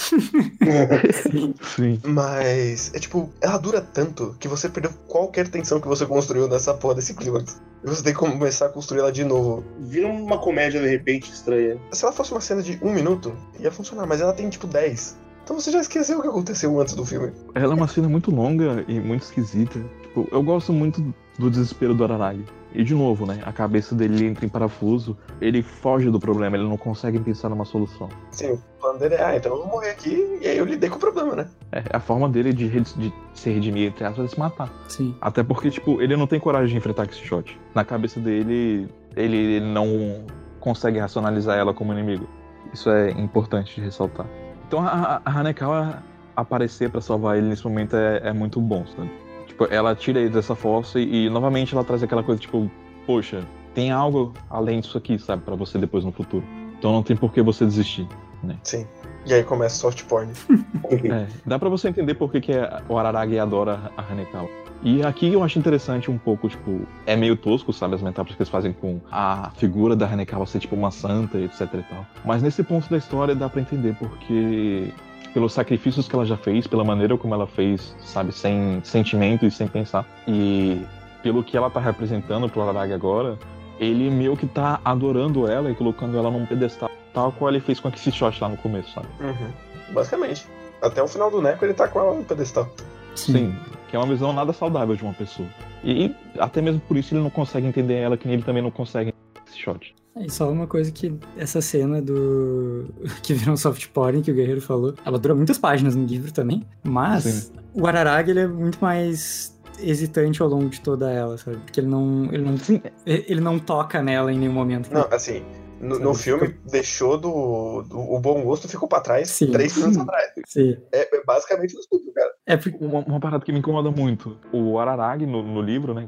[1.76, 2.00] Sim.
[2.04, 6.74] Mas é tipo, ela dura tanto que você perdeu qualquer tensão que você construiu nessa
[6.74, 7.60] porra desse clímax.
[7.82, 9.62] E você tem que começar a construir ela de novo.
[9.78, 11.78] Vira uma comédia de repente estranha.
[11.92, 15.18] Se ela fosse uma cena de um minuto, ia funcionar, mas ela tem tipo 10.
[15.44, 17.30] Então você já esqueceu o que aconteceu antes do filme.
[17.54, 19.78] Ela é uma cena muito longa e muito esquisita.
[20.02, 22.44] Tipo, eu gosto muito do desespero do Araragi.
[22.74, 23.40] E de novo, né?
[23.46, 27.64] A cabeça dele entra em parafuso, ele foge do problema, ele não consegue pensar numa
[27.64, 28.08] solução.
[28.32, 30.90] Sim, o plano dele é, ah, então eu vou morrer aqui e aí eu lidei
[30.90, 31.48] com o problema, né?
[31.70, 34.72] É a forma dele de, de se redimir, entre aspas, é se matar.
[34.88, 35.14] Sim.
[35.20, 37.58] Até porque, tipo, ele não tem coragem de enfrentar esse shot.
[37.74, 40.24] Na cabeça dele, ele, ele não
[40.58, 42.26] consegue racionalizar ela como inimigo.
[42.72, 44.26] Isso é importante de ressaltar.
[44.66, 46.02] Então a, a Hanekawa
[46.34, 49.10] aparecer pra salvar ele nesse momento é, é muito bom, sabe?
[49.54, 52.68] Tipo, ela tira ele dessa força e, e, novamente ela traz aquela coisa, tipo,
[53.06, 56.44] poxa, tem algo além disso aqui, sabe, para você depois no futuro.
[56.76, 58.06] Então não tem por que você desistir,
[58.42, 58.58] né?
[58.64, 58.84] Sim.
[59.24, 60.32] E aí começa soft porn.
[60.90, 64.48] é, dá para você entender por que, que é, o Araragi adora a Hanekawa.
[64.82, 68.42] E aqui eu acho interessante um pouco, tipo, é meio tosco, sabe, as metáforas que
[68.42, 72.04] eles fazem com a figura da Hanekawa ser tipo uma santa, etc e tal.
[72.24, 74.92] Mas nesse ponto da história dá para entender porque
[75.34, 79.50] pelos sacrifícios que ela já fez, pela maneira como ela fez, sabe, sem sentimento e
[79.50, 80.06] sem pensar.
[80.26, 80.80] E
[81.22, 83.36] pelo que ela tá representando pro Araragi agora,
[83.80, 87.80] ele meio que tá adorando ela e colocando ela num pedestal, tal qual ele fez
[87.80, 89.08] com a Kissishot lá no começo, sabe?
[89.20, 89.92] Uhum.
[89.92, 90.46] Basicamente.
[90.80, 92.68] Até o final do Neko ele tá com ela no pedestal.
[93.16, 93.32] Sim.
[93.32, 93.56] Sim.
[93.88, 95.48] que é uma visão nada saudável de uma pessoa.
[95.82, 99.12] E até mesmo por isso ele não consegue entender ela, que ele também não consegue
[99.46, 99.94] esse shot.
[100.16, 102.86] É, e só uma coisa que essa cena do.
[103.22, 106.32] que virou um soft porn que o Guerreiro falou, ela dura muitas páginas no livro
[106.32, 107.52] também, mas Sim.
[107.74, 111.56] o Araragi ele é muito mais hesitante ao longo de toda ela, sabe?
[111.58, 112.26] Porque ele não.
[112.32, 112.80] Ele não, Sim.
[113.04, 114.92] ele não toca nela em nenhum momento.
[114.92, 115.42] Não, assim,
[115.80, 116.60] no, no filme, fica...
[116.70, 119.50] deixou do, do, O bom gosto ficou pra trás Sim.
[119.50, 120.30] três anos atrás.
[120.46, 120.76] Sim.
[120.92, 122.30] É, é basicamente isso tudo, cara.
[122.46, 122.82] É porque...
[122.82, 124.36] uma, uma, parada que me incomoda muito.
[124.52, 126.06] O Araragi, no, no livro, né?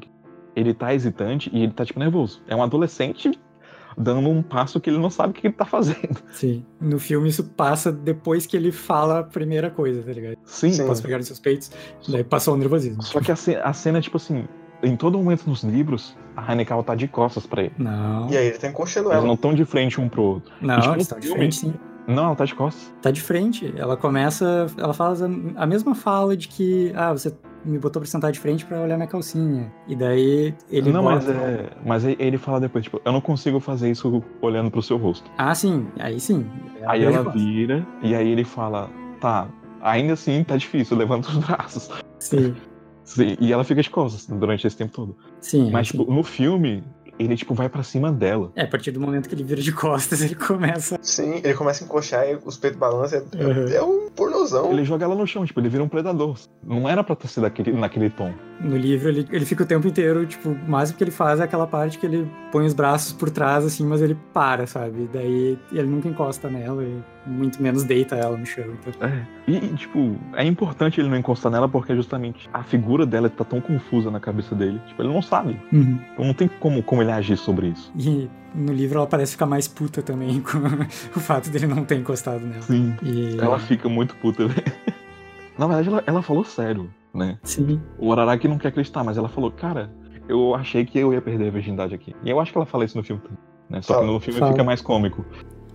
[0.54, 2.42] Ele tá hesitante e ele tá, tipo, nervoso.
[2.48, 3.38] É um adolescente
[3.96, 6.16] dando um passo que ele não sabe o que ele tá fazendo.
[6.32, 6.64] Sim.
[6.80, 10.36] No filme isso passa depois que ele fala a primeira coisa, tá ligado?
[10.44, 10.72] Sim.
[10.72, 10.86] Sim.
[10.86, 11.70] Posso pegar nos seus peitos,
[12.08, 13.02] daí passou o nervosismo.
[13.02, 14.46] Só que a cena, a cena, tipo assim,
[14.82, 17.74] em todo momento nos livros, a Hanekawa tá de costas pra ele.
[17.78, 18.30] Não.
[18.30, 19.18] E aí ele tá encoxando ela.
[19.18, 20.52] Eles não estão de frente um pro outro.
[20.60, 21.74] Não, e, tipo, eles estão de frente sim.
[22.06, 22.94] Não, ela tá de costas.
[23.02, 23.72] Tá de frente.
[23.76, 24.66] Ela começa.
[24.78, 25.16] Ela fala
[25.56, 26.92] a mesma fala de que.
[26.94, 27.34] Ah, você
[27.66, 29.72] me botou pra sentar de frente para olhar minha calcinha.
[29.86, 30.92] E daí ele.
[30.92, 31.16] Não, bota...
[31.16, 34.96] mas, é, mas ele fala depois, tipo, eu não consigo fazer isso olhando pro seu
[34.96, 35.30] rosto.
[35.36, 35.86] Ah, sim.
[35.98, 36.46] Aí sim.
[36.86, 38.88] Aí ela vira, e aí ele fala,
[39.20, 39.48] tá,
[39.80, 41.90] ainda assim tá difícil, levanta os braços.
[42.18, 42.54] Sim.
[43.04, 43.36] sim.
[43.40, 45.16] E ela fica de costas durante esse tempo todo.
[45.40, 45.70] Sim.
[45.70, 46.84] Mas, tipo, no filme,
[47.18, 48.52] ele, tipo, vai para cima dela.
[48.54, 50.98] É, a partir do momento que ele vira de costas, ele começa.
[51.02, 53.22] Sim, ele começa a encoxar e os peitos balançam.
[53.38, 53.68] É, uhum.
[53.68, 54.70] é um pornozão.
[54.70, 56.36] Ele joga ela no chão, tipo, ele vira um predador.
[56.62, 58.32] Não era pra ser daquele, naquele tom.
[58.60, 61.44] No livro, ele, ele fica o tempo inteiro, tipo, mais o que ele faz é
[61.44, 65.08] aquela parte que ele põe os braços por trás, assim, mas ele para, sabe?
[65.12, 68.64] Daí ele nunca encosta nela e muito menos deita ela no chão.
[68.64, 69.08] Então.
[69.08, 69.26] É.
[69.48, 73.60] E, tipo, é importante ele não encostar nela porque justamente a figura dela tá tão
[73.60, 74.80] confusa na cabeça dele.
[74.86, 75.60] Tipo, ele não sabe.
[75.72, 75.98] Uhum.
[76.12, 77.92] Então não tem como, como ele agir sobre isso.
[77.96, 81.96] E no livro ela parece ficar mais puta também com o fato dele não ter
[81.96, 82.62] encostado nela.
[82.62, 82.94] Sim.
[83.02, 83.38] E...
[83.38, 84.62] Ela fica muito puta, velho.
[85.58, 87.38] Na verdade, ela, ela falou sério, né?
[87.42, 87.80] Sim.
[87.98, 89.90] O Araraki não quer acreditar, mas ela falou, cara,
[90.28, 92.14] eu achei que eu ia perder a virgindade aqui.
[92.22, 93.38] E eu acho que ela fala isso no filme também.
[93.68, 93.82] Né?
[93.82, 94.52] Só que no filme fala.
[94.52, 95.24] fica mais cômico.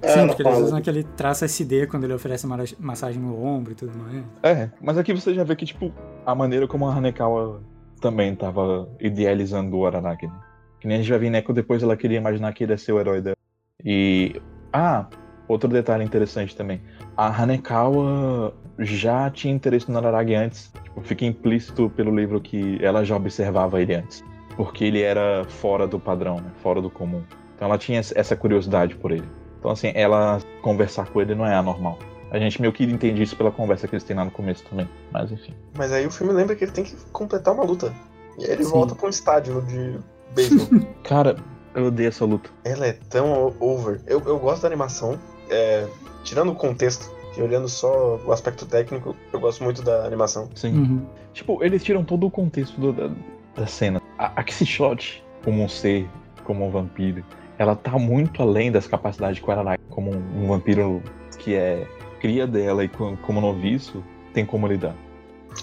[0.03, 2.47] Sim, porque eles usam aquele traço SD quando ele oferece
[2.79, 4.23] massagem no ombro e tudo mais.
[4.43, 5.93] É, mas aqui você já vê que, tipo,
[6.25, 7.61] a maneira como a Hanekawa
[8.01, 10.33] também tava idealizando o Araraki, né?
[10.79, 12.91] Que nem a gente vai ver Neko depois ela queria imaginar que ele ia ser
[12.91, 13.37] o herói dela.
[13.85, 14.41] E.
[14.73, 15.05] Ah,
[15.47, 16.81] outro detalhe interessante também.
[17.15, 20.73] A Hanekawa já tinha interesse no Araragi antes.
[20.83, 24.23] Tipo, fica implícito pelo livro que ela já observava ele antes.
[24.55, 26.51] Porque ele era fora do padrão, né?
[26.63, 27.21] fora do comum.
[27.55, 29.27] Então ela tinha essa curiosidade por ele.
[29.61, 31.99] Então, assim, ela conversar com ele não é anormal.
[32.31, 34.89] A gente meio que entende isso pela conversa que eles têm lá no começo também.
[35.11, 35.53] Mas enfim.
[35.77, 37.93] Mas aí o filme lembra que ele tem que completar uma luta.
[38.39, 38.71] E aí ele Sim.
[38.71, 39.99] volta pra um estádio de
[40.33, 40.81] beisebol.
[41.03, 41.35] Cara,
[41.75, 42.49] eu odeio essa luta.
[42.63, 44.01] Ela é tão over.
[44.07, 45.19] Eu, eu gosto da animação.
[45.49, 45.85] É,
[46.23, 50.49] tirando o contexto, e olhando só o aspecto técnico, eu gosto muito da animação.
[50.55, 50.73] Sim.
[50.73, 51.05] Uhum.
[51.33, 53.09] Tipo, eles tiram todo o contexto do, da,
[53.55, 54.01] da cena.
[54.17, 56.09] A, a Shot, como um ser,
[56.43, 57.23] como um vampiro,
[57.57, 61.01] ela tá muito além das capacidades de Araraki como um, um, vampiro
[61.37, 61.87] que é
[62.19, 64.03] cria dela e como noviço
[64.33, 64.95] tem como lidar.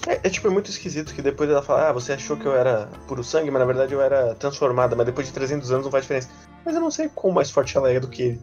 [0.07, 2.55] É, é, tipo é muito esquisito que depois ela fala, ah, você achou que eu
[2.55, 5.91] era puro sangue, mas na verdade eu era transformada, mas depois de 300 anos não
[5.91, 6.29] faz diferença.
[6.63, 8.41] Mas eu não sei quão mais forte ela é do que ele.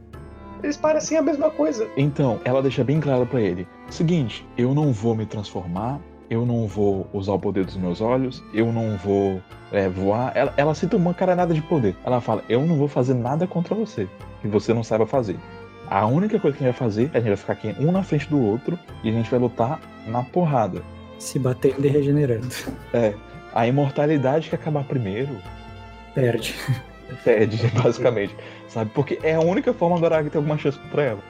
[0.63, 1.89] Eles parecem a mesma coisa.
[1.97, 6.67] Então, ela deixa bem claro para ele: seguinte, eu não vou me transformar, eu não
[6.67, 9.41] vou usar o poder dos meus olhos, eu não vou
[9.73, 10.33] é, voar.
[10.35, 11.97] Ela, ela cita uma caranada de poder.
[12.05, 14.09] Ela fala: Eu não vou fazer nada contra você
[14.41, 15.37] que você não saiba fazer.
[15.89, 17.93] A única coisa que a gente vai fazer é a gente vai ficar aqui um
[17.93, 20.83] na frente do outro e a gente vai lutar na porrada.
[21.19, 22.49] Se batendo e regenerando.
[22.93, 23.15] É.
[23.55, 25.37] A imortalidade que acabar primeiro.
[26.15, 26.55] Perde.
[27.25, 28.35] Perde, basicamente.
[28.69, 28.91] Sabe?
[28.93, 31.21] Porque é a única forma da Arag ter alguma chance contra ela.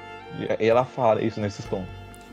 [0.59, 1.86] E ela fala isso nesses tons.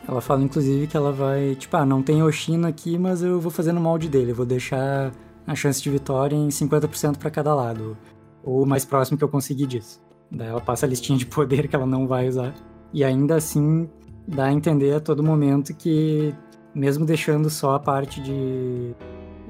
[0.08, 3.52] Ela fala, inclusive, que ela vai, tipo, ah, não tem Oshino aqui, mas eu vou
[3.52, 4.32] fazer no molde dele.
[4.32, 5.12] Eu vou deixar
[5.48, 7.98] a chance de vitória em 50% para cada lado.
[8.44, 10.02] Ou o mais próximo que eu conseguir disso.
[10.30, 12.54] Daí ela passa a listinha de poder que ela não vai usar.
[12.92, 13.90] E ainda assim,
[14.28, 16.34] dá a entender a todo momento que,
[16.76, 18.94] mesmo deixando só a parte de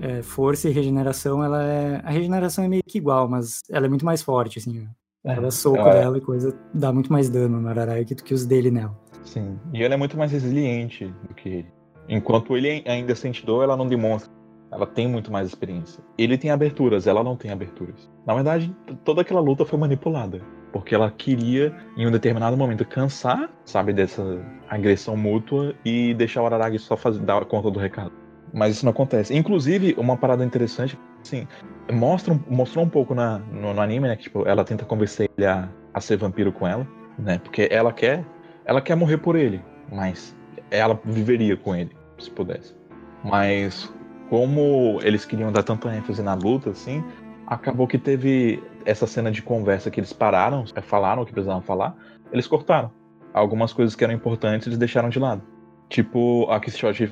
[0.01, 2.01] é, força e regeneração, ela é.
[2.03, 4.87] A regeneração é meio que igual, mas ela é muito mais forte, assim.
[5.25, 8.23] É, Cada soco ela é- dela e coisa dá muito mais dano no Araragi do
[8.23, 8.95] que os dele nela.
[9.23, 9.59] Sim.
[9.73, 11.73] E ela é muito mais resiliente do que ele.
[12.07, 14.31] Enquanto ele ainda sente dor, ela não demonstra.
[14.71, 16.03] Ela tem muito mais experiência.
[16.17, 18.09] Ele tem aberturas, ela não tem aberturas.
[18.25, 20.41] Na verdade, toda aquela luta foi manipulada.
[20.71, 26.45] Porque ela queria, em um determinado momento, cansar, sabe, dessa agressão mútua e deixar o
[26.47, 28.11] Araragi só fazer, dar conta do recado.
[28.51, 29.35] Mas isso não acontece.
[29.35, 31.47] Inclusive, uma parada interessante, assim,
[31.91, 34.15] mostra, mostrou um pouco na, no, no anime, né?
[34.15, 36.87] Que, tipo, ela tenta convencer ele a, a ser vampiro com ela,
[37.19, 37.37] né?
[37.37, 38.25] Porque ela quer,
[38.65, 39.61] ela quer morrer por ele,
[39.91, 40.35] mas
[40.71, 42.75] ela viveria com ele, se pudesse.
[43.23, 43.91] Mas
[44.29, 47.03] como eles queriam dar tanta ênfase na luta, assim,
[47.47, 51.61] acabou que teve essa cena de conversa que eles pararam, eh, falaram o que precisavam
[51.61, 51.95] falar,
[52.31, 52.91] eles cortaram.
[53.33, 55.41] Algumas coisas que eram importantes eles deixaram de lado.
[55.89, 57.11] Tipo, a Kishoti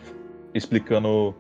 [0.54, 1.36] explicando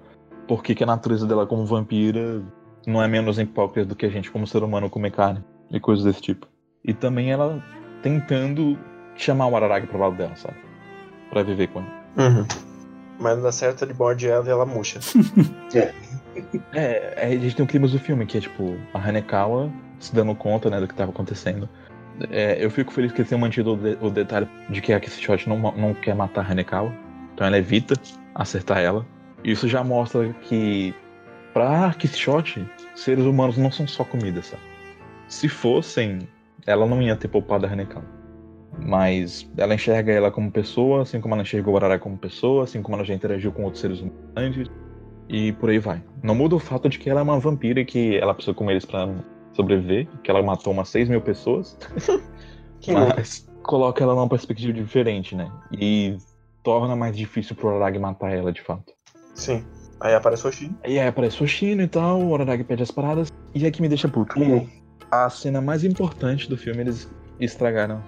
[0.47, 2.43] por que, que a natureza dela como vampira
[2.85, 6.03] não é menos hipócrita do que a gente como ser humano comer carne e coisas
[6.05, 6.47] desse tipo.
[6.83, 7.63] E também ela
[8.01, 8.77] tentando
[9.23, 10.55] chamar o Araragi pro lado dela, sabe?
[11.29, 11.89] Pra viver com ele.
[12.17, 12.45] Uhum.
[13.19, 14.99] Mas não dá certo, ele morde ela e ela murcha.
[16.73, 19.69] É, é, a gente tem o clima do filme, que é tipo, a Hanekawa
[19.99, 21.67] se dando conta, né, do que tava acontecendo.
[22.29, 24.99] É, eu fico feliz que eles tenham mantido o, de- o detalhe de que a
[24.99, 26.93] Kishot não, não quer matar a Hanekawa.
[27.33, 27.95] Então ela evita
[28.33, 29.05] acertar ela.
[29.43, 30.95] Isso já mostra que,
[31.53, 32.65] pra Kishot,
[32.95, 34.61] seres humanos não são só comida, sabe?
[35.27, 36.27] Se fossem,
[36.65, 38.05] ela não ia ter poupado a Hanekawa.
[38.79, 42.81] Mas ela enxerga ela como pessoa, assim como ela enxergou o Arará como pessoa, assim
[42.81, 44.69] como ela já interagiu com outros seres humanos antes
[45.31, 46.03] e por aí vai.
[46.21, 48.73] Não muda o fato de que ela é uma vampira e que ela precisa comer
[48.73, 49.09] eles pra
[49.53, 51.77] sobreviver, que ela matou umas 6 mil pessoas,
[52.87, 55.49] mas coloca ela numa perspectiva diferente, né?
[55.71, 56.17] E
[56.63, 58.93] torna mais difícil pro Araragi matar ela de fato.
[59.33, 59.65] Sim.
[60.01, 60.71] Aí aparece o Oshi.
[60.85, 63.81] E aí aparece o Shino e tal, o Araragi pede as paradas, e é que
[63.81, 64.37] me deixa puto.
[64.39, 64.67] Uhum.
[65.09, 68.01] A cena mais importante do filme eles estragaram.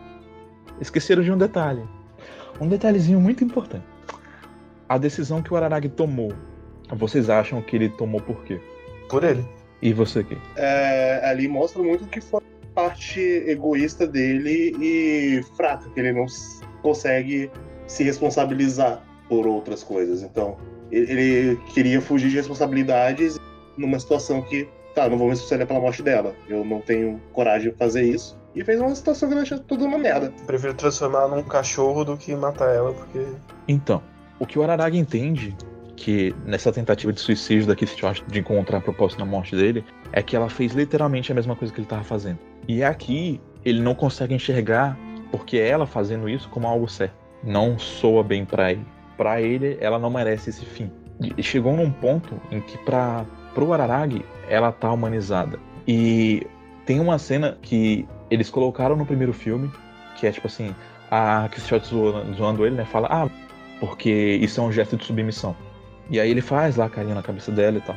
[0.79, 1.83] Esqueceram de um detalhe.
[2.59, 3.85] Um detalhezinho muito importante.
[4.87, 6.31] A decisão que o Araragi tomou.
[6.91, 8.59] Vocês acham que ele tomou por quê?
[9.09, 9.45] Por ele.
[9.81, 10.37] E você aqui?
[10.55, 16.25] É, ali mostra muito que foi a parte egoísta dele e fraca, que ele não
[16.81, 17.51] consegue
[17.87, 20.21] se responsabilizar por outras coisas.
[20.23, 20.57] Então,
[20.91, 23.37] ele, ele queria fugir de responsabilidades
[23.77, 26.35] numa situação que, tá, não vou me responsabilizar pela morte dela.
[26.47, 28.39] Eu não tenho coragem de fazer isso.
[28.55, 30.31] E fez uma situação que deixa tudo uma merda.
[30.45, 33.25] Prefiro transformar num cachorro do que matar ela, porque.
[33.67, 34.01] Então,
[34.39, 35.55] o que o Araragi entende
[35.95, 40.35] que nessa tentativa de suicídio da Kishot de encontrar propósito na morte dele é que
[40.35, 42.39] ela fez literalmente a mesma coisa que ele estava fazendo.
[42.67, 44.97] E aqui ele não consegue enxergar
[45.31, 47.15] porque ela fazendo isso como algo certo.
[47.43, 48.85] Não soa bem pra ele.
[49.17, 50.91] Pra ele, ela não merece esse fim.
[51.37, 55.59] E chegou num ponto em que para pro Araragi ela tá humanizada.
[55.87, 56.45] E
[56.85, 59.71] tem uma cena que eles colocaram no primeiro filme,
[60.17, 60.73] que é tipo assim,
[61.09, 62.85] a Kishot zoando, zoando ele, né?
[62.85, 63.29] Fala, ah,
[63.79, 65.55] porque isso é um gesto de submissão.
[66.09, 67.95] E aí ele faz lá a carinha na cabeça dela e tal.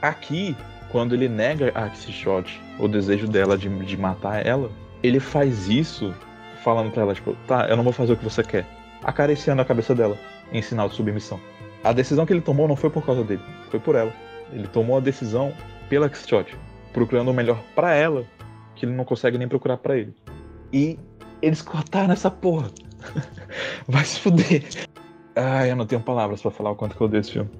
[0.00, 0.56] Aqui,
[0.90, 4.70] quando ele nega a Kishot o desejo dela de, de matar ela,
[5.02, 6.14] ele faz isso
[6.62, 8.66] falando pra ela, tipo, tá, eu não vou fazer o que você quer.
[9.02, 10.16] Acariciando a cabeça dela,
[10.52, 11.40] em sinal de submissão.
[11.82, 14.12] A decisão que ele tomou não foi por causa dele, foi por ela.
[14.52, 15.54] Ele tomou a decisão
[15.88, 16.56] pela Kishot,
[16.92, 18.24] procurando o melhor pra ela,
[18.74, 20.14] que ele não consegue nem procurar pra ele.
[20.72, 20.98] E
[21.42, 22.70] eles cortaram essa porra.
[23.88, 24.64] Vai se fuder.
[25.34, 27.50] Ai, eu não tenho palavras pra falar o quanto que eu odeio esse filme.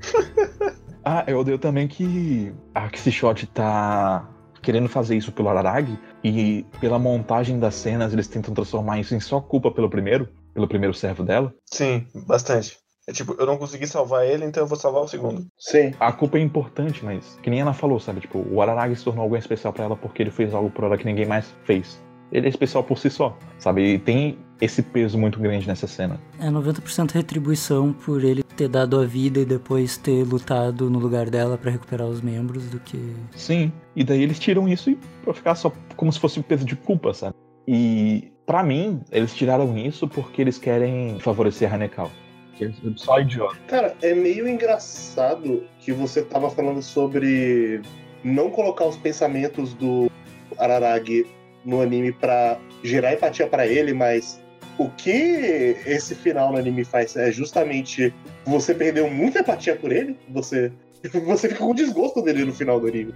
[1.04, 4.28] ah, eu odeio também que a Kishot tá
[4.62, 9.20] querendo fazer isso pelo Araragi e pela montagem das cenas eles tentam transformar isso em
[9.20, 11.54] só culpa pelo primeiro, pelo primeiro servo dela.
[11.64, 12.78] Sim, bastante.
[13.10, 15.44] É tipo, eu não consegui salvar ele, então eu vou salvar o segundo.
[15.58, 15.92] Sim.
[15.98, 18.20] A culpa é importante, mas que nem ela falou, sabe?
[18.20, 20.96] Tipo, o Araragi se tornou alguém especial pra ela porque ele fez algo por ela
[20.96, 22.00] que ninguém mais fez.
[22.30, 23.94] Ele é especial por si só, sabe?
[23.94, 26.20] E tem esse peso muito grande nessa cena.
[26.38, 31.28] É 90% retribuição por ele ter dado a vida e depois ter lutado no lugar
[31.28, 33.16] dela pra recuperar os membros do que.
[33.32, 33.72] Sim.
[33.96, 36.76] E daí eles tiram isso e pra ficar só como se fosse um peso de
[36.76, 37.34] culpa, sabe?
[37.66, 42.08] E pra mim, eles tiraram isso porque eles querem favorecer a Hanekal.
[42.60, 43.56] Que é só idiota.
[43.68, 47.80] Cara, é meio engraçado que você tava falando sobre
[48.22, 50.10] não colocar os pensamentos do
[50.58, 51.26] Araragi
[51.64, 54.38] no anime pra gerar empatia pra ele, mas
[54.76, 55.10] o que
[55.86, 58.12] esse final no anime faz é justamente
[58.44, 60.70] você perdeu muita empatia por ele, você
[61.24, 63.14] você fica com desgosto dele no final do anime.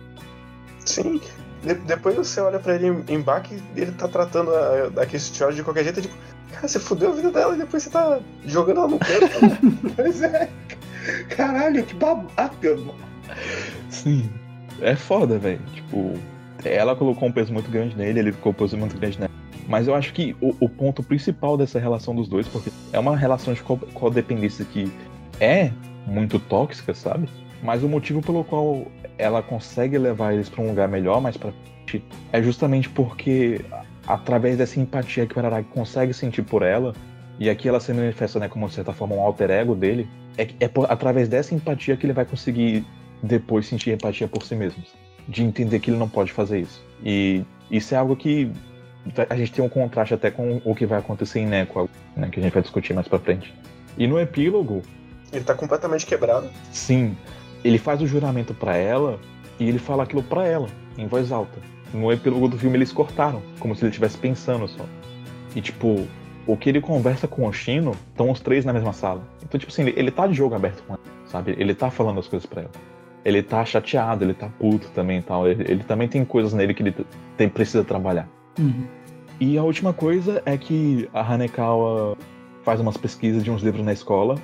[0.87, 1.21] Sim.
[1.63, 5.63] De- depois você olha pra ele em baque e ele tá tratando a, a de
[5.63, 6.15] qualquer jeito, tipo,
[6.55, 9.93] Cara, você fudeu a vida dela e depois você tá jogando ela no canto.
[9.97, 10.49] Pois é.
[11.37, 12.95] Caralho, que babaca, mano.
[13.91, 14.29] Sim.
[14.81, 15.61] É foda, velho.
[15.73, 16.15] Tipo,
[16.65, 19.31] ela colocou um peso muito grande nele, ele colocou um peso muito grande nela.
[19.69, 23.17] Mas eu acho que o, o ponto principal dessa relação dos dois, porque é uma
[23.17, 24.91] relação de co- codependência que
[25.41, 25.71] é
[26.07, 27.29] muito tóxica, sabe?
[27.63, 28.87] Mas o motivo pelo qual
[29.17, 31.51] ela consegue levar eles pra um lugar melhor, mais pra
[31.87, 33.65] frente, é justamente porque
[34.07, 36.95] através dessa empatia que o Araragi consegue sentir por ela,
[37.39, 40.09] e aqui ela se manifesta, né, como de certa forma um alter ego dele,
[40.39, 42.85] é, é por- através dessa empatia que ele vai conseguir
[43.23, 44.83] depois sentir empatia por si mesmo.
[45.29, 46.85] De entender que ele não pode fazer isso.
[47.03, 48.51] E isso é algo que
[49.29, 52.39] a gente tem um contraste até com o que vai acontecer em Neko, né, que
[52.39, 53.53] a gente vai discutir mais pra frente.
[53.99, 54.83] E no epílogo,
[55.33, 56.49] Ele tá completamente quebrado.
[56.71, 57.17] sim,
[57.65, 59.19] ele faz o juramento pra ela
[59.59, 60.69] e ele fala aquilo pra ela,
[60.99, 61.59] em voz alta.
[61.95, 64.85] No epílogo do filme eles cortaram, como se ele estivesse pensando só.
[65.55, 66.07] E tipo,
[66.47, 69.23] o que ele conversa com o Oshino, estão os três na mesma sala.
[69.43, 71.55] Então, tipo assim, ele, ele tá de jogo aberto com ela, sabe?
[71.57, 72.71] Ele tá falando as coisas pra ela.
[73.25, 75.49] Ele tá chateado, ele tá puto também e tal.
[75.49, 76.95] Ele, ele também tem coisas nele que ele
[77.37, 78.29] tem, precisa trabalhar.
[78.59, 78.85] Uhum.
[79.41, 82.17] E a última coisa é que a Hanekawa
[82.65, 84.37] faz umas pesquisas de uns livros na escola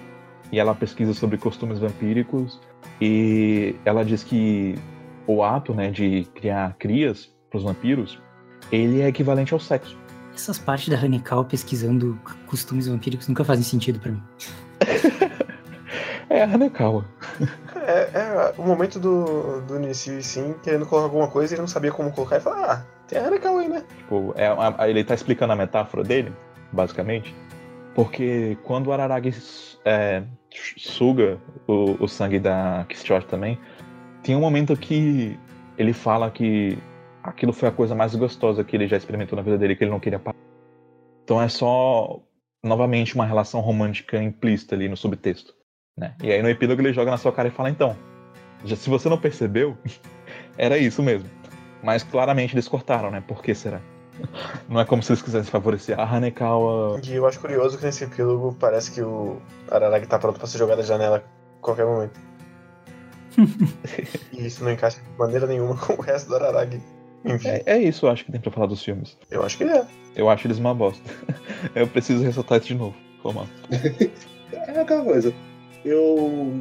[0.53, 2.61] e ela pesquisa sobre costumes vampíricos
[3.01, 4.77] e ela diz que
[5.27, 8.19] o ato, né, de criar crias para os vampiros,
[8.71, 9.99] ele é equivalente ao sexo.
[10.35, 14.23] Essas partes da Hanekal pesquisando costumes vampíricos nunca fazem sentido pra mim.
[16.33, 17.05] É a Hanekawa.
[17.85, 21.67] É, é o momento do, do Nissi, sim, querendo colocar alguma coisa e ele não
[21.69, 23.83] sabia como colocar e fala, ah, tem a Hanekal aí, né?
[23.99, 26.33] Tipo, é, a- ele tá explicando a metáfora dele,
[26.71, 27.35] basicamente.
[27.97, 29.35] Porque quando o Araragi
[29.85, 30.23] é,
[30.77, 31.37] suga
[31.67, 33.59] o, o sangue da Kishot também,
[34.23, 35.37] tem um momento que
[35.77, 36.79] ele fala que
[37.23, 39.91] aquilo foi a coisa mais gostosa que ele já experimentou na vida dele, que ele
[39.91, 40.37] não queria parar.
[41.25, 42.21] Então é só,
[42.63, 45.55] novamente, uma relação romântica implícita ali no subtexto.
[45.97, 46.15] Né?
[46.23, 47.97] E aí no epílogo ele joga na sua cara e fala, então,
[48.65, 49.77] já, se você não percebeu,
[50.57, 51.29] era isso mesmo.
[51.83, 53.23] Mas claramente eles cortaram, né?
[53.27, 53.81] Por que será?
[54.69, 57.01] Não é como se eles quisessem favorecer a Hanekawa.
[57.03, 59.41] E eu acho curioso que nesse epílogo parece que o
[59.71, 61.25] Araragi tá pronto pra ser jogado da janela
[61.59, 62.21] a qualquer momento.
[64.33, 66.83] e isso não encaixa de maneira nenhuma com o resto do Araragi.
[67.25, 69.17] É, é isso, eu acho que tem pra falar dos filmes.
[69.31, 69.87] eu acho que é.
[70.17, 71.03] Eu acho eles uma bosta.
[71.75, 72.97] Eu preciso ressaltar isso de novo.
[73.23, 73.47] Foi mal.
[74.53, 75.33] É aquela coisa.
[75.85, 76.53] Eu.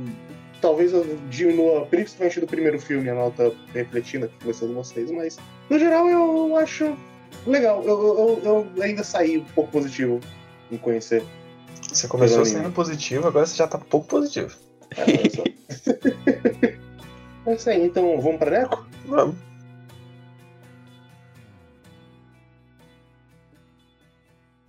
[0.61, 5.39] Talvez eu diminua, principalmente do primeiro filme, a nota refletindo aqui conversando com vocês, mas
[5.69, 6.95] no geral eu acho
[7.47, 7.81] legal.
[7.83, 10.19] Eu, eu, eu ainda saí um pouco positivo
[10.71, 11.23] em conhecer.
[11.91, 14.55] Você começou sendo positivo, agora você já tá pouco positivo.
[14.97, 15.03] É,
[17.49, 18.85] é isso aí, então vamos pra Neco?
[19.05, 19.48] Vamos.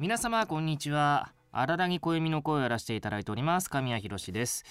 [0.00, 1.30] 皆様こんにちは。
[1.52, 3.68] 荒らぎ暦の声をやらせていただいております。
[3.68, 4.64] 神谷博です、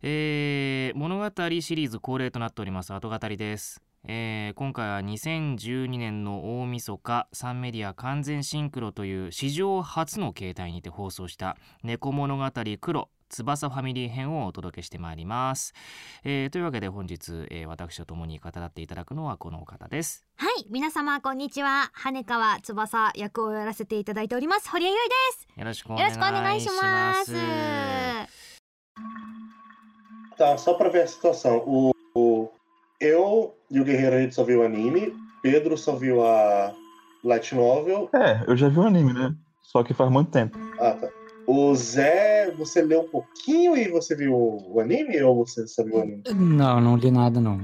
[0.00, 1.24] えー物語
[1.60, 2.94] シリーズ恒例となっております。
[2.94, 12.50] 後語りです、えー今回は2012年の大晦日サンメディア完全シンクロという史上初の形態にて放送した猫物語
[12.80, 13.10] 黒。
[13.30, 15.72] 翼ファミリー編をお届けしてまいります、
[16.24, 21.90] えーというわけで本日、えー私と共に語っていただくのはこのお方ですはい、皆様こんにちは。
[21.92, 24.70] 羽川翼役をやらせていただいております。
[24.70, 24.94] 堀江由
[25.54, 26.02] 衣よろしくおです。
[26.02, 28.40] よろししくお願いしますます。
[30.38, 31.58] Tá, só pra ver a situação.
[31.66, 32.50] O, o-
[33.00, 36.72] eu e o Guerreiro a gente só viu o anime, Pedro só viu a
[37.22, 38.08] Light Novel.
[38.14, 39.34] É, eu já vi o anime, né?
[39.62, 40.58] Só que faz muito tempo.
[40.80, 41.08] Ah, tá.
[41.52, 45.96] O Zé, você leu um pouquinho e você viu o anime ou você só viu
[45.96, 46.22] o anime?
[46.32, 47.58] Não, não li nada não.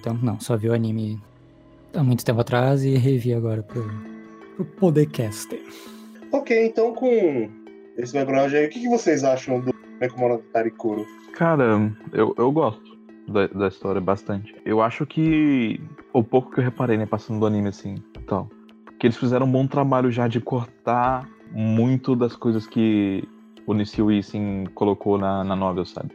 [0.00, 1.20] Tempo não, só vi o anime
[1.92, 3.82] há muito tempo atrás e revi agora pro,
[4.54, 5.60] pro Podcast.
[6.30, 7.50] Ok, então com
[7.98, 11.04] esse background aí, o que, que vocês acham do Nekomonogatari Kuro?
[11.32, 12.96] Cara, eu, eu gosto
[13.26, 14.54] da, da história bastante.
[14.64, 15.80] Eu acho que
[16.12, 17.96] o pouco que eu reparei, né, passando do anime assim
[18.28, 18.48] tal,
[19.00, 23.22] que eles fizeram um bom trabalho já de cortar muito das coisas que
[23.66, 26.10] o Nishio Isin colocou na, na novel, sabe?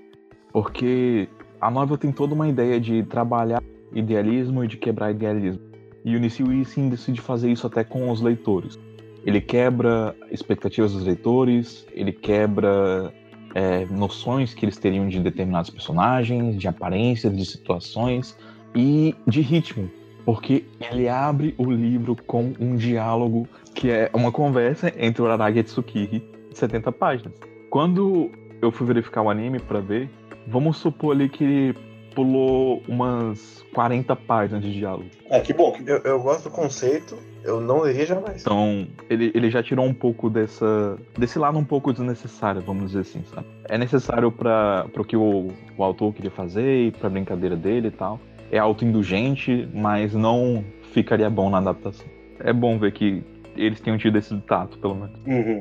[0.51, 1.27] Porque
[1.59, 3.61] a novel tem toda uma ideia de trabalhar
[3.93, 5.61] idealismo e de quebrar idealismo.
[6.03, 8.79] E o Nishio Isin decide fazer isso até com os leitores.
[9.25, 13.11] Ele quebra expectativas dos leitores, ele quebra
[13.55, 18.37] é, noções que eles teriam de determinados personagens, de aparências, de situações
[18.75, 19.89] e de ritmo.
[20.25, 25.59] Porque ele abre o livro com um diálogo que é uma conversa entre o Araragi
[25.59, 26.19] e Tsukiri
[26.49, 27.33] de 70 páginas.
[27.69, 28.31] Quando
[28.61, 30.09] eu fui verificar o anime pra ver,
[30.47, 31.75] vamos supor ali que
[32.15, 35.09] pulou umas 40 páginas de diálogo.
[35.29, 35.77] Ah, que bom.
[35.85, 38.41] Eu, eu gosto do conceito, eu não leria jamais.
[38.41, 40.97] Então, ele, ele já tirou um pouco dessa.
[41.17, 43.45] desse lado um pouco desnecessário, vamos dizer assim, sabe?
[43.65, 47.91] É necessário para o que o, o autor queria fazer e pra brincadeira dele e
[47.91, 48.19] tal.
[48.55, 50.63] É autoindulgente, mas não
[50.93, 52.05] ficaria bom na adaptação.
[52.39, 53.21] É bom ver que
[53.57, 55.19] eles tenham tido esse tato, pelo menos.
[55.27, 55.59] Uhum.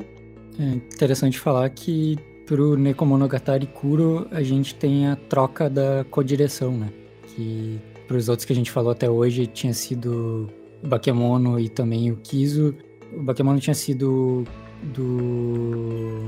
[0.60, 2.16] É interessante falar que
[2.46, 6.88] pro Nekomonogatari Kuro a gente tem a troca da codireção, né?
[7.34, 10.48] Que pros outros que a gente falou até hoje tinha sido
[10.80, 12.76] o Bakemono e também o Kizo.
[13.12, 14.44] O Bakemono tinha sido
[14.94, 16.20] do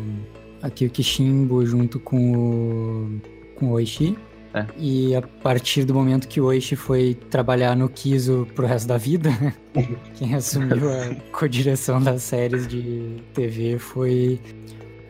[0.63, 3.21] aqui o Kishimbo junto com o,
[3.55, 4.17] com o Oishi.
[4.57, 4.65] É.
[4.79, 8.97] E a partir do momento que o Oishi foi trabalhar no Kizo pro resto da
[8.97, 9.29] vida,
[10.17, 14.41] quem assumiu a codireção das séries de TV foi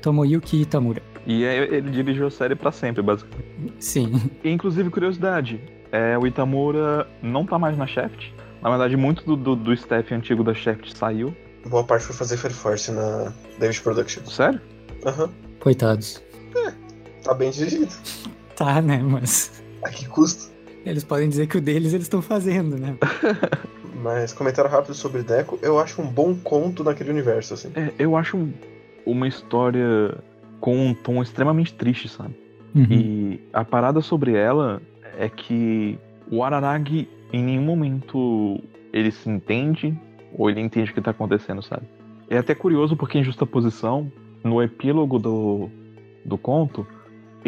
[0.03, 1.01] Tomoyuki Itamura.
[1.25, 3.47] E aí ele dirigiu a série pra sempre, basicamente.
[3.79, 5.61] Sim, E, inclusive, curiosidade:
[5.93, 8.33] é, o Itamura não tá mais na Shaft.
[8.61, 11.33] Na verdade, muito do, do, do staff antigo da Shaft saiu.
[11.69, 14.35] Boa parte foi fazer Fair Force na David Productions.
[14.35, 14.61] Sério?
[15.05, 15.31] Aham.
[15.61, 16.21] coitados.
[17.23, 17.93] Tá bem dirigido.
[18.57, 18.99] Tá, né?
[18.99, 20.51] Mas A que custo?
[20.85, 22.97] eles podem dizer que o deles eles estão fazendo, né?
[24.03, 27.73] Mas comentário rápido sobre Deco, eu acho um bom conto naquele universo, assim.
[27.75, 28.49] É, eu acho
[29.05, 30.17] uma história
[30.61, 32.35] com um tom extremamente triste, sabe?
[32.75, 32.87] Uhum.
[32.91, 34.81] E a parada sobre ela
[35.19, 35.99] é que
[36.31, 38.63] o Araragi em nenhum momento
[38.93, 39.97] ele se entende
[40.33, 41.83] ou ele entende o que tá acontecendo, sabe?
[42.29, 44.11] É até curioso porque em justa posição,
[44.45, 45.71] no epílogo do,
[46.25, 46.87] do conto,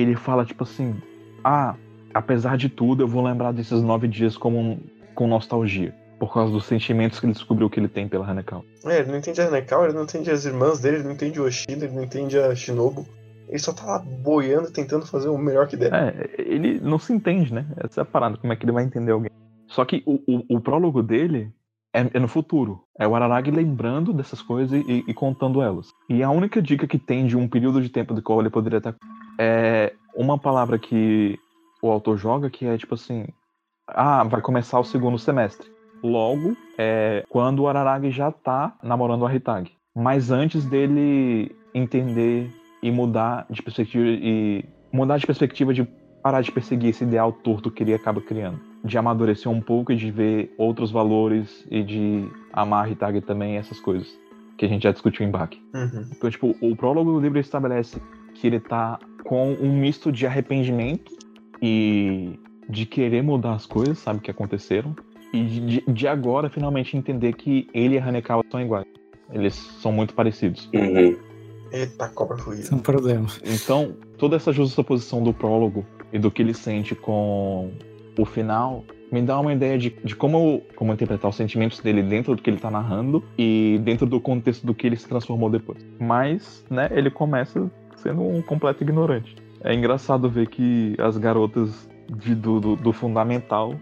[0.00, 0.96] ele fala tipo assim:
[1.44, 1.74] Ah,
[2.12, 4.78] apesar de tudo, eu vou lembrar desses nove dias como um-
[5.14, 5.94] com nostalgia.
[6.18, 8.64] Por causa dos sentimentos que ele descobriu que ele tem pela Hanekal.
[8.84, 11.40] É, ele não entende a Hanekal, ele não entende as irmãs dele, ele não entende
[11.40, 13.06] o Oshida, ele não entende a Shinobu.
[13.48, 15.92] Ele só tá lá boiando, tentando fazer o melhor que der.
[15.92, 17.66] É, ele não se entende, né?
[17.76, 19.30] Essa é a parada, como é que ele vai entender alguém.
[19.68, 21.50] Só que o, o, o prólogo dele
[21.94, 22.80] é, é no futuro.
[22.98, 25.86] É o Araragi lembrando dessas coisas e, e contando elas.
[26.10, 28.78] E a única dica que tem de um período de tempo do qual ele poderia
[28.78, 28.94] estar
[29.39, 31.39] é uma palavra que
[31.81, 33.27] o autor joga que é tipo assim:
[33.86, 35.70] Ah, vai começar o segundo semestre.
[36.02, 39.70] Logo, é quando o Araragi já tá namorando a Hitag.
[39.94, 42.51] Mas antes dele entender
[42.82, 45.85] e mudar de perspectiva e mudar de perspectiva de
[46.23, 48.60] parar de perseguir esse ideal torto que ele acaba criando.
[48.85, 53.56] De amadurecer um pouco e de ver outros valores e de amar a Hitag também,
[53.56, 54.09] essas coisas.
[54.56, 55.51] Que a gente já discutiu em Bach.
[55.74, 56.09] Uhum.
[56.10, 58.01] Então, tipo, o prólogo do livro estabelece
[58.35, 61.12] que ele tá com um misto de arrependimento
[61.62, 62.39] e
[62.69, 64.95] de querer mudar as coisas, sabe, que aconteceram.
[65.32, 68.86] E de, de agora finalmente entender que ele e a Hanekawa são iguais.
[69.31, 70.70] Eles são muito parecidos.
[70.74, 71.16] Uhum.
[71.70, 72.62] Eita, cobra fluida.
[72.62, 73.27] Isso é um problema.
[73.45, 77.70] Então, toda essa justaposição do prólogo e do que ele sente com
[78.19, 82.35] o final me dá uma ideia de, de como, como interpretar os sentimentos dele dentro
[82.35, 85.85] do que ele tá narrando e dentro do contexto do que ele se transformou depois.
[85.99, 87.70] Mas, né, ele começa
[88.02, 89.36] sendo um completo ignorante.
[89.62, 93.74] É engraçado ver que as garotas de- do, do, do fundamental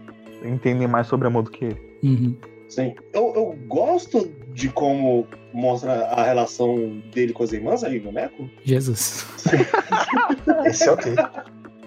[0.43, 1.81] entendem mais sobre amor do que ele.
[2.03, 2.35] Uhum.
[2.67, 2.93] Sim.
[3.13, 8.49] Eu, eu gosto de como mostra a relação dele com as irmãs ali no Neko.
[8.63, 9.25] Jesus.
[10.65, 11.13] Esse é ok.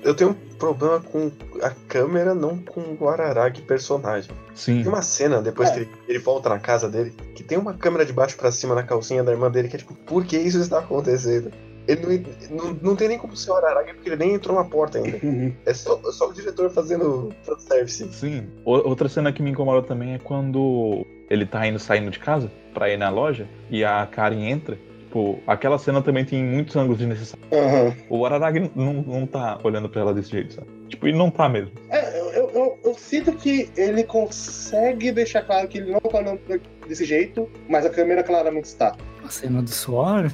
[0.02, 1.30] Eu tenho um problema com
[1.62, 4.30] a câmera, não com o Araragi personagem.
[4.54, 4.78] Sim.
[4.82, 5.72] Tem uma cena, depois É.
[5.74, 8.74] que ele, ele volta na casa dele, que tem uma câmera de baixo pra cima
[8.74, 11.52] na calcinha da irmã dele, que é tipo, por que isso está acontecendo?
[11.88, 14.64] Ele não, não, não tem nem como ser o Araragi, porque ele nem entrou na
[14.64, 15.18] porta ainda.
[15.22, 15.52] Uhum.
[15.66, 18.08] É só, só o diretor fazendo fanservice.
[18.12, 18.48] Sim.
[18.64, 22.88] Outra cena que me incomoda também é quando ele tá indo saindo de casa pra
[22.90, 24.78] ir na loja e a Karen entra.
[25.00, 27.48] Tipo, aquela cena também tem muitos ângulos desnecessários.
[27.52, 27.92] Aham.
[28.08, 30.68] O Araragi não, não tá olhando pra ela desse jeito, sabe?
[30.88, 31.72] Tipo, ele não tá mesmo.
[31.88, 36.18] É, eu, eu, eu- eu sinto que ele consegue deixar claro que ele não tá
[36.18, 38.94] olhando pra- desse jeito, mas a câmera claramente está.
[39.24, 40.30] A cena do suor?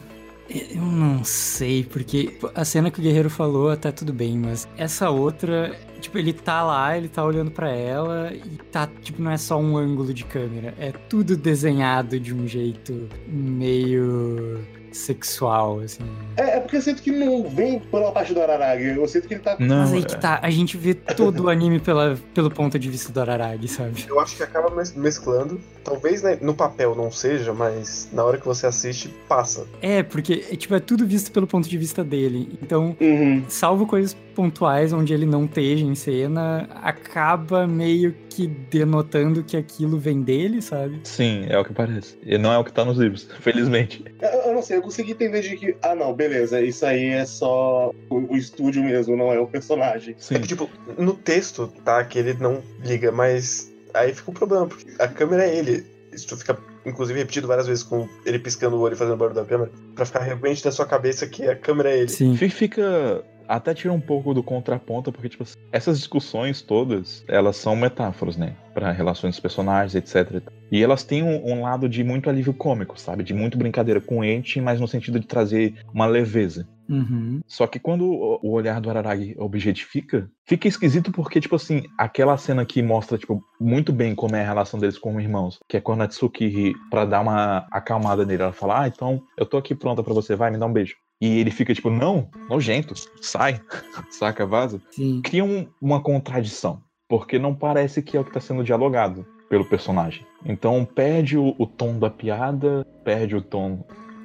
[0.49, 5.11] Eu não sei, porque a cena que o Guerreiro falou até tudo bem, mas essa
[5.11, 9.37] outra, tipo, ele tá lá, ele tá olhando pra ela e tá, tipo, não é
[9.37, 14.65] só um ângulo de câmera, é tudo desenhado de um jeito meio
[14.97, 16.03] sexual, assim.
[16.37, 18.97] É, é porque eu sinto que não vem pela parte do Araragi.
[18.97, 19.57] Eu sinto que ele tá.
[19.59, 22.79] Não, Mas aí é- que tá, a gente vê todo o anime pela, pelo ponto
[22.79, 24.05] de vista do Araragi, sabe?
[24.09, 25.61] Eu acho que acaba mes- mesclando.
[25.85, 29.67] Talvez né, no papel não seja, mas na hora que você assiste, passa.
[29.81, 33.45] É, porque, é, tipo, é tudo visto pelo ponto de vista dele, então Uhum.
[33.49, 39.99] salvo coisas pontuais onde ele não esteja em cena, acaba meio que denotando que aquilo
[39.99, 41.01] vem dele, sabe?
[41.05, 42.19] Sim, é o que parece.
[42.23, 44.05] E não é o que tá nos livros, felizmente.
[44.21, 47.25] Eu, eu não sei, eu consegui entender de que, ah não, beleza, isso aí é
[47.25, 50.15] só o, o estúdio mesmo, não é o personagem.
[50.19, 50.35] Sim.
[50.35, 50.69] É que, tipo,
[50.99, 55.45] no texto, tá, que ele não liga, mas aí fica um problema, porque a câmera
[55.47, 55.85] é ele.
[56.13, 59.45] Isso fica, inclusive, repetido várias vezes com ele piscando o olho e fazendo barulho da
[59.45, 62.09] câmera, pra ficar realmente na sua cabeça que a câmera é ele.
[62.09, 62.37] Sim.
[62.37, 63.23] Fi- Fica.
[63.49, 68.55] Até tira um pouco do contraponto, porque, tipo, essas discussões todas, elas são metáforas, né?
[68.75, 70.43] Pra relações dos personagens, etc.
[70.71, 73.23] E elas têm um, um lado de muito alívio cômico, sabe?
[73.23, 76.67] De muito brincadeira com o ente, mas no sentido de trazer uma leveza.
[76.89, 77.41] Uhum.
[77.47, 82.65] Só que quando o olhar do Araragi objetifica, fica esquisito porque, tipo assim, aquela cena
[82.65, 86.03] que mostra, tipo, muito bem como é a relação deles como irmãos, que é quando
[86.03, 90.03] a Tsuki, pra dar uma acalmada nele, ela fala, ah, então eu tô aqui pronta
[90.03, 90.95] pra você, vai, me dá um beijo.
[91.21, 93.61] E ele fica tipo, não, nojento, sai,
[94.11, 94.81] saca, vaza.
[94.91, 95.21] Sim.
[95.23, 99.65] Cria um- uma contradição, porque não parece que é o que tá sendo dialogado pelo
[99.65, 100.27] personagem.
[100.45, 103.85] Então perde o, o tom da piada, perde o tom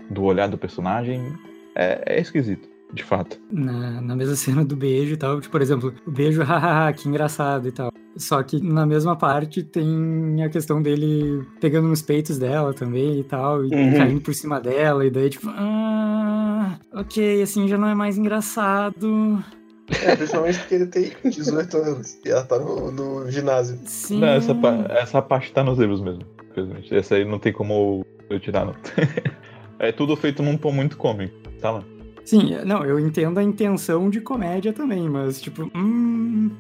[0.09, 1.21] do olhar do personagem.
[1.75, 3.39] É, é esquisito, de fato.
[3.51, 7.07] Na, na mesma cena do beijo e tal, tipo, por exemplo, o beijo, hahaha, que
[7.07, 7.91] engraçado e tal.
[8.17, 13.23] Só que na mesma parte tem a questão dele pegando nos peitos dela também e
[13.23, 13.97] tal, e Uhum.
[13.97, 19.41] caindo por cima dela, e daí, tipo, ah, ok, assim já não é mais engraçado.
[20.03, 23.79] É, principalmente porque ele tem 18 anos e ela tá no, no ginásio.
[23.85, 24.19] Sim.
[24.19, 24.53] Não, essa,
[24.89, 26.93] essa parte tá nos livros mesmo, infelizmente.
[26.95, 28.75] Essa aí não tem como eu tirar, não.
[29.79, 31.83] é tudo feito num tom muito cômico, tá lá.
[32.25, 36.51] Sim, não, eu entendo a intenção de comédia também, mas, tipo, hum,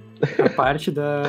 [0.43, 1.23] a parte da,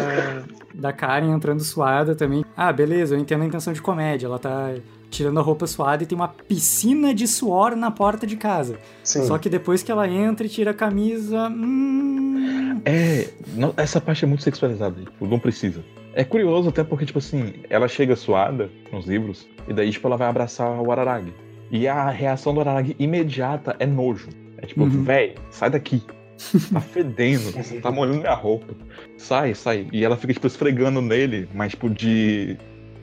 [0.75, 2.45] da Karen entrando suada também.
[2.57, 4.27] Ah, beleza, eu entendo a intenção de comédia.
[4.27, 4.75] Ela tá
[5.11, 8.79] tirando a roupa suada e tem uma piscina de suor na porta de casa.
[9.05, 9.25] Sim.
[9.27, 11.49] Só que depois que ela entra e tira a camisa.
[11.49, 15.85] Hum, É, não- essa parte é muito sexualizada, tipo, não precisa.
[16.15, 20.17] É curioso até porque, tipo assim, ela chega suada nos livros, e daí, tipo, ela
[20.17, 21.33] vai abraçar o Araragi.
[21.73, 24.29] E a reação do Araragi imediata é nojo.
[24.59, 25.03] É tipo, Uhum.
[25.03, 26.03] véi, sai daqui.
[26.73, 28.75] Tá fedendo, tá molhando minha roupa.
[29.17, 29.87] Sai, sai.
[29.93, 32.57] E ela fica, tipo, esfregando nele, mas, tipo, de.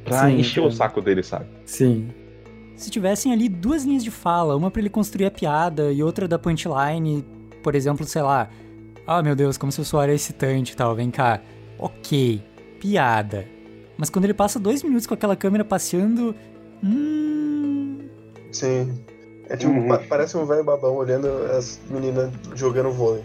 [0.04, 1.46] pra Sim, encher o saco dele, sabe?
[1.66, 2.10] sim.
[2.76, 6.30] Se tivessem ali duas linhas de fala, uma pra ele construir a piada e outra
[6.30, 7.26] da punchline,
[7.62, 8.50] por exemplo, sei lá.
[9.06, 11.42] Ah, meu Deus, como se o suor é excitante e tal, vem cá.
[11.78, 12.42] Ok,
[12.80, 13.46] piada.
[13.98, 16.34] Mas quando ele passa dois minutos com aquela câmera passeando.
[16.82, 17.69] Hum.
[18.52, 18.94] Sim.
[19.50, 19.88] É tipo, Uhum.
[19.88, 21.28] pa- parece um velho babão olhando
[21.58, 23.24] as meninas jogando vôlei.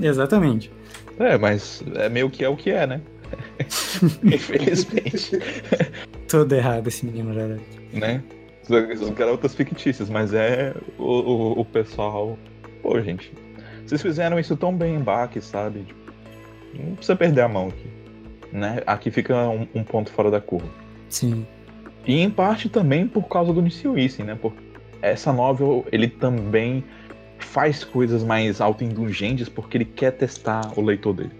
[0.00, 0.72] Exatamente.
[1.18, 3.00] É, mas é meio que é o que é, né?
[4.24, 5.38] Infelizmente.
[6.28, 7.46] Todo errado esse menino, já.
[7.92, 8.22] né?
[8.96, 12.38] São garotas fictícias, mas é o, o, o pessoal.
[12.82, 13.32] Pô, gente,
[13.84, 15.80] vocês fizeram isso tão bem em Bach, sabe?
[15.80, 16.00] Tipo,
[16.74, 17.88] não precisa perder a mão aqui.
[18.52, 18.82] Né?
[18.86, 20.68] Aqui fica um, um ponto fora da curva.
[21.08, 21.46] Sim.
[22.06, 24.36] E em parte também por causa do Nissio Issei, né?
[24.40, 24.62] Porque
[25.02, 26.84] essa novel, ele também
[27.38, 31.32] faz coisas mais autoindulgentes porque ele quer testar o leitor dele.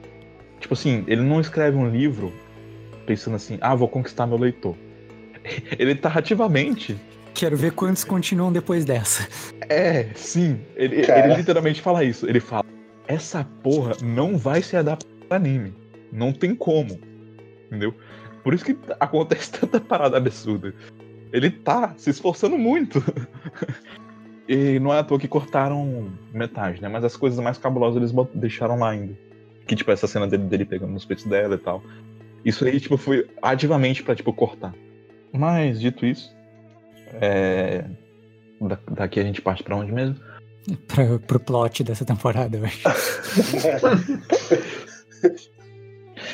[0.58, 2.32] Tipo assim, ele não escreve um livro
[3.06, 4.76] pensando assim, ah, vou conquistar meu leitor.
[5.78, 6.96] Ele tá ativamente
[7.34, 9.26] Quero ver quantos continuam depois dessa.
[9.68, 10.60] É, sim.
[10.76, 12.28] Ele, ele literalmente fala isso.
[12.28, 12.64] Ele fala:
[13.06, 15.74] essa porra não vai se adaptar ao anime.
[16.12, 17.00] Não tem como.
[17.66, 17.94] Entendeu?
[18.42, 20.74] Por isso que acontece tanta parada absurda.
[21.32, 23.02] Ele tá se esforçando muito.
[24.48, 26.88] e não é à toa que cortaram metade, né?
[26.88, 29.16] Mas as coisas mais cabulosas eles deixaram lá ainda.
[29.66, 31.82] Que, tipo, essa cena dele, dele pegando nos peitos dela e tal.
[32.44, 34.74] Isso aí, tipo, foi ativamente pra, tipo, cortar.
[35.32, 36.34] Mas, dito isso,
[37.20, 37.84] é...
[38.60, 40.16] da- daqui a gente parte pra onde mesmo?
[40.86, 42.82] Pra, pro plot dessa temporada, eu acho.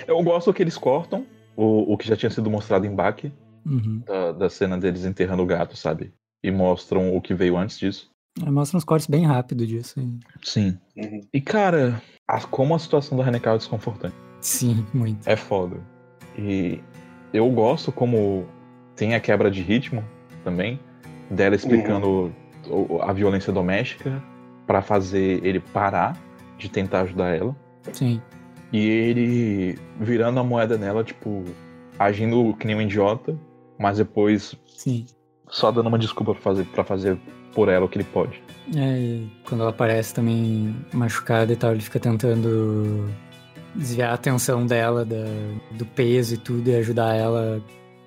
[0.06, 1.24] Eu gosto que eles cortam
[1.56, 3.32] o, o que já tinha sido mostrado em Baki,
[3.64, 4.00] Uhum.
[4.06, 6.12] da, da cena deles enterrando o gato, sabe?
[6.42, 8.08] E mostram o que veio antes disso.
[8.40, 9.98] É, Mostra uns cortes bem rápido disso.
[9.98, 10.18] e-
[10.48, 10.78] Sim.
[10.96, 11.20] Uhum.
[11.32, 14.14] E cara, a- como a situação da Hanekawa é desconfortante.
[14.40, 15.26] Sim, muito.
[15.28, 15.78] É foda.
[16.38, 16.80] E
[17.32, 18.46] eu gosto como
[18.94, 20.04] tem a quebra de ritmo
[20.44, 20.78] também,
[21.30, 22.32] dela explicando
[22.70, 24.22] o- a violência doméstica
[24.66, 26.16] pra fazer ele parar
[26.58, 27.56] de tentar ajudar ela.
[27.92, 28.20] Sim.
[28.72, 31.44] E ele virando a moeda nela, tipo,
[31.98, 33.38] agindo que nem um idiota,
[33.78, 35.06] mas depois Sim.
[35.48, 37.18] só dando uma desculpa pra fazer, pra fazer
[37.54, 38.42] por ela o que ele pode.
[38.76, 43.08] É, e quando ela aparece também machucada e tal, ele fica tentando
[43.74, 45.16] desviar a atenção dela da-
[45.72, 47.62] do peso e tudo e ajudar ela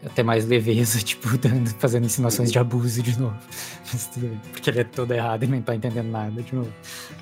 [0.06, 3.38] a ter mais leveza, tipo, dando, fazendo insinuações de abuso de novo.
[3.91, 6.72] Mas tudo bem, porque ele é todo errado e não tá entendendo nada de novo.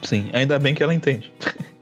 [0.04, 1.32] Sim, ainda bem que ela entende.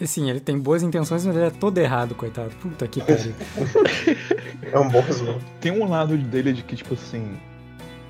[0.00, 2.50] Assim, ele tem boas intenções, mas ele é todo errado, coitado.
[2.60, 3.34] Puta que pariu.
[4.70, 5.40] É um bom resumo.
[5.60, 7.38] Tem um lado dele de que, tipo assim,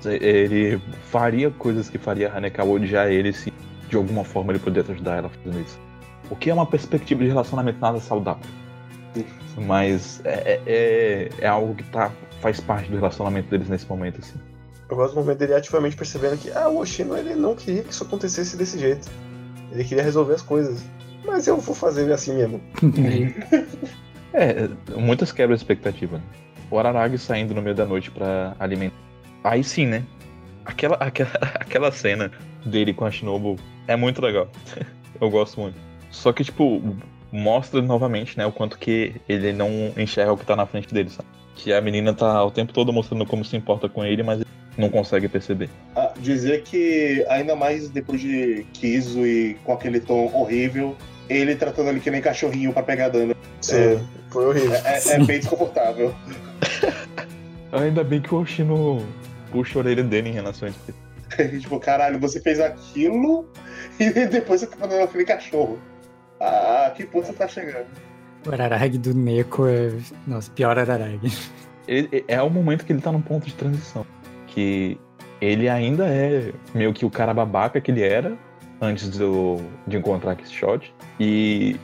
[0.05, 3.53] ele faria coisas que faria a Hanekawa odiar ele se
[3.89, 5.79] de alguma forma ele pudesse ajudar ela fazendo isso.
[6.29, 8.43] O que é uma perspectiva de relacionamento nada saudável.
[9.57, 14.35] Mas é, é, é algo que tá, faz parte do relacionamento deles nesse momento, assim.
[14.89, 17.91] Eu gosto do momento dele ativamente percebendo que ah, o Oshino ele não queria que
[17.91, 19.07] isso acontecesse desse jeito.
[19.71, 20.83] Ele queria resolver as coisas.
[21.29, 22.61] Mas eu vou fazer assim mesmo.
[24.31, 26.17] É, muitas quebras de expectativa.
[26.17, 26.23] Né?
[26.69, 28.95] O Araragi saindo no meio da noite pra alimentar.
[29.43, 30.03] Aí sim, né?
[30.63, 32.31] Aquela, aquela, aquela cena
[32.63, 33.55] dele com a Shinobu
[33.87, 34.47] é muito legal.
[35.19, 35.75] Eu gosto muito.
[36.11, 36.95] Só que, tipo,
[37.31, 41.09] mostra novamente, né, o quanto que ele não enxerga o que tá na frente dele,
[41.09, 41.27] sabe?
[41.55, 44.49] Que a menina tá o tempo todo mostrando como se importa com ele, mas ele
[44.77, 45.69] não consegue perceber.
[45.95, 50.95] Ah, dizer que, ainda mais depois de Kizo e com aquele tom horrível,
[51.29, 53.35] ele tratando ele que nem cachorrinho pra pegar dano.
[53.61, 53.99] Sim,
[54.29, 54.73] foi horrível.
[54.75, 56.13] É, é- é bem desconfortável.
[57.71, 59.05] Ainda bem que o Oshino
[59.51, 60.93] puxa a orelha dele em relação a isso.
[61.61, 63.47] tipo, caralho, você fez aquilo
[63.99, 65.79] e depois você tá mandando aquele cachorro.
[66.39, 67.87] Ah, que ponto você tá chegando?
[68.47, 69.91] O Araragi do Neko é.
[70.25, 71.31] Nossa, pior Araragi.
[71.87, 74.05] Ele- é o momento que ele tá num ponto de transição.
[74.47, 74.97] Que
[75.41, 78.37] ele ainda é meio que o cara babaca que ele era
[78.81, 79.57] antes do,
[79.87, 80.93] de encontrar Kishot.
[81.19, 81.75] E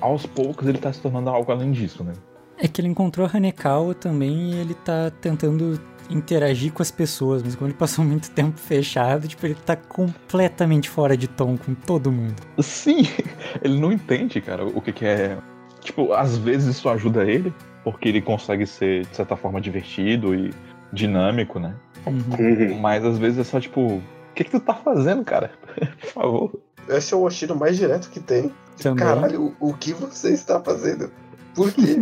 [0.00, 2.12] aos poucos ele tá se tornando algo além disso, né?
[2.58, 5.80] É que ele encontrou a Hanekawa também e ele tá tentando
[6.10, 10.88] interagir com as pessoas, mas como ele passou muito tempo fechado, tipo, ele tá completamente
[10.88, 12.36] fora de tom com todo mundo.
[12.60, 13.02] Sim,
[13.62, 15.38] ele não entende, cara, o que, que é.
[15.80, 17.52] Tipo, às vezes isso ajuda ele,
[17.82, 20.52] porque ele consegue ser, de certa forma, divertido e
[20.92, 21.74] dinâmico, né?
[22.06, 22.78] Uhum.
[22.80, 24.00] Mas às vezes é só tipo,
[24.32, 25.52] o que, que tu tá fazendo, cara?
[26.00, 26.52] Por favor.
[26.88, 28.52] Esse é o Oshino mais direto que tem.
[28.82, 29.06] Também.
[29.06, 31.10] Caralho, o, o que você está fazendo?
[31.54, 32.00] Por quê?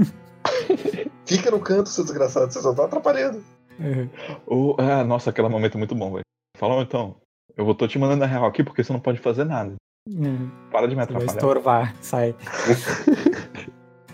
[1.26, 3.42] Fica no canto, seu desgraçado, você só tá atrapalhando.
[3.78, 4.08] Uhum.
[4.46, 6.24] Ou, ah, nossa, aquele momento é muito bom, velho.
[6.56, 7.16] Fala então,
[7.56, 9.74] eu vou tô te mandando a real aqui porque você não pode fazer nada.
[10.08, 10.50] Uhum.
[10.70, 11.32] Para de me Vai atrapalhar.
[11.32, 12.34] estorvar, sai.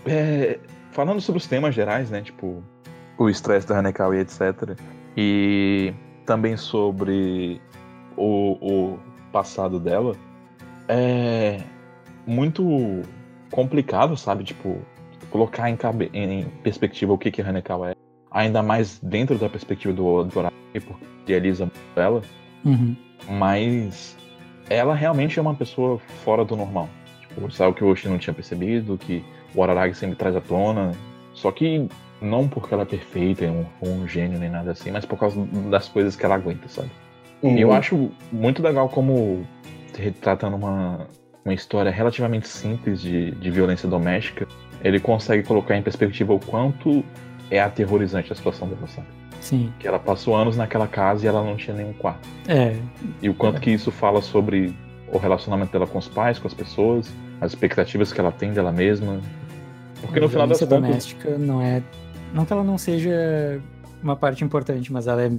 [0.09, 0.57] É,
[0.93, 2.21] falando sobre os temas gerais, né?
[2.21, 2.63] Tipo,
[3.17, 4.79] o estresse da Hanekawa e etc.
[5.17, 5.93] E
[6.25, 7.59] também sobre
[8.17, 8.99] o, o
[9.31, 10.15] passado dela.
[10.89, 11.59] É
[12.25, 13.01] muito
[13.51, 14.43] complicado, sabe?
[14.43, 14.79] Tipo,
[15.29, 17.95] colocar em, cabe- em perspectiva o que, que Hanekawa é.
[18.31, 22.21] Ainda mais dentro da perspectiva do, do Araki, porque idealiza muito ela.
[22.65, 22.95] Uhum.
[23.29, 24.17] Mas
[24.69, 26.89] ela realmente é uma pessoa fora do normal.
[27.21, 29.23] Tipo, sabe o que o Oshi não tinha percebido, que
[29.55, 30.91] o Araragi sempre traz à tona.
[31.33, 31.87] Só que
[32.21, 35.39] não porque ela é perfeita, é um, um gênio nem nada assim, mas por causa
[35.69, 36.89] das coisas que ela aguenta, sabe?
[37.43, 39.45] E eu acho muito legal como
[39.97, 41.07] retratando uma,
[41.45, 44.47] uma história relativamente simples de, de violência doméstica,
[44.83, 47.03] ele consegue colocar em perspectiva o quanto
[47.49, 49.07] é aterrorizante a situação dela, sabe?
[49.39, 49.71] Sim.
[49.79, 52.27] Que ela passou anos naquela casa e ela não tinha nenhum quarto.
[52.47, 52.75] É,
[53.21, 54.75] E o quanto que isso fala sobre
[55.11, 58.71] o relacionamento dela com os pais, com as pessoas, as expectativas que ela tem dela
[58.71, 59.19] mesma.
[60.01, 60.81] Porque no a final das contas.
[60.81, 61.81] doméstica não é.
[62.33, 63.61] Não que ela não seja
[64.01, 65.31] uma parte importante, mas ela é,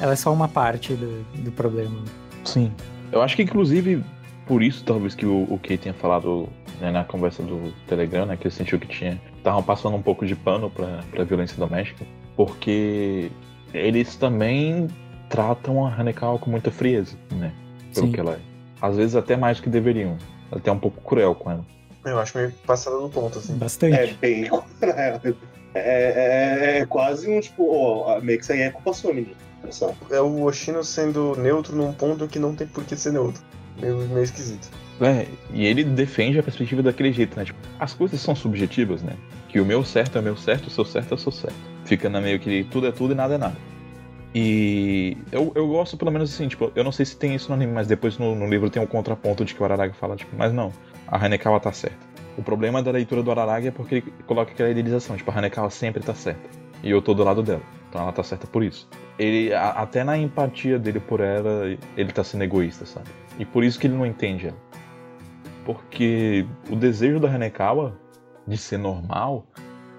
[0.00, 2.02] ela é só uma parte do, do problema.
[2.44, 2.72] Sim.
[3.12, 4.02] Eu acho que, inclusive,
[4.46, 6.48] por isso, talvez, que o, o Kay tenha falado
[6.80, 9.20] né, na conversa do Telegram, né, que ele sentiu que tinha.
[9.36, 12.04] Estavam passando um pouco de pano pra, pra violência doméstica,
[12.36, 13.30] porque
[13.72, 14.88] eles também
[15.28, 17.52] tratam a Hanekawa com muita frieza, né?
[17.94, 18.12] Pelo Sim.
[18.12, 18.38] que ela é.
[18.80, 20.16] Às vezes até mais do que deveriam.
[20.50, 21.64] Até um pouco cruel com ela.
[22.04, 23.56] Eu acho meio passada do ponto, assim.
[23.56, 23.94] Bastante.
[23.94, 24.48] É bem.
[25.74, 29.36] É, é, é quase um tipo, ó, meio que isso aí é culpa sua, menino.
[30.10, 33.42] É o Oshino sendo neutro num ponto que não tem por que ser neutro.
[33.80, 34.68] Meio, meio esquisito.
[35.00, 37.44] É, e ele defende a perspectiva daquele jeito, né?
[37.44, 39.12] Tipo, as coisas são subjetivas, né?
[39.48, 41.56] Que o meu certo é o meu certo, o seu certo é o seu certo.
[41.84, 43.56] Fica na meio que tudo é tudo e nada é nada.
[44.34, 47.54] E eu, eu gosto, pelo menos assim, tipo, eu não sei se tem isso no
[47.54, 50.34] anime, mas depois no, no livro tem um contraponto de que o Araragi fala, tipo,
[50.36, 50.72] mas não,
[51.06, 52.07] a Hanekawa tá certa.
[52.38, 55.68] O problema da leitura do Araragi é porque ele coloca aquela idealização, tipo, a Hanekawa
[55.70, 56.48] sempre tá certa.
[56.82, 57.60] E eu tô do lado dela.
[57.88, 58.88] Então ela tá certa por isso.
[59.18, 61.64] Ele, a- até na empatia dele por ela,
[61.96, 63.08] ele tá sendo egoísta, sabe?
[63.38, 64.56] E por isso que ele não entende ela.
[65.64, 67.98] Porque o desejo da Hanekawa
[68.46, 69.44] de ser normal,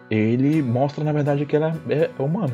[0.09, 2.53] ele mostra na verdade que ela é, é humana.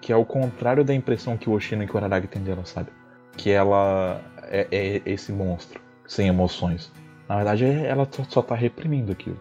[0.00, 2.88] Que é o contrário da impressão que o Oshino e o Araragi têm dela, sabe?
[3.36, 6.92] Que ela é, é esse monstro, sem emoções.
[7.28, 9.38] Na verdade, ela só- tá reprimindo aquilo.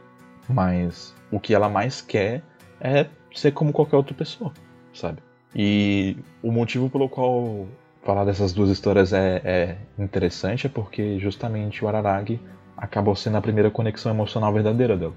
[0.50, 2.44] Mas o que ela mais quer
[2.80, 4.52] é ser como qualquer outra pessoa,
[4.94, 5.20] sabe?
[5.56, 7.68] E o motivo pelo qual
[8.04, 12.40] falar dessas duas histórias é, é interessante é porque justamente o Araragi
[12.78, 15.14] acabou sendo a primeira conexão emocional verdadeira dela.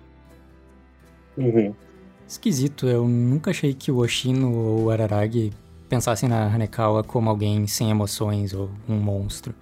[1.36, 1.74] Uhum.
[2.27, 5.53] Esquisito, eu nunca achei que o Oshino ou o Araragi
[5.89, 9.55] pensassem na Hanekawa como alguém sem emoções ou um monstro.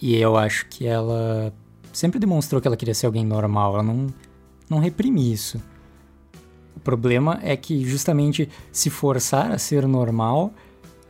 [0.00, 1.52] E eu acho que ela
[1.92, 4.06] sempre demonstrou que ela queria ser alguém normal, ela não,
[4.68, 5.60] não reprime isso.
[6.76, 10.52] O problema é que justamente se forçar a ser normal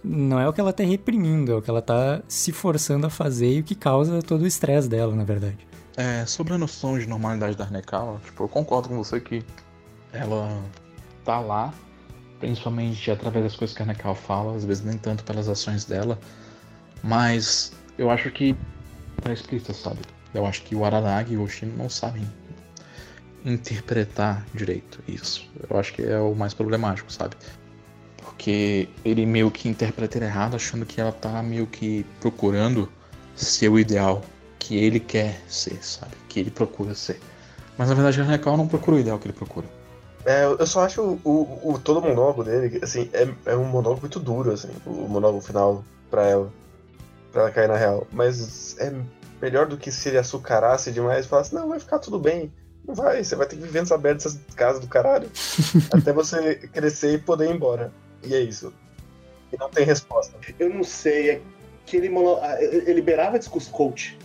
[0.05, 3.11] não é o que ela tá reprimindo, é o que ela tá se forçando a
[3.11, 5.59] fazer e o que causa todo o estresse dela, na verdade.
[5.97, 9.45] É, sobre a noção de normalidade da Hanekawa, tipo, eu concordo com você que
[10.13, 10.61] ela
[11.25, 11.73] tá lá,
[12.41, 16.19] principalmente através das coisas que a Hanekawa fala, às vezes nem tanto pelas ações dela,
[17.03, 18.57] mas eu acho que
[19.23, 20.01] tá explícita, sabe?
[20.35, 22.23] Eu acho que o Araragi e o Oshino não sabem
[23.45, 25.49] interpretar direito isso.
[25.69, 27.37] Eu acho que é o mais problemático, sabe?
[28.19, 32.89] Porque ele meio que interpreta errado, achando que ela tá meio que procurando
[33.35, 34.23] ser o ideal
[34.59, 36.13] que ele quer ser, sabe?
[36.29, 37.21] Que ele procura ser.
[37.77, 39.67] Mas na verdade a Hanekawa não procura o ideal que ele procura.
[40.25, 43.65] É, eu só acho o, o, o- todo o monólogo dele, assim, é, é um
[43.65, 46.53] monólogo muito duro, assim, o monólogo final pra ela.
[47.33, 48.07] Pra ela cair na real.
[48.13, 48.93] Mas é
[49.43, 52.53] melhor do que se ele açucarasse demais e falasse, não, vai ficar tudo bem.
[52.87, 55.29] Não vai, você vai ter que viver merda dessas casas do caralho.
[55.93, 57.93] até você crescer e poder ir embora.
[58.25, 58.73] E é isso.
[59.53, 60.37] E não tem resposta.
[60.59, 61.41] Eu não sei, é
[61.85, 64.17] que ele, mono- ah, ele liberava discurso coach.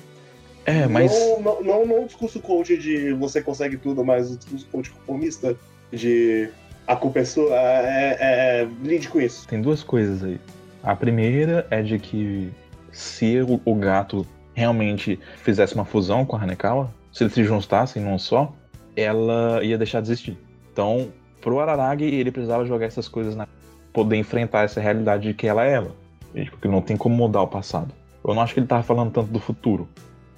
[0.66, 1.12] É, mas.
[1.12, 4.90] Não, não, não, não o discurso coach de você consegue tudo, mas o discurso coach
[4.92, 5.56] conformista
[5.92, 6.50] de
[6.86, 7.56] a culpa é sua.
[7.56, 9.48] É, é, é, lide com isso.
[9.48, 10.40] Tem duas coisas aí.
[10.84, 12.52] A primeira é de que
[12.92, 14.26] se o, o gato
[14.58, 18.52] realmente fizesse uma fusão com a Hanekawa, se eles se juntassem num só,
[18.96, 20.36] ela ia deixar de existir.
[20.74, 21.10] Então,
[21.40, 23.48] pro Araragi, ele precisava jogar essas coisas na
[23.94, 25.96] poder enfrentar essa realidade de que ela é ela.
[26.34, 27.94] E, tipo, não tem como mudar o passado.
[28.26, 29.88] Eu não acho que ele tava falando tanto do futuro,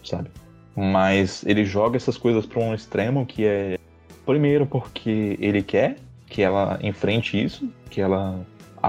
[0.04, 0.30] sabe?
[0.76, 3.78] Mas ele joga essas coisas para um extremo que é
[4.26, 5.96] primeiro porque ele quer
[6.28, 8.40] que ela enfrente isso, que ela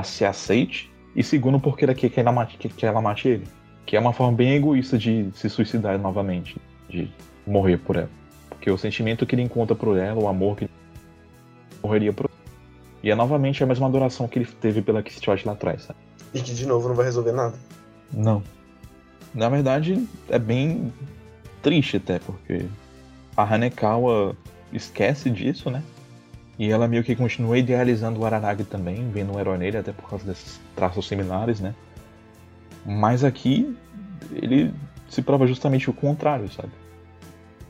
[0.03, 3.60] se aceite, e segundo porque ele quer que ela mate, que ela mate ele.
[3.87, 6.57] Que é uma forma bem egoísta de se suicidar novamente,
[6.89, 7.11] de
[7.47, 8.11] morrer por ela.
[8.49, 10.73] Porque o sentimento que ele encontra por ela, o amor que ele
[11.83, 12.31] morreria por
[13.03, 15.99] E é novamente a mesma adoração que ele teve pela Kistiote lá atrás, sabe?
[16.35, 17.55] E que de novo não vai resolver nada.
[18.13, 18.43] Não.
[19.35, 20.93] Na verdade, é bem
[21.63, 22.67] triste até, porque
[23.37, 24.37] a Hanekawa
[24.73, 25.83] esquece disso, né?
[26.59, 30.09] E ela meio que continua idealizando o Araragi também, vendo um herói nele, até por
[30.11, 31.75] causa desses traços similares, né?
[32.85, 33.77] Mas aqui,
[34.33, 34.73] ele
[35.09, 36.73] se prova justamente o contrário, sabe?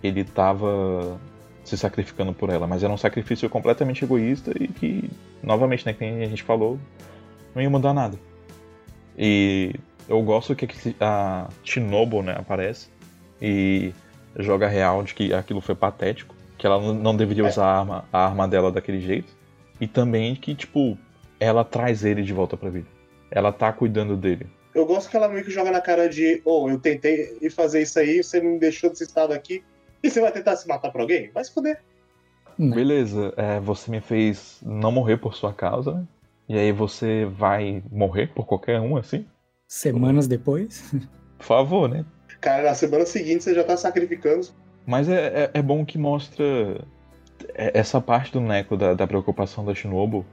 [0.02, 1.20] Ele tava
[1.64, 5.10] se sacrificando por ela, mas era um sacrifício completamente egoísta e que,
[5.42, 6.78] novamente, né, que a gente falou,
[7.54, 8.18] não ia mudar nada.
[9.16, 9.74] E
[10.08, 10.66] eu gosto que
[11.00, 12.88] a Shinobu, né, aparece
[13.40, 13.92] e
[14.38, 18.04] joga real de que aquilo foi patético, que ela não- não deveria usar a arma,
[18.12, 19.32] a arma dela daquele jeito.
[19.80, 20.96] E também que, tipo,
[21.38, 22.86] ela traz ele de volta pra vida.
[23.30, 24.46] Ela tá cuidando dele.
[24.74, 27.98] Eu gosto que ela meio que joga na cara de, oh, eu tentei fazer isso
[27.98, 29.64] aí, você não me deixou desse estado aqui,
[30.02, 31.30] e você vai tentar se matar pra alguém?
[31.32, 31.82] Vai se fuder.
[32.58, 32.74] Né?
[32.74, 36.06] Beleza, é, você me fez não morrer por sua causa, né?
[36.48, 39.24] E aí você vai morrer por qualquer um, assim?
[39.68, 40.92] Semanas depois.
[41.38, 42.04] Por favor, né?
[42.40, 44.48] Cara, na semana seguinte você já tá sacrificando.
[44.84, 46.44] Mas é, é, é bom que mostra
[47.54, 50.26] é- essa parte do Neko da, da preocupação da Shinobu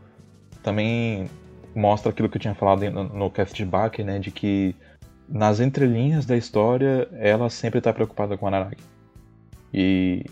[0.64, 1.30] também
[1.78, 4.20] mostra aquilo que eu tinha falado no, no cast de Baki, né?
[4.20, 4.76] De que
[5.30, 8.78] nas entrelinhas da história ela sempre tá preocupada com a Naragi.
[9.74, 10.26] E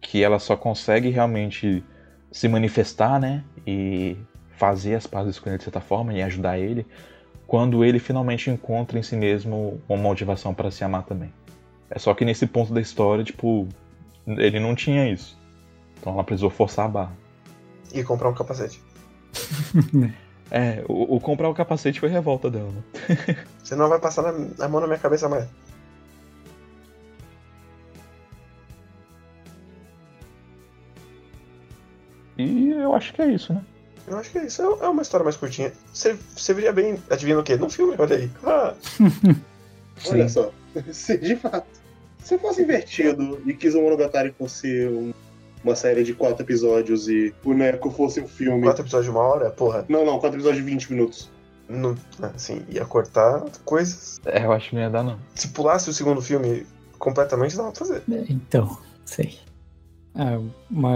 [0.00, 1.84] que ela só consegue realmente
[2.32, 3.44] se manifestar, né?
[3.66, 4.16] E
[4.56, 6.86] fazer as pazes com ele de certa forma e ajudar ele
[7.46, 11.32] quando ele finalmente encontra em si mesmo uma motivação para se amar também.
[11.90, 13.68] É só que nesse ponto da história, tipo,
[14.26, 15.38] ele não tinha isso.
[16.00, 17.12] Então ela precisou forçar a barra.
[17.94, 18.82] E comprar um capacete.
[20.50, 22.82] É, o, o comprar o capacete foi revolta dela, né?
[23.62, 25.46] Você não vai passar na- a mão na minha cabeça mais.
[32.38, 33.62] E eu acho que é isso, né?
[34.06, 34.62] Eu acho que é isso.
[34.62, 35.72] É é uma história mais curtinha.
[35.92, 37.56] Você você viria bem, adivinha o quê?
[37.56, 38.30] Num filme, olha aí.
[38.44, 38.74] Ah,
[40.08, 40.52] Olha só.
[40.92, 41.66] Se, de fato,
[42.22, 45.14] se fosse invertido e Kizumonogatari fosse um-
[45.66, 48.62] uma série de quatro episódios e o Neko fosse um filme.
[48.62, 49.84] quatro episódios de uma hora, porra.
[49.88, 51.30] Não, não, quatro episódios de 20 minutos.
[51.68, 51.96] Não,
[52.34, 54.20] assim, ia cortar coisas.
[54.24, 55.18] É, eu acho que não ia dar, não.
[55.34, 56.64] Se pulasse o segundo filme
[56.98, 58.02] completamente, dava pra fazer.
[58.28, 59.36] Então, sei.
[60.14, 60.38] Ah,
[60.70, 60.94] uma,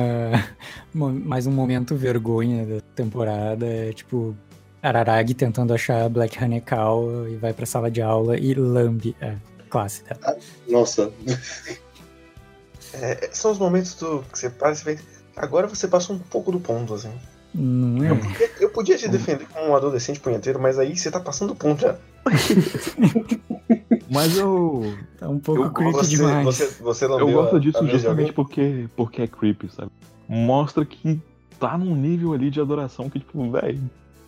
[0.94, 4.34] uma- mais um momento vergonha da temporada é tipo
[4.82, 9.34] Araragi tentando achar Black Hanekawa e vai pra sala de aula e lambe a
[9.68, 10.36] classe dela.
[10.68, 11.10] Nossa.
[12.92, 14.98] É, são os momentos do, que você para e vê.
[15.36, 17.10] Agora você passou um pouco do ponto, assim.
[17.54, 18.10] Não é?
[18.60, 21.80] Eu podia te defender como um adolescente punheteiro, mas aí você tá passando do ponto
[21.82, 21.96] já.
[24.12, 24.82] Mas eu.
[25.18, 26.44] Tá um pouco Eu- creepy Você, demais.
[26.44, 29.90] você, você Eu gosto a- disso a justamente porque, porque é creepy, sabe?
[30.28, 31.20] Mostra que
[31.60, 33.80] tá num nível ali de adoração que, tipo, velho,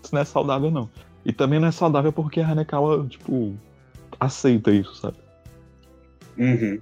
[0.02, 0.88] isso não é saudável, não.
[1.24, 3.54] E também não é saudável porque a Hanekawa, tipo,
[4.20, 5.16] aceita isso, sabe?
[6.38, 6.80] Uhum.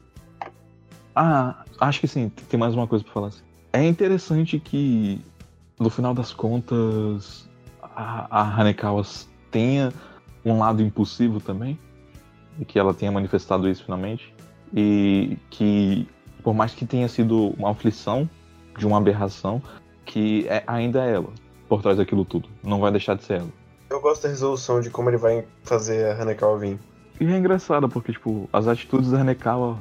[1.15, 3.27] Ah, acho que sim, tem mais uma coisa pra falar.
[3.29, 3.43] Assim.
[3.73, 5.21] É interessante que,
[5.79, 7.49] no final das contas,
[7.83, 9.03] a, a Hanekawa
[9.51, 9.93] tenha
[10.45, 11.79] um lado impulsivo também,
[12.59, 14.35] e que ela tenha manifestado isso finalmente,
[14.75, 16.07] e que,
[16.43, 18.29] por mais que tenha sido uma aflição
[18.77, 19.63] de uma aberração,
[20.05, 21.33] que é, ainda é ela,
[21.69, 22.49] por trás daquilo tudo.
[22.63, 23.49] Não vai deixar de ser ela.
[23.89, 26.79] Eu gosto da resolução de como ele vai fazer a Hanekawa vir.
[27.21, 29.79] E é engraçado, porque, tipo, as atitudes da Hanekawa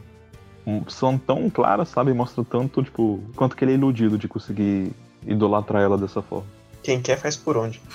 [0.87, 2.13] são tão claras, sabe?
[2.13, 4.91] Mostram tanto, tipo, quanto que ele é iludido de conseguir
[5.25, 6.47] idolatrar ela dessa forma.
[6.83, 7.81] Quem quer faz por onde.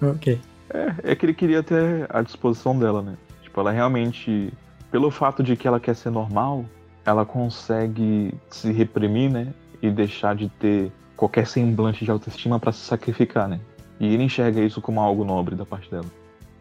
[0.00, 0.40] Ok.
[0.70, 3.16] É, é que ele queria ter a disposição dela, né?
[3.42, 4.52] Tipo, ela realmente,
[4.90, 6.64] pelo fato de que ela quer ser normal,
[7.04, 9.52] ela consegue se reprimir, né?
[9.82, 13.60] E deixar de ter qualquer semblante de autoestima pra se sacrificar, né?
[14.00, 16.06] E ele enxerga isso como algo nobre da parte dela.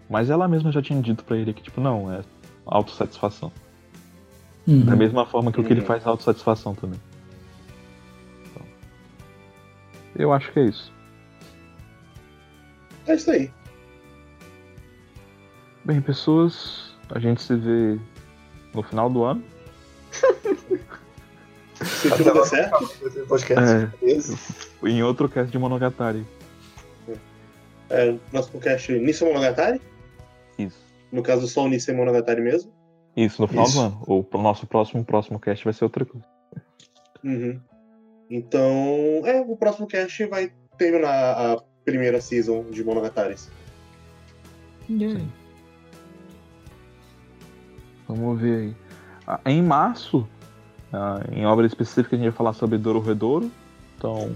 [0.09, 2.21] Mas ela mesma já tinha dito pra ele que, tipo, não, é
[2.65, 3.51] autossatisfação.
[4.67, 4.85] Uhum.
[4.85, 5.87] Da mesma forma que o que ele Uhum.
[5.87, 6.99] faz é autossatisfação também.
[8.51, 8.65] Então,
[10.15, 10.93] eu acho que é isso.
[13.07, 13.51] É isso aí.
[15.83, 17.99] Bem, pessoas, a gente se vê
[18.73, 19.43] no final do ano.
[21.83, 22.87] Se tudo der certo.
[23.27, 23.75] podcast.
[24.01, 24.37] É, Esse.
[24.85, 26.25] em outro cast de Monogatari.
[27.89, 29.81] É, nosso podcast Nissan Monogatari.
[30.57, 30.79] Isso.
[31.11, 32.71] No caso, só o Nissan Monogatari mesmo.
[33.15, 33.75] Isso, no final Isso.
[33.75, 34.27] do ano.
[34.31, 36.25] O nosso próximo, próximo cast vai ser outra coisa.
[37.23, 37.59] Uhum.
[38.29, 43.49] Então, é, o próximo cast vai terminar a primeira season de Monogataris.
[44.89, 45.23] Yay.
[48.07, 48.75] Vamos ver aí.
[49.25, 50.27] Ah, em março,
[50.91, 53.51] ah, em obra específica, a gente vai falar sobre Dororedoro.
[53.97, 54.31] Então,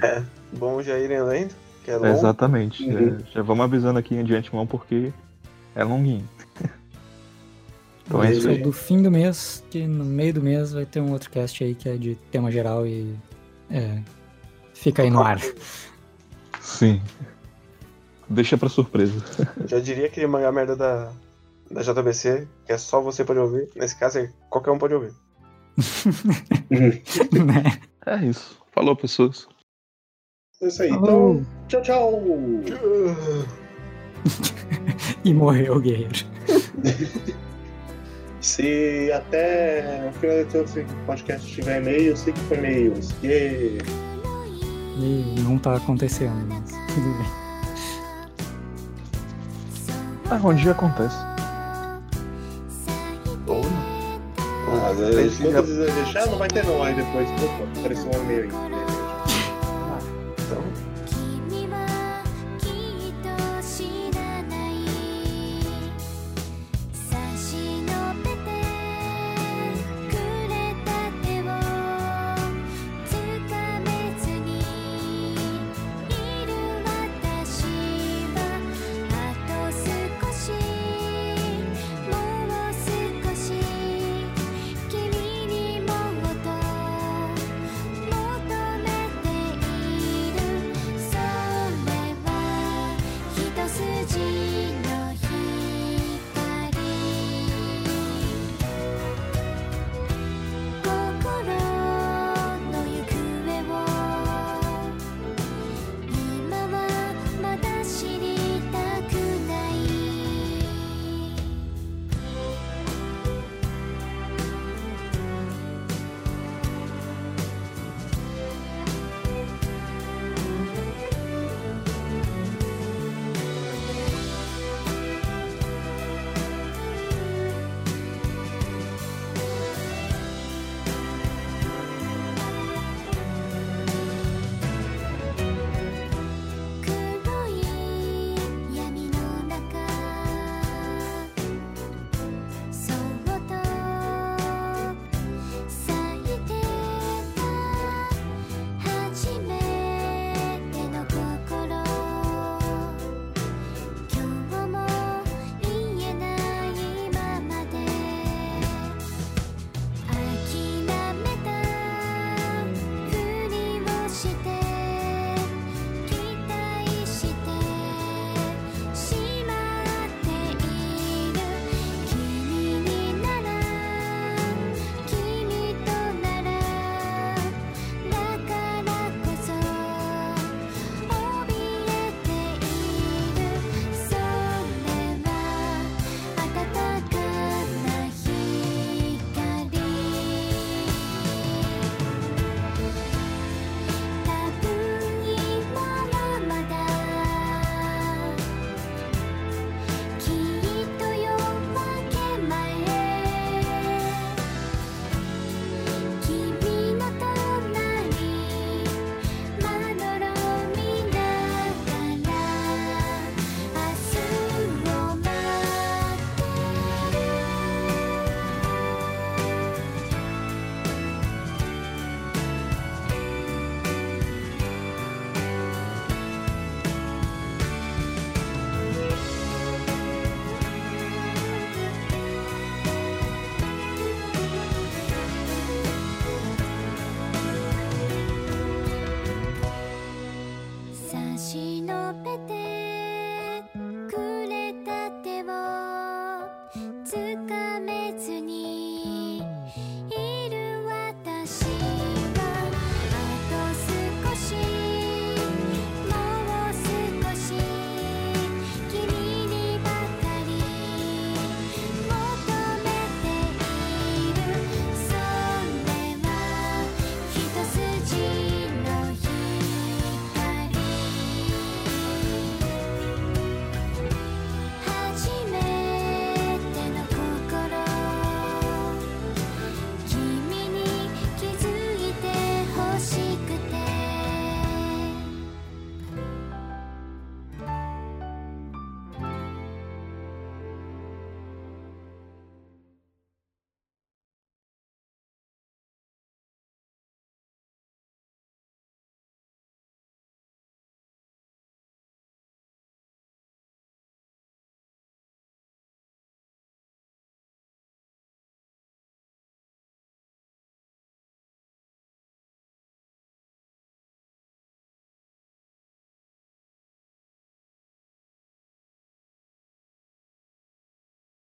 [0.54, 2.08] Bom já irem lendo, que é longo.
[2.08, 2.88] exatamente.
[2.88, 3.20] Uhum.
[3.20, 5.12] Já, já vamos avisando aqui de antemão porque
[5.76, 6.28] é longuinho.
[8.08, 8.62] Então é isso é aí.
[8.62, 11.76] do fim do mês, que no meio do mês vai ter um outro cast aí
[11.76, 13.14] que é de tema geral e.
[13.70, 14.02] É.
[14.74, 15.42] Fica aí no ar.
[16.62, 17.02] Sim.
[18.30, 19.14] Deixa pra surpresa.
[19.68, 21.12] Já diria aquele mangá merda da,
[21.70, 23.70] da JBC, que é só você pode ouvir.
[23.76, 25.14] Nesse caso, é qualquer um pode ouvir.
[26.72, 27.80] né?
[28.06, 28.58] É isso.
[28.72, 29.48] Falou, pessoas.
[30.62, 30.90] É isso aí.
[30.90, 31.42] Falou.
[31.42, 32.24] Então, tchau, tchau.
[35.24, 36.26] E morreu o guerreiro.
[38.48, 43.14] Se até o final desse podcast tiver e-mail, eu sei que foi e-mails.
[43.22, 43.86] Yeah.
[44.98, 47.28] E não tá acontecendo, mas tudo bem.
[50.32, 51.18] Ah, um dia acontece.
[53.48, 54.22] Ou não.
[54.70, 56.82] Ah, quantas vezes deixar, não vai ter não.
[56.82, 58.87] Aí depois, opa, apareceu um e-mail aí.